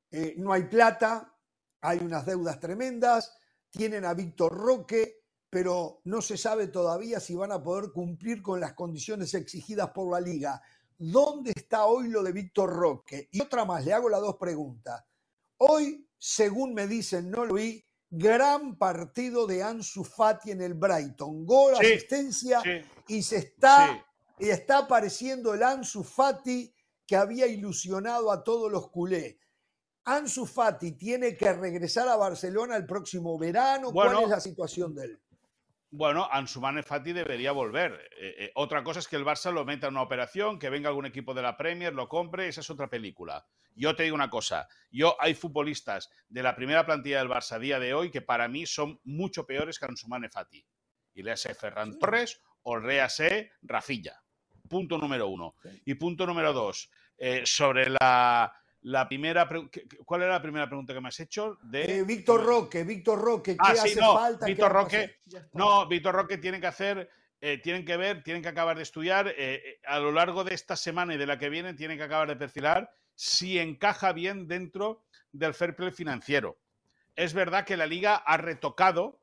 [0.09, 1.37] eh, no hay plata,
[1.81, 3.37] hay unas deudas tremendas,
[3.69, 8.59] tienen a Víctor Roque, pero no se sabe todavía si van a poder cumplir con
[8.59, 10.61] las condiciones exigidas por la liga.
[10.97, 13.27] ¿Dónde está hoy lo de Víctor Roque?
[13.31, 15.03] Y otra más, le hago las dos preguntas.
[15.57, 21.45] Hoy, según me dicen, no lo vi, gran partido de Ansu Fati en el Brighton.
[21.45, 24.03] Gol, Sí, asistencia sí, y se está,
[24.37, 24.45] sí.
[24.45, 26.73] y está apareciendo el Ansu Fati
[27.07, 29.37] que había ilusionado a todos los culés.
[30.03, 33.91] Ansu Fati tiene que regresar a Barcelona el próximo verano.
[33.91, 35.21] ¿Cuál es la situación de él?
[35.93, 38.09] Bueno, Ansu Fati debería volver.
[38.17, 40.87] Eh, eh, otra cosa es que el Barça lo meta en una operación, que venga
[40.87, 43.45] algún equipo de la Premier, lo compre, esa es otra película.
[43.75, 47.59] Yo te digo una cosa, yo hay futbolistas de la primera plantilla del Barça a
[47.59, 50.65] día de hoy que para mí son mucho peores que Ansu Fati.
[51.13, 54.23] Y léase Ferran Torres o léase Rafilla.
[54.69, 55.55] Punto número uno.
[55.83, 59.47] Y punto número dos, eh, sobre la, la primera...
[59.47, 61.57] pre- ¿qué- qué- ¿Cuál era la primera pregunta que me has hecho?
[61.63, 61.99] De...
[61.99, 64.45] Eh, Víctor Roque, Víctor Roque, ¿qué Ah, sí, hace no, falta?
[64.45, 64.71] ¿Qué Víctor?
[64.71, 65.15] Roque,
[65.53, 67.09] no, Víctor Roque tiene que hacer,
[67.39, 70.75] eh, tienen que ver, tienen que acabar de estudiar, eh, a lo largo de esta
[70.75, 75.05] semana y de la que viene, tienen que acabar de perfilar si encaja bien dentro
[75.31, 76.57] del fair play financiero.
[77.15, 79.19] Es verdad que la liga ha retocado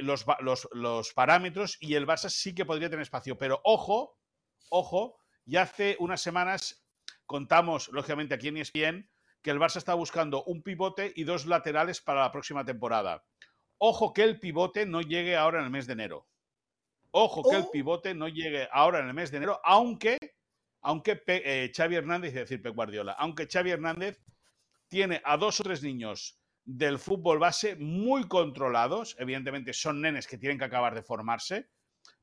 [0.00, 4.18] los, los- los parámetros y el Barça sí que podría tener espacio, pero ojo,
[4.68, 6.81] ojo, ya hace unas semanas
[7.32, 9.08] contamos, lógicamente, aquí en ESPN,
[9.40, 13.24] que el Barça está buscando un pivote y dos laterales para la próxima temporada.
[13.78, 16.28] Ojo que el pivote no llegue ahora en el mes de enero.
[17.10, 17.70] Ojo que el Oh.
[17.70, 20.18] pivote no llegue ahora en el mes de enero, aunque,
[20.82, 24.20] aunque Pe- eh, Xavi Hernández, es decir, Pep Guardiola, aunque Xavi Hernández
[24.88, 30.38] tiene a dos o tres niños del fútbol base muy controlados, evidentemente son nenes que
[30.38, 31.68] tienen que acabar de formarse,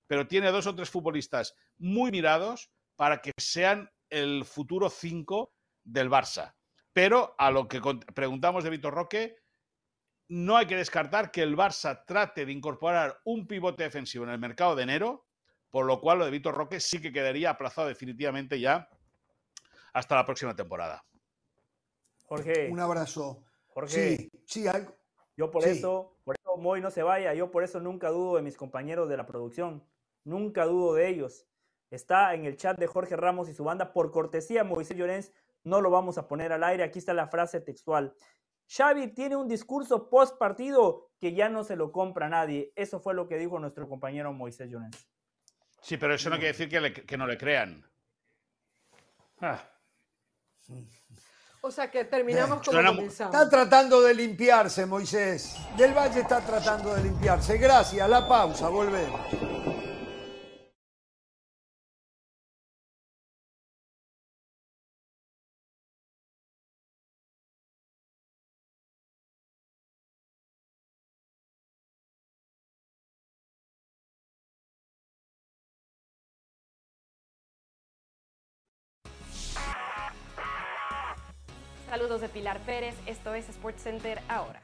[0.07, 5.53] pero tiene dos o tres futbolistas muy mirados para que sean el futuro 5
[5.83, 6.55] del Barça.
[6.93, 7.81] Pero a lo que
[8.13, 9.37] preguntamos de Vitor Roque,
[10.27, 14.39] no hay que descartar que el Barça trate de incorporar un pivote defensivo en el
[14.39, 15.27] mercado de enero,
[15.69, 18.89] por lo cual lo de Vitor Roque sí que quedaría aplazado definitivamente ya
[19.93, 21.03] hasta la próxima temporada.
[22.25, 23.43] Jorge, Un abrazo.
[23.67, 24.95] Jorge, Sí, sí, algo.
[25.35, 25.69] yo por sí.
[25.69, 29.09] eso, por eso Moy no se vaya, yo por eso nunca dudo de mis compañeros
[29.09, 29.83] de la producción,
[30.23, 31.47] nunca dudo de ellos.
[31.91, 35.31] Está en el chat de Jorge Ramos y su banda, por cortesía Moisés Llorens,
[35.63, 38.13] no lo vamos a poner al aire, aquí está la frase textual.
[38.71, 42.71] Xavi tiene un discurso post partido que ya no se lo compra nadie.
[42.75, 45.07] Eso fue lo que dijo nuestro compañero Moisés Llorens.
[45.81, 47.83] Sí, pero eso no quiere decir que, le- que no le crean.
[49.41, 49.63] Ah,
[51.61, 53.33] O sea que terminamos como mu- comenzamos.
[53.35, 55.55] Está tratando de limpiarse, Moisés.
[55.75, 57.57] Del Valle está tratando de limpiarse.
[57.57, 59.19] Gracias, la pausa, volvemos.
[82.57, 84.59] Pérez, esto es SportsCenter ahora.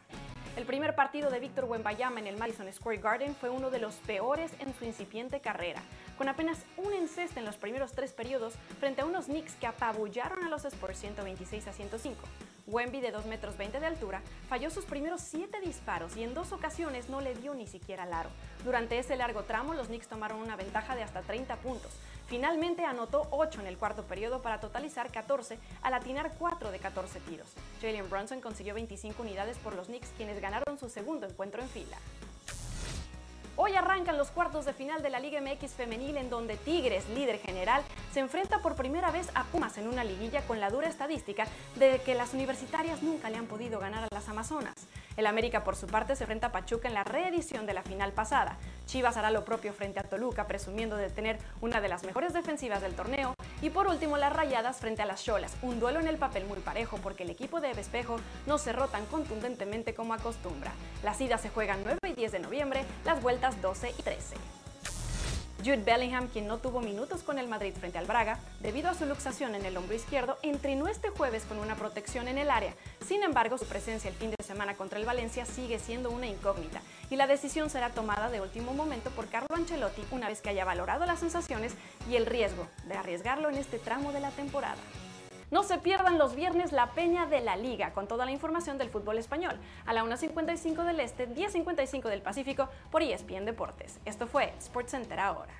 [0.57, 3.95] El primer partido de Víctor Wembanyama en el Madison Square Garden fue uno de los
[3.95, 5.81] peores en su incipiente carrera,
[6.17, 10.43] con apenas un enceste en los primeros tres periodos frente a unos Knicks que apabullaron
[10.43, 12.21] a los Spurs 126 a 105.
[12.67, 16.51] Wemby, de 2 metros 20 de altura, falló sus primeros 7 disparos y en dos
[16.51, 18.29] ocasiones no le dio ni siquiera al aro.
[18.63, 21.91] Durante ese largo tramo, los Knicks tomaron una ventaja de hasta 30 puntos.
[22.27, 27.19] Finalmente anotó 8 en el cuarto periodo para totalizar 14 al atinar 4 de 14
[27.19, 27.53] tiros.
[27.81, 31.97] Jalen Brunson consiguió 25 unidades por los Knicks, quienes ganaron su segundo encuentro en fila.
[33.57, 37.39] Hoy arrancan los cuartos de final de la Liga MX femenil en donde Tigres, líder
[37.39, 41.47] general, se enfrenta por primera vez a Pumas en una liguilla con la dura estadística
[41.75, 44.73] de que las universitarias nunca le han podido ganar a las Amazonas.
[45.15, 48.11] El América por su parte se enfrenta a Pachuca en la reedición de la final
[48.11, 48.57] pasada.
[48.87, 52.81] Chivas hará lo propio frente a Toluca presumiendo de tener una de las mejores defensivas
[52.81, 53.34] del torneo.
[53.61, 56.59] Y por último las Rayadas frente a las Cholas, un duelo en el papel muy
[56.59, 60.71] parejo porque el equipo de Espejo no cerró tan contundentemente como acostumbra.
[61.03, 64.35] Las idas se juegan 9 y 10 de noviembre, las vueltas 12 y 13.
[65.65, 69.07] Jude Bellingham, quien no tuvo minutos con el Madrid frente al Braga, debido a su
[69.07, 72.75] luxación en el hombro izquierdo, entrenó este jueves con una protección en el área.
[73.03, 76.81] Sin embargo, su presencia el fin de semana contra el Valencia sigue siendo una incógnita
[77.09, 80.65] y la decisión será tomada de último momento por Carlo Ancelotti una vez que haya
[80.65, 81.73] valorado las sensaciones
[82.07, 84.77] y el riesgo de arriesgarlo en este tramo de la temporada.
[85.51, 88.89] No se pierdan los viernes la Peña de la Liga con toda la información del
[88.89, 93.99] fútbol español a la 1.55 del Este, 10.55 del Pacífico por ESPN Deportes.
[94.05, 95.53] Esto fue SportsCenter ahora.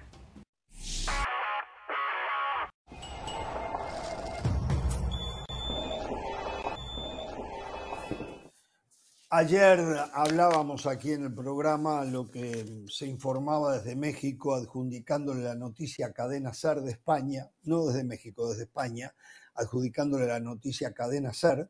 [9.29, 9.79] Ayer
[10.13, 16.13] hablábamos aquí en el programa lo que se informaba desde México, adjudicándole la noticia a
[16.13, 19.13] Cadena Ser de España, no desde México, desde España,
[19.55, 21.69] adjudicándole la noticia a Cadena Ser,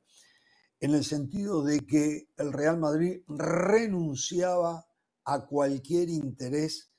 [0.80, 4.86] en el sentido de que el Real Madrid renunciaba
[5.24, 6.92] a cualquier interés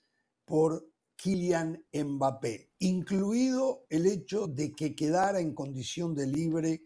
[0.45, 6.83] por Kylian Mbappé, incluido el hecho de que quedara en condición de libre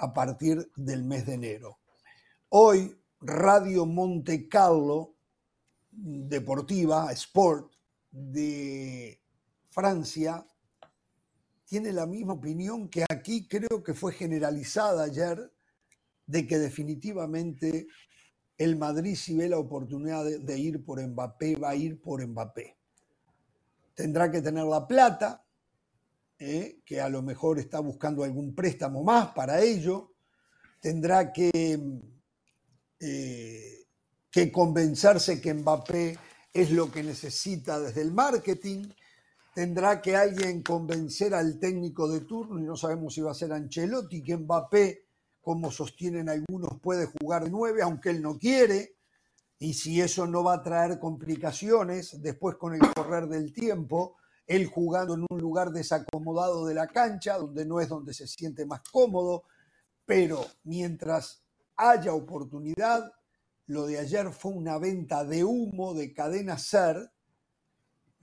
[0.00, 1.78] a partir del mes de enero.
[2.48, 5.14] Hoy Radio Monte Carlo,
[5.90, 7.72] deportiva, Sport,
[8.10, 9.20] de
[9.70, 10.46] Francia,
[11.64, 15.52] tiene la misma opinión que aquí creo que fue generalizada ayer,
[16.26, 17.86] de que definitivamente
[18.56, 22.76] el Madrid si ve la oportunidad de, ir por Mbappé, va a ir por Mbappé.
[23.94, 25.44] Tendrá que tener la plata,
[26.38, 26.80] ¿eh?
[26.84, 30.14] que a lo mejor está buscando algún préstamo más para ello,
[30.80, 31.80] tendrá que
[33.00, 33.84] eh,
[34.34, 36.18] que convencerse que Mbappé
[36.52, 38.88] es lo que necesita desde el marketing.
[39.54, 43.52] Tendrá que alguien convencer al técnico de turno, y no sabemos si va a ser
[43.52, 45.06] Ancelotti, que Mbappé,
[45.40, 48.96] como sostienen algunos, puede jugar nueve, aunque él no quiere.
[49.58, 54.16] Y si eso no va a traer complicaciones, después con el correr del tiempo,
[54.46, 58.66] él jugando en un lugar desacomodado de la cancha, donde no es donde se siente
[58.66, 59.44] más cómodo,
[60.04, 61.44] pero mientras
[61.76, 63.12] haya oportunidad.
[63.66, 67.10] Lo de ayer fue una venta de humo de cadena ser,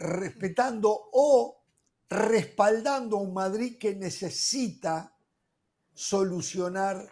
[0.02, 1.64] respetando o
[2.10, 5.16] respaldando a un Madrid que necesita
[5.94, 7.10] solucionar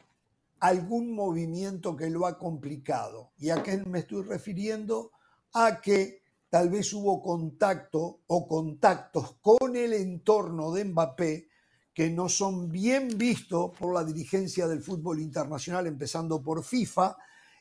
[0.59, 3.31] algún movimiento que lo ha complicado.
[3.37, 5.11] ¿Y a qué me estoy refiriendo?
[5.53, 11.49] A que tal vez hubo contacto o contactos con el entorno de Mbappé
[11.93, 17.17] que no son bien vistos por la dirigencia del fútbol internacional, empezando por FIFA,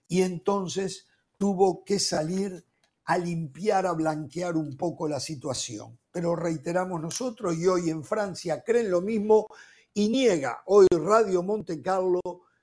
[0.06, 1.06] y entonces
[1.36, 2.64] tuvo que salir
[3.08, 5.98] a limpiar, a blanquear un poco la situación.
[6.10, 9.46] Pero reiteramos nosotros, y hoy en Francia creen lo mismo,
[9.94, 12.20] y niega hoy Radio Monte Carlo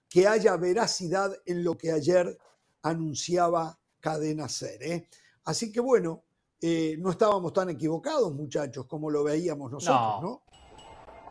[0.08, 2.38] que haya veracidad en lo que ayer
[2.84, 4.84] anunciaba Cadena Ser.
[4.84, 5.10] ¿eh?
[5.46, 6.26] Así que bueno,
[6.62, 10.44] eh, no estábamos tan equivocados, muchachos, como lo veíamos nosotros, ¿no?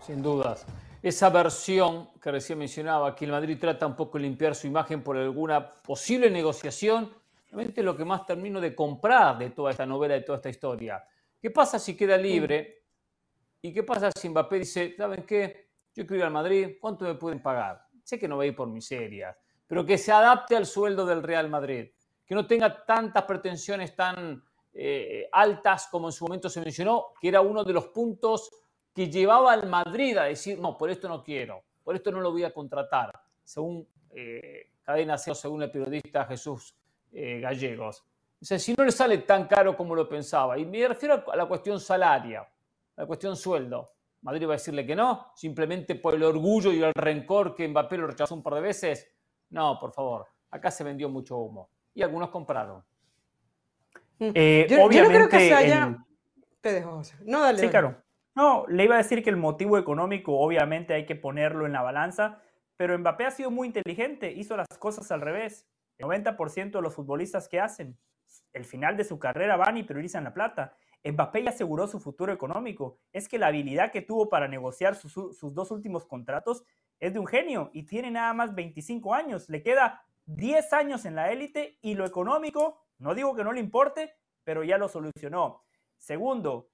[0.05, 0.67] sin dudas.
[1.01, 5.05] Esa versión que recién mencionaba, que el Madrid trata un poco de limpiar su imagen
[5.05, 7.13] por alguna posible negociación,
[7.55, 10.49] realmente es lo que más termino de comprar de toda esta novela, de toda esta
[10.49, 11.05] historia.
[11.41, 12.83] ¿Qué pasa si queda libre?
[13.63, 15.69] ¿Y qué pasa si Mbappé dice, ¿saben qué?
[15.95, 17.87] Yo quiero ir al Madrid, ¿cuánto me pueden pagar?
[18.03, 19.37] Sé que no va a ir por miseria,
[19.69, 21.91] pero que se adapte al sueldo del Real Madrid,
[22.27, 27.29] que no tenga tantas pretensiones tan eh, altas como en su momento se mencionó, que
[27.29, 28.51] era uno de los puntos
[28.93, 32.33] que llevaba al Madrid a decir, no, por esto no quiero, por esto no lo
[32.33, 33.13] voy a contratar,
[33.45, 36.75] según eh, Cadena SEO, según el periodista Jesús
[37.15, 38.05] eh, Gallegos.
[38.41, 41.37] O sea, si no le sale tan caro como lo pensaba, y me refiero a
[41.37, 43.87] la cuestión salaria, a la cuestión sueldo,
[44.23, 47.97] Madrid va a decirle que no, simplemente por el orgullo y el rencor que Mbappé
[47.97, 49.11] lo rechazó un par de veces.
[49.51, 52.83] No, por favor, acá se vendió mucho humo y algunos compraron.
[54.19, 56.05] Eh, yo, obviamente, no creo que se haya...
[56.61, 57.17] Te dejo, José.
[57.25, 57.59] No, dale.
[57.59, 57.97] Sí, claro.
[58.35, 61.83] No, le iba a decir que el motivo económico obviamente hay que ponerlo en la
[61.83, 62.41] balanza,
[62.77, 65.67] pero Mbappé ha sido muy inteligente, hizo las cosas al revés.
[65.99, 67.99] El 90% de los futbolistas que hacen
[68.53, 70.77] el final de su carrera van y priorizan la plata.
[71.05, 72.99] Mbappé ya aseguró su futuro económico.
[73.13, 76.65] Es que la habilidad que tuvo para negociar sus, sus dos últimos contratos
[76.99, 79.49] es de un genio y tiene nada más 25 años.
[79.49, 83.61] Le queda 10 años en la élite y lo económico, no digo que no le
[83.61, 84.15] importe,
[84.45, 85.65] pero ya lo solucionó.
[85.99, 86.71] Segundo,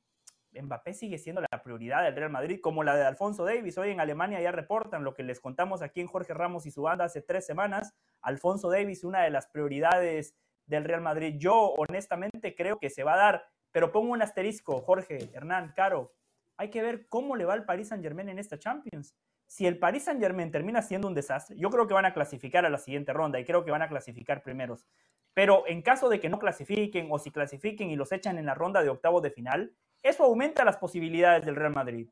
[0.53, 3.79] Mbappé sigue siendo la prioridad del Real Madrid, como la de Alfonso Davis.
[3.79, 6.83] Hoy en Alemania ya reportan lo que les contamos aquí en Jorge Ramos y su
[6.83, 7.95] banda hace tres semanas.
[8.21, 10.35] Alfonso Davis, una de las prioridades
[10.67, 11.37] del Real Madrid.
[11.39, 16.15] Yo honestamente creo que se va a dar, pero pongo un asterisco, Jorge, Hernán, Caro.
[16.57, 19.15] Hay que ver cómo le va al Paris Saint Germain en esta Champions.
[19.47, 22.65] Si el Paris Saint Germain termina siendo un desastre, yo creo que van a clasificar
[22.65, 24.87] a la siguiente ronda y creo que van a clasificar primeros.
[25.35, 28.55] Pero en caso de que no clasifiquen o si clasifiquen y los echan en la
[28.55, 32.09] ronda de octavo de final, eso aumenta las posibilidades del Real Madrid.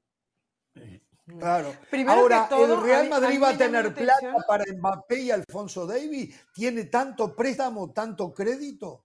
[1.27, 1.75] Claro.
[1.91, 6.47] Primero Ahora, todo, ¿el Real Madrid va a tener plata para Mbappé y Alfonso Davis?
[6.55, 9.05] ¿Tiene tanto préstamo, tanto crédito?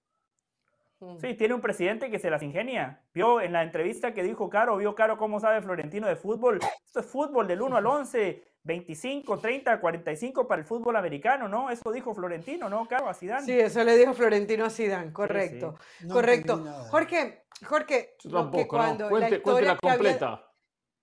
[1.19, 3.03] Sí, tiene un presidente que se las ingenia.
[3.14, 6.60] Vio en la entrevista que dijo Caro, vio Caro cómo sabe Florentino de fútbol.
[6.85, 11.69] Esto es fútbol del 1 al 11, 25, 30, 45 para el fútbol americano, ¿no?
[11.69, 13.10] Eso dijo Florentino, ¿no, Caro?
[13.10, 13.45] A Zidane.
[13.45, 15.76] Sí, eso le dijo Florentino a Zidane, correcto.
[16.02, 16.64] No correcto.
[16.90, 18.15] Jorge, Jorge,
[18.68, 20.49] cuando Cuente, la historia cuéntela que había- completa.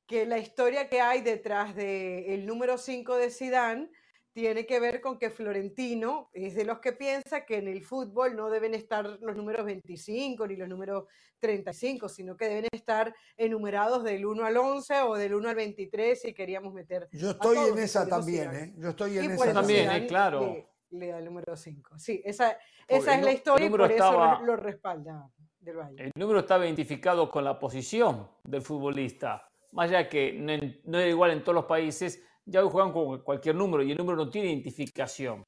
[0.07, 3.91] que la historia que hay detrás del número 5 de Zidane
[4.32, 8.36] tiene que ver con que Florentino es de los que piensa que en el fútbol
[8.36, 11.05] no deben estar los números 25 ni los números
[11.40, 16.20] 35, sino que deben estar enumerados del 1 al 11 o del 1 al 23
[16.20, 17.09] si queríamos meter.
[17.12, 18.74] Yo estoy todos, en y esa eso también, ¿eh?
[18.78, 20.40] Yo estoy y en por esa eso También, eh, claro.
[20.40, 21.98] Le, le da el número 5.
[21.98, 25.28] Sí, esa, esa es la historia y número por eso estaba- lo, lo respalda
[25.59, 26.05] del Valle.
[26.05, 29.48] El número estaba identificado con la posición del futbolista.
[29.73, 32.93] Más allá que no, en- no era igual en todos los países, ya hoy juegan
[32.93, 35.45] con cualquier número y el número no tiene identificación.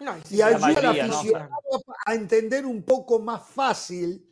[0.00, 1.50] No, Y ayuda al
[2.06, 4.28] a entender un poco más fácil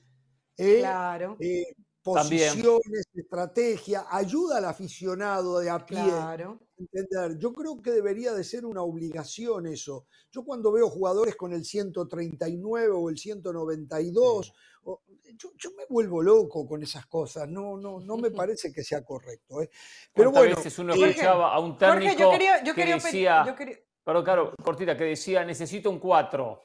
[0.57, 2.49] eh, Claro, eh, También.
[2.51, 6.59] posiciones, estrategia, ayuda al aficionado de a pie claro.
[6.77, 7.39] entender.
[7.39, 10.07] Yo creo que debería de ser una obligación eso.
[10.33, 14.53] Yo cuando veo jugadores con el 139 o el 192,
[14.85, 15.01] o-
[15.39, 17.49] yo, yo me vuelvo loco con esas cosas.
[17.49, 19.63] No, no, no me parece que sea correcto.
[19.63, 19.71] ¿eh?
[20.13, 22.81] Pero ¿Cuántas bueno, veces uno eh, escuchaba a un técnico Jorge, yo quería, yo que
[22.81, 26.45] quería, decía, yo quería- perdón, claro, cortita, que decía, necesito un 4.
[26.51, 26.65] O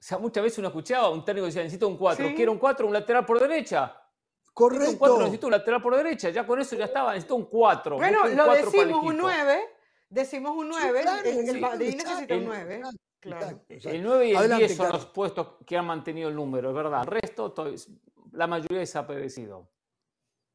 [0.00, 2.28] sea, muchas veces uno escuchaba a un técnico que decía, necesito un 4.
[2.28, 2.34] Sí.
[2.34, 3.94] Quiero un 4, un lateral por derecha.
[4.60, 5.18] Necesito un 4, correcto.
[5.18, 6.30] necesito un lateral por derecha.
[6.30, 7.96] Ya con eso ya estaba, necesito un 4.
[7.96, 9.22] Bueno, un lo 4 para el decimos un equipo.
[9.28, 9.60] 9,
[10.10, 12.74] decimos un Sí, 9, claro, el, sí, Madrid exacto, necesita un El- 9.
[12.76, 13.46] exacto, Claro.
[13.46, 13.96] exacto, exacto.
[13.96, 16.74] El 9 y el Adelante, 10 son los puestos que han mantenido el número, es
[16.74, 17.00] verdad.
[17.02, 17.74] El resto, to-
[18.32, 19.68] la mayoría desaparecido.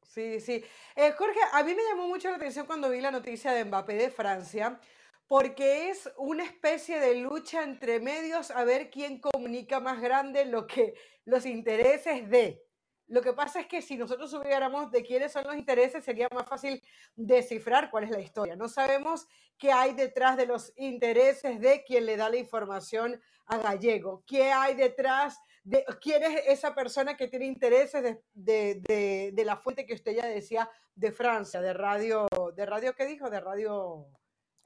[0.06, 0.64] Sí, sí.
[0.94, 3.94] Eh, Jorge, a mí me llamó mucho la atención cuando vi la noticia de Mbappé
[3.94, 4.78] de Francia,
[5.26, 10.66] porque es una especie de lucha entre medios a ver quién comunica más grande lo
[10.66, 10.94] que
[11.24, 12.63] los intereses de.
[13.06, 16.46] Lo que pasa es que si nosotros supiéramos de quiénes son los intereses, sería más
[16.48, 16.82] fácil
[17.14, 18.56] descifrar cuál es la historia.
[18.56, 19.26] No sabemos
[19.58, 24.50] qué hay detrás de los intereses de quien le da la información a Gallego, qué
[24.52, 29.56] hay detrás de quién es esa persona que tiene intereses de, de- de- de la
[29.56, 32.26] fuente que usted ya decía de Francia, de radio,
[32.56, 33.28] de radio, ¿qué dijo?
[33.28, 34.06] De radio.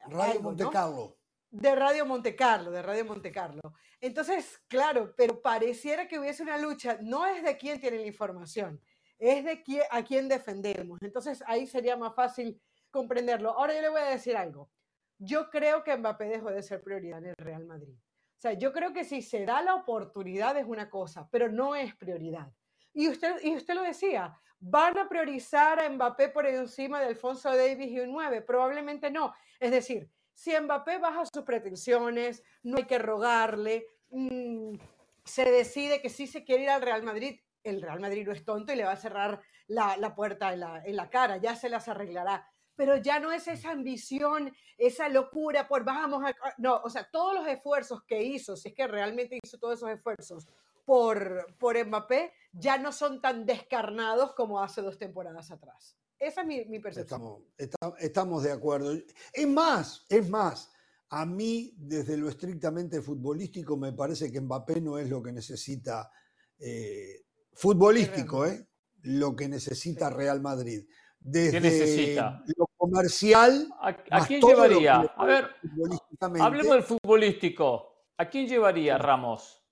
[0.07, 0.71] Radio Monte ¿no?
[0.71, 1.18] Carlo.
[1.51, 3.75] De Radio Monte Carlo, de Radio Monte Carlo.
[4.01, 8.81] Entonces, claro, pero pareciera que hubiese una lucha, no es de quién tiene la información,
[9.19, 10.99] es de quién, a quién defendemos.
[11.03, 12.61] Entonces, ahí sería más fácil
[12.91, 13.51] comprenderlo.
[13.51, 14.71] Ahora yo le voy a decir algo.
[15.19, 17.97] Yo creo que Mbappé dejó de ser prioridad en el Real Madrid.
[18.39, 21.75] O sea, yo creo que si se da la oportunidad es una cosa, pero no
[21.75, 22.53] es prioridad.
[22.93, 27.49] Y usted, y usted lo decía, ¿van a priorizar a Mbappé por encima de Alfonso
[27.57, 28.43] Davis y un 9?
[28.43, 29.35] Probablemente no.
[29.59, 30.09] Es decir,
[30.39, 34.77] si Mbappé baja sus pretensiones, no hay que rogarle, mm,
[35.25, 38.45] se decide que sí se quiere ir al Real Madrid, el Real Madrid no es
[38.45, 41.57] tonto y le va a cerrar la, la puerta en la, en la cara, ya
[41.57, 42.49] se las arreglará.
[42.77, 46.33] Pero ya no es esa ambición, esa locura por vamos a...
[46.59, 49.91] No, o sea, todos los esfuerzos que hizo, si es que realmente hizo todos esos
[49.91, 50.47] esfuerzos
[50.85, 55.99] por, por Mbappé, ya no son tan descarnados como hace dos temporadas atrás.
[56.19, 57.21] Esa es mi, mi percepción.
[57.21, 58.93] Estamos, esta- estamos de acuerdo.
[59.33, 60.73] Es más, es más,
[61.11, 66.11] a mí, desde lo estrictamente futbolístico, me parece que Mbappé no es lo que necesita
[66.59, 67.25] eh,
[67.55, 68.67] futbolístico, ¿eh?
[69.03, 70.15] lo que necesita Sí.
[70.17, 70.85] Real Madrid.
[71.21, 72.43] Desde necesita?
[72.57, 75.03] lo comercial, ¿A, a quién llevaría?
[75.03, 75.47] le A ver,
[76.41, 78.07] hablemos del futbolístico.
[78.17, 79.65] ¿A quién llevaría Ramos?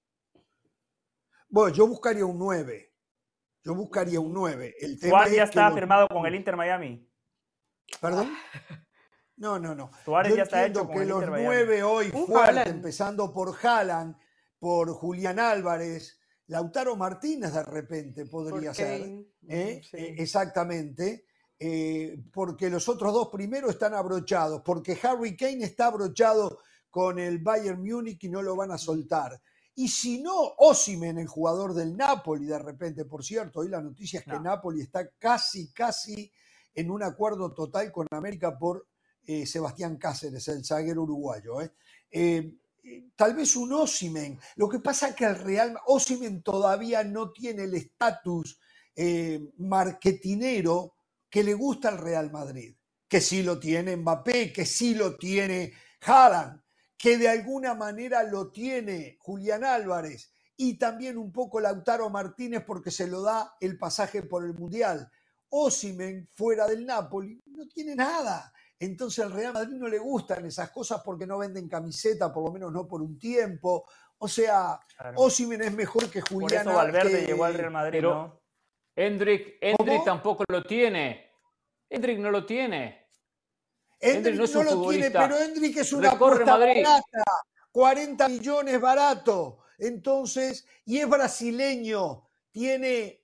[1.48, 2.94] Bueno, yo buscaría un 9.
[3.66, 4.76] Yo buscaría un 9.
[4.80, 7.10] El tema Suárez es ya está los- firmado con el Inter Miami.
[8.00, 8.30] ¿Perdón?
[9.38, 9.90] No, no, no.
[10.02, 11.44] Suárez Yo ya está entiendo hecho con que el los Inter Miami.
[11.46, 12.68] nueve hoy Un fuertes, Haaland.
[12.70, 14.16] empezando por Haaland,
[14.58, 19.02] por Julián Álvarez, Lautaro Martínez de repente podría ser.
[19.46, 19.82] ¿eh?
[19.82, 19.96] sí.
[19.98, 21.26] Eh, Exactamente.
[21.58, 27.38] eh, porque los otros dos primeros están abrochados, porque Harry Kane está abrochado con el
[27.40, 29.38] Bayern Múnich y no lo van a soltar.
[29.78, 34.20] Y si no, Osimen, el jugador del Napoli, de repente, por cierto, hoy la noticia
[34.20, 34.40] es que No.
[34.40, 36.32] Napoli está casi, casi
[36.74, 38.88] en un acuerdo total con América por
[39.26, 41.60] eh, Sebastián Cáceres, el zaguero uruguayo.
[41.60, 41.72] ¿eh?
[42.10, 42.56] Eh,
[43.14, 44.40] tal vez un Osimen.
[44.56, 48.58] Lo que pasa es que el Real Osimen todavía no tiene el estatus
[49.58, 50.94] marketinero
[51.28, 52.74] que le gusta al Real Madrid,
[53.06, 56.62] que sí lo tiene Mbappé, que sí lo tiene Haaland,
[56.98, 62.90] que de alguna manera lo tiene Julián Álvarez y también un poco Lautaro Martínez porque
[62.90, 65.10] se lo da el pasaje por el Mundial.
[65.50, 68.52] Osimen, fuera del Napoli, no tiene nada.
[68.78, 72.52] Entonces al Real Madrid no le gustan esas cosas porque no venden camiseta, por lo
[72.52, 73.84] menos no por un tiempo.
[74.18, 75.18] O sea, Claro.
[75.20, 76.66] Osimen es mejor que Por Julián.
[76.66, 78.40] eso Valverde llegó al Real Madrid, pero- ¿no?
[78.98, 81.30] Hendrik, Hendrik tampoco lo tiene.
[81.90, 83.05] Hendrik no lo tiene.
[84.00, 86.84] Endrick Endrick no no, lo tiene, pero Endrick es una apuesta Madrid.
[86.84, 87.24] barata.
[87.72, 89.58] 40 millones barato.
[89.78, 93.22] Entonces, y es brasileño, tiene,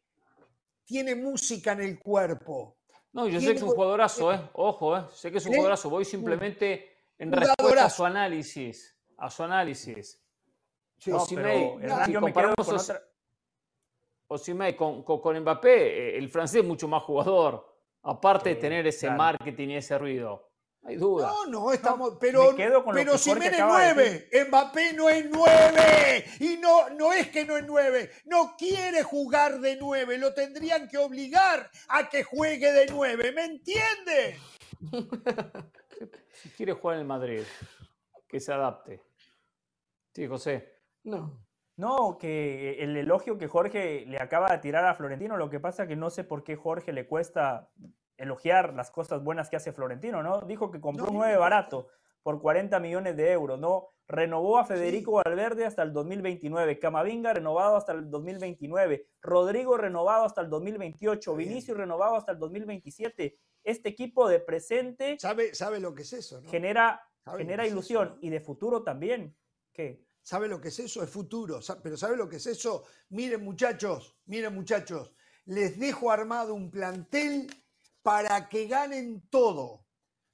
[0.84, 2.76] tiene música en el cuerpo.
[3.12, 4.40] No, yo sé que es un jugadorazo, ¿eh?
[4.54, 5.04] Ojo, ¿eh?
[5.14, 5.56] Sé que es un ¿Eh?
[5.56, 5.90] jugadorazo.
[5.90, 8.96] Voy simplemente en respuesta a su análisis.
[9.18, 10.18] A su análisis.
[10.98, 13.02] Sí, No, pero, Osimhen, Hernán, si comparamos con Os- otra-
[14.28, 17.70] Osimhen con, con, con Mbappé, eh, el francés es mucho más jugador.
[18.02, 19.18] Aparte de tener ese claro.
[19.18, 20.51] marketing y ese ruido.
[20.82, 21.28] No hay duda.
[21.28, 24.28] No, no, estamos, pero, me quedo con lo pero si Jorge es acaba de nueve,
[24.48, 29.60] Mbappé no es nueve, y no, no es que no es nueve, no quiere jugar
[29.60, 34.36] de nueve, lo tendrían que obligar a que juegue de nueve, ¿me entiende?
[36.32, 37.42] Si quiere jugar en el Madrid,
[38.26, 39.00] que se adapte.
[40.14, 40.80] Sí, José.
[41.04, 41.46] No.
[41.76, 45.86] No, que el elogio que Jorge le acaba de tirar a Florentino, lo que pasa
[45.86, 47.70] que no sé por qué Jorge le cuesta
[48.22, 50.40] elogiar las cosas buenas que hace Florentino, ¿no?
[50.42, 51.40] Dijo que compró un No, 9 no.
[51.40, 51.88] barato
[52.22, 53.88] por 40 millones de euros, ¿no?
[54.06, 60.40] Renovó a Federico Valverde hasta el 2029, Camavinga renovado hasta el 2029, Rodrigo renovado hasta
[60.40, 61.48] el 2028, bien.
[61.48, 63.38] Vinicius renovado hasta el 2027.
[63.64, 66.40] Este equipo de presente ¿Sabe, sabe lo que es eso?
[66.40, 66.50] ¿no?
[66.50, 68.18] genera, ¿Sabe lo genera eso, ilusión no?
[68.20, 69.36] y de futuro también.
[69.72, 70.04] ¿Qué?
[70.20, 71.02] ¿Sabe lo que es eso?
[71.02, 71.58] Es futuro.
[71.82, 72.84] Pero ¿sabe lo que es eso?
[73.08, 75.12] Miren muchachos, miren muchachos,
[75.44, 77.48] les dejo armado un plantel
[78.02, 79.86] para que ganen todo.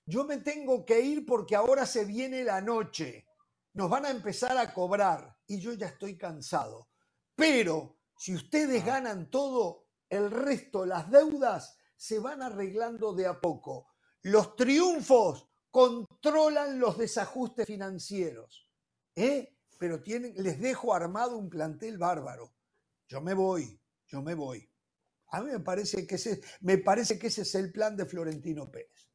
[0.06, 3.26] Yo me tengo que ir porque ahora se viene la noche.
[3.74, 6.88] Nos van a empezar a cobrar y yo ya estoy cansado.
[7.34, 13.88] Pero si ustedes ganan todo, el resto, las deudas, se van arreglando de a poco.
[14.22, 18.68] Los triunfos controlan los desajustes financieros.
[19.14, 19.58] ¿eh?
[19.78, 22.54] Pero tienen, les dejo armado un plantel bárbaro.
[23.08, 24.67] Yo me voy, yo me voy.
[25.30, 28.70] A mí me parece que ese, me parece que ese es el plan de Florentino
[28.70, 29.08] Pérez.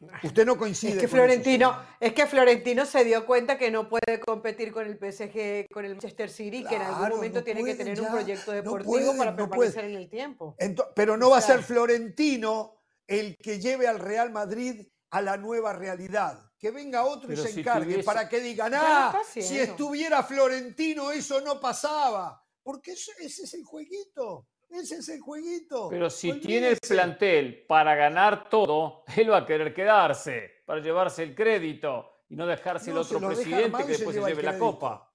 [0.22, 0.92] Usted no coincide.
[0.92, 1.86] Es que con eso, Florentino, señor.
[2.00, 5.92] es que Florentino se dio cuenta que no puede competir con el PSG, con el
[5.92, 9.34] Manchester City, que en algún momento no tiene que tener un proyecto no deportivo para
[9.36, 10.56] permanecer en el tiempo.
[10.94, 12.74] Pero no O va a ser Florentino
[13.06, 16.44] el que lleve al Real Madrid a la nueva realidad.
[16.58, 19.72] Que venga otro Pero y se si encargue tuviese- para que digan, ah, si haciendo".
[19.72, 22.44] estuviera Florentino eso no pasaba.
[22.62, 24.46] Porque eso- ese es el jueguito.
[24.70, 25.88] Ese es el jueguito.
[25.88, 31.22] Pero si tiene el plantel para ganar todo, él va a querer quedarse para llevarse
[31.22, 34.58] el crédito y no dejarse el No, otro presidente que se después se lleve la
[34.58, 35.12] copa.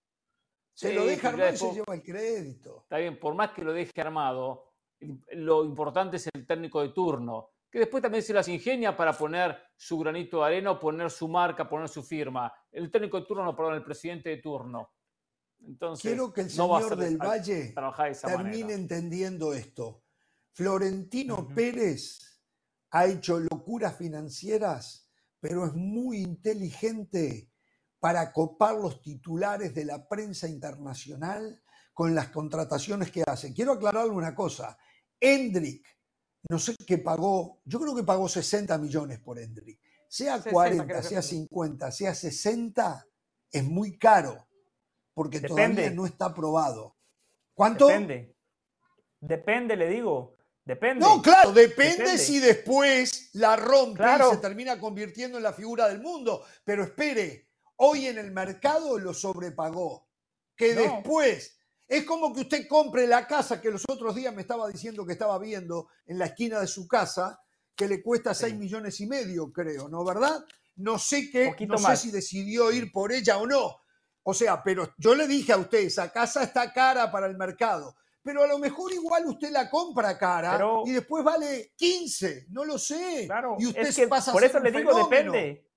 [0.74, 2.80] Se Sí, lo deja armado y se lleva el crédito.
[2.84, 4.74] Está bien, por más que lo deje armado,
[5.34, 9.56] lo importante es el técnico de turno, que después también se las ingenia para poner
[9.76, 12.52] su granito de arena, poner su marca, poner su firma.
[12.72, 14.92] El técnico de turno, no, perdón, el presidente de turno.
[15.66, 17.74] Entonces, Quiero que el señor del Valle
[18.22, 18.74] termine manera.
[18.74, 20.04] entendiendo esto.
[20.52, 21.48] Florentino.
[21.48, 22.20] Pérez
[22.92, 25.10] ha hecho locuras financieras,
[25.40, 27.52] pero es muy inteligente
[28.00, 31.62] para copar los titulares de la prensa internacional
[31.94, 33.54] con las contrataciones que hace.
[33.54, 34.78] Quiero aclararle una cosa.
[35.20, 35.88] Endrick,
[36.50, 39.80] no sé qué pagó, yo creo que pagó 60 millones por Endrick.
[40.08, 41.30] Sea 60 40, creo que sea fue.
[41.30, 43.08] 50, sea 60,
[43.52, 44.48] es muy caro,
[45.14, 46.96] porque todavía no está aprobado.
[47.54, 47.88] ¿Cuánto?
[47.88, 48.36] Depende.
[49.20, 50.36] Depende, le digo.
[50.66, 51.02] Depende.
[51.06, 52.18] No, claro, depende, Depende.
[52.18, 54.30] si después la rompe Claro.
[54.32, 56.46] y se termina convirtiendo en la figura del mundo.
[56.64, 60.08] Pero espere, hoy en el mercado lo sobrepagó.
[60.56, 60.82] Que No.
[60.84, 61.58] después
[61.88, 65.14] es como que usted compre la casa que los otros días me estaba diciendo que
[65.14, 67.40] estaba viendo en la esquina de su casa,
[67.76, 70.04] que le cuesta 6 millones y medio, creo, ¿no?
[70.06, 70.44] ¿Verdad?
[70.78, 73.83] No sé qué, Poquito no sé si decidió ir por ella o no.
[74.24, 77.96] O sea, pero yo le dije a usted, esa casa está cara para el mercado.
[78.22, 82.64] Pero a lo mejor igual usted la compra cara Pero- y después vale 15, no
[82.64, 83.26] lo sé.
[83.28, 85.32] Claro, y usted es que pasa por eso le digo, fenómeno.
[85.34, 85.70] depende.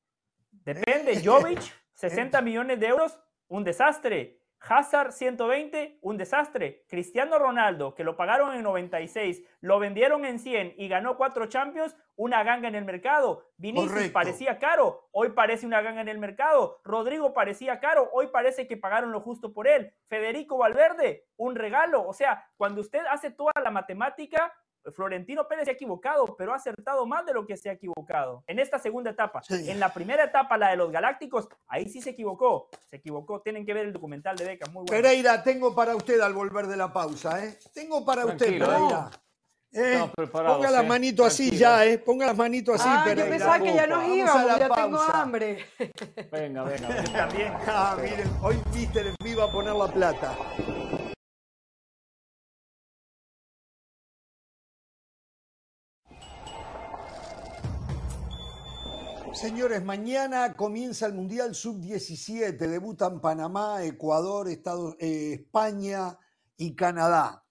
[0.52, 1.12] Depende.
[1.12, 1.60] Eh, Jovic,
[1.94, 3.18] 60 millones de euros,
[3.48, 4.40] un desastre.
[4.68, 6.84] Hazard, 120, un desastre.
[6.88, 11.96] Cristiano Ronaldo, que lo pagaron en 96, lo vendieron en 100 y ganó cuatro Champions,
[12.16, 13.44] una ganga en el mercado.
[13.56, 14.12] Vinicius Correcto.
[14.12, 16.80] parecía caro, hoy parece una ganga en el mercado.
[16.84, 19.92] Rodrigo parecía caro, hoy parece que pagaron lo justo por él.
[20.06, 22.06] Federico Valverde, un regalo.
[22.06, 24.52] O sea, cuando usted hace toda la matemática,
[24.94, 28.44] Florentino Pérez se ha equivocado, pero ha acertado más de lo que se ha equivocado.
[28.46, 29.70] En esta segunda etapa, Sí.
[29.70, 32.68] en la primera etapa, la de los Galácticos, ahí sí se equivocó.
[32.86, 33.40] Se equivocó.
[33.40, 34.90] Tienen que ver el documental de Beca, muy bueno.
[34.90, 37.58] Pereira, tengo para usted al volver de la pausa, ¿eh?
[37.74, 39.10] Tengo para Tranquilo, usted, Pereira.
[39.72, 39.92] ¿Eh?
[39.92, 40.86] Estamos preparados, Ponga las ¿eh?
[40.88, 41.60] manitos así Tranquilo.
[41.60, 41.98] ya, ¿eh?
[41.98, 43.28] Ponga las manitos así, Ah, yo Pereira.
[43.30, 45.66] pensaba que ya nos íbamos, ya tengo hambre.
[46.32, 47.12] Venga, venga, venga.
[47.12, 47.52] También.
[47.66, 50.34] Ah, miren, hoy Mister me iba a poner la plata.
[59.36, 62.56] Señores, mañana comienza el Mundial Sub-17.
[62.56, 66.18] Debutan Panamá, Ecuador, Estados, eh, España
[66.56, 67.44] y Canadá.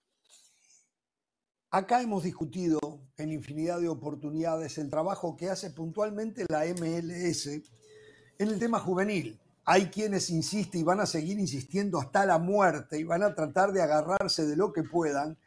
[1.70, 2.80] Acá hemos discutido
[3.16, 9.38] en infinidad de oportunidades el trabajo que hace puntualmente la MLS en el tema juvenil.
[9.64, 13.70] Hay quienes insisten y van a seguir insistiendo hasta la muerte y van a tratar
[13.70, 15.38] de agarrarse de lo que puedan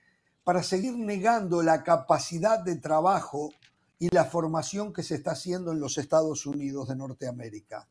[0.45, 3.51] para seguir negando la capacidad de trabajo
[3.99, 7.87] y la formación que se está haciendo en los Estados Unidos de Norteamérica.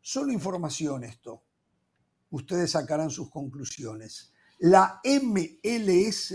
[0.00, 1.44] Solo información esto.
[2.30, 4.32] Ustedes sacarán sus conclusiones.
[4.58, 6.32] La MLS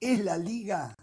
[0.00, 0.96] es la liga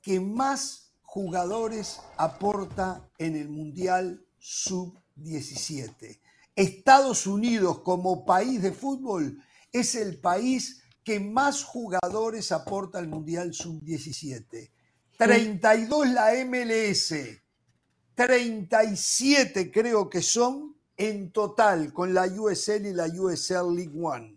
[0.00, 6.18] que más jugadores aporta en el Mundial Sub-17.
[6.56, 13.52] Estados Unidos como país de fútbol es el país que más jugadores aporta al Mundial
[13.52, 14.71] Sub-17.
[15.24, 17.14] 32 la MLS,
[18.14, 24.36] 37 creo que son en total con la USL y la USL League One.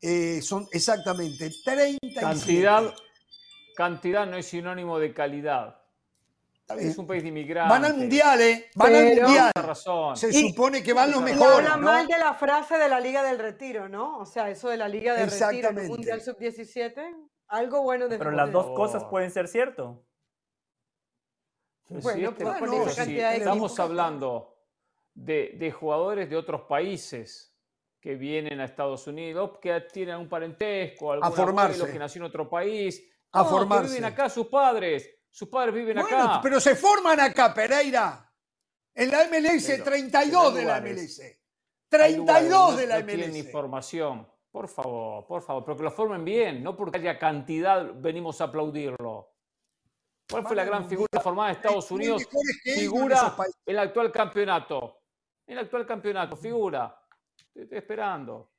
[0.00, 2.20] Eh, son exactamente 37.
[2.20, 2.94] Cantidad,
[3.76, 5.80] cantidad no es sinónimo de calidad.
[6.78, 7.70] Es un país de inmigrantes.
[7.70, 8.70] Van al mundial, ¿eh?
[8.74, 9.50] Van al Pero- mundial.
[9.54, 10.16] Tienes razón.
[10.16, 11.58] Se Y- supone que van los Y mejores.
[11.58, 11.82] habla ¿no?
[11.82, 14.18] mal de la frase de la Liga del Retiro, ¿no?
[14.18, 17.02] O sea, eso de la Liga del Retiro el Mundial Sub-17,
[17.48, 18.74] algo bueno de Pero las dos Oh.
[18.74, 20.02] cosas pueden ser cierto.
[21.88, 22.44] Bueno, si este-
[22.90, 24.56] esa si de estamos hablando
[25.14, 27.54] de, de jugadores de otros países
[28.00, 31.76] que vienen a Estados Unidos, que tienen un parentesco, algún formarse.
[31.78, 33.02] abuelo que nació en otro país.
[33.32, 33.88] A No, que formarse.
[33.94, 35.10] viven acá sus padres.
[35.30, 36.40] Sus padres viven Bueno, acá.
[36.42, 38.30] pero se forman acá, Pereira.
[38.94, 40.80] En la MLS, Pero- 32 pero de la.
[40.80, 41.20] MLS.
[41.22, 41.36] Hay
[41.88, 42.18] 32
[42.50, 43.38] lugares de la no tienen MLS.
[43.46, 44.28] información.
[44.52, 48.44] Por favor, por favor, pero que lo formen bien, no porque haya cantidad venimos a
[48.44, 49.33] aplaudirlo.
[50.30, 52.22] ¿Cuál fue la gran figura formada en Estados Unidos?
[52.64, 53.60] en Figura países.
[53.66, 55.00] el actual campeonato.
[55.46, 56.98] El actual campeonato, figura.
[57.36, 58.50] Estoy, estoy esperando.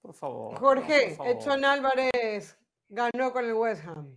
[0.00, 0.58] Por favor.
[0.58, 1.32] Jorge, por favor.
[1.36, 2.58] Edson Álvarez
[2.88, 4.16] ganó con el West Ham.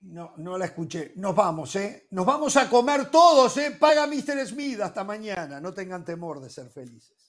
[0.00, 1.12] No, no la escuché.
[1.16, 2.08] Nos vamos, ¿eh?
[2.10, 3.70] Nos vamos a comer todos, ¿eh?
[3.78, 4.46] Paga Mr.
[4.46, 5.60] Smith hasta mañana.
[5.60, 7.23] No tengan temor de ser felices.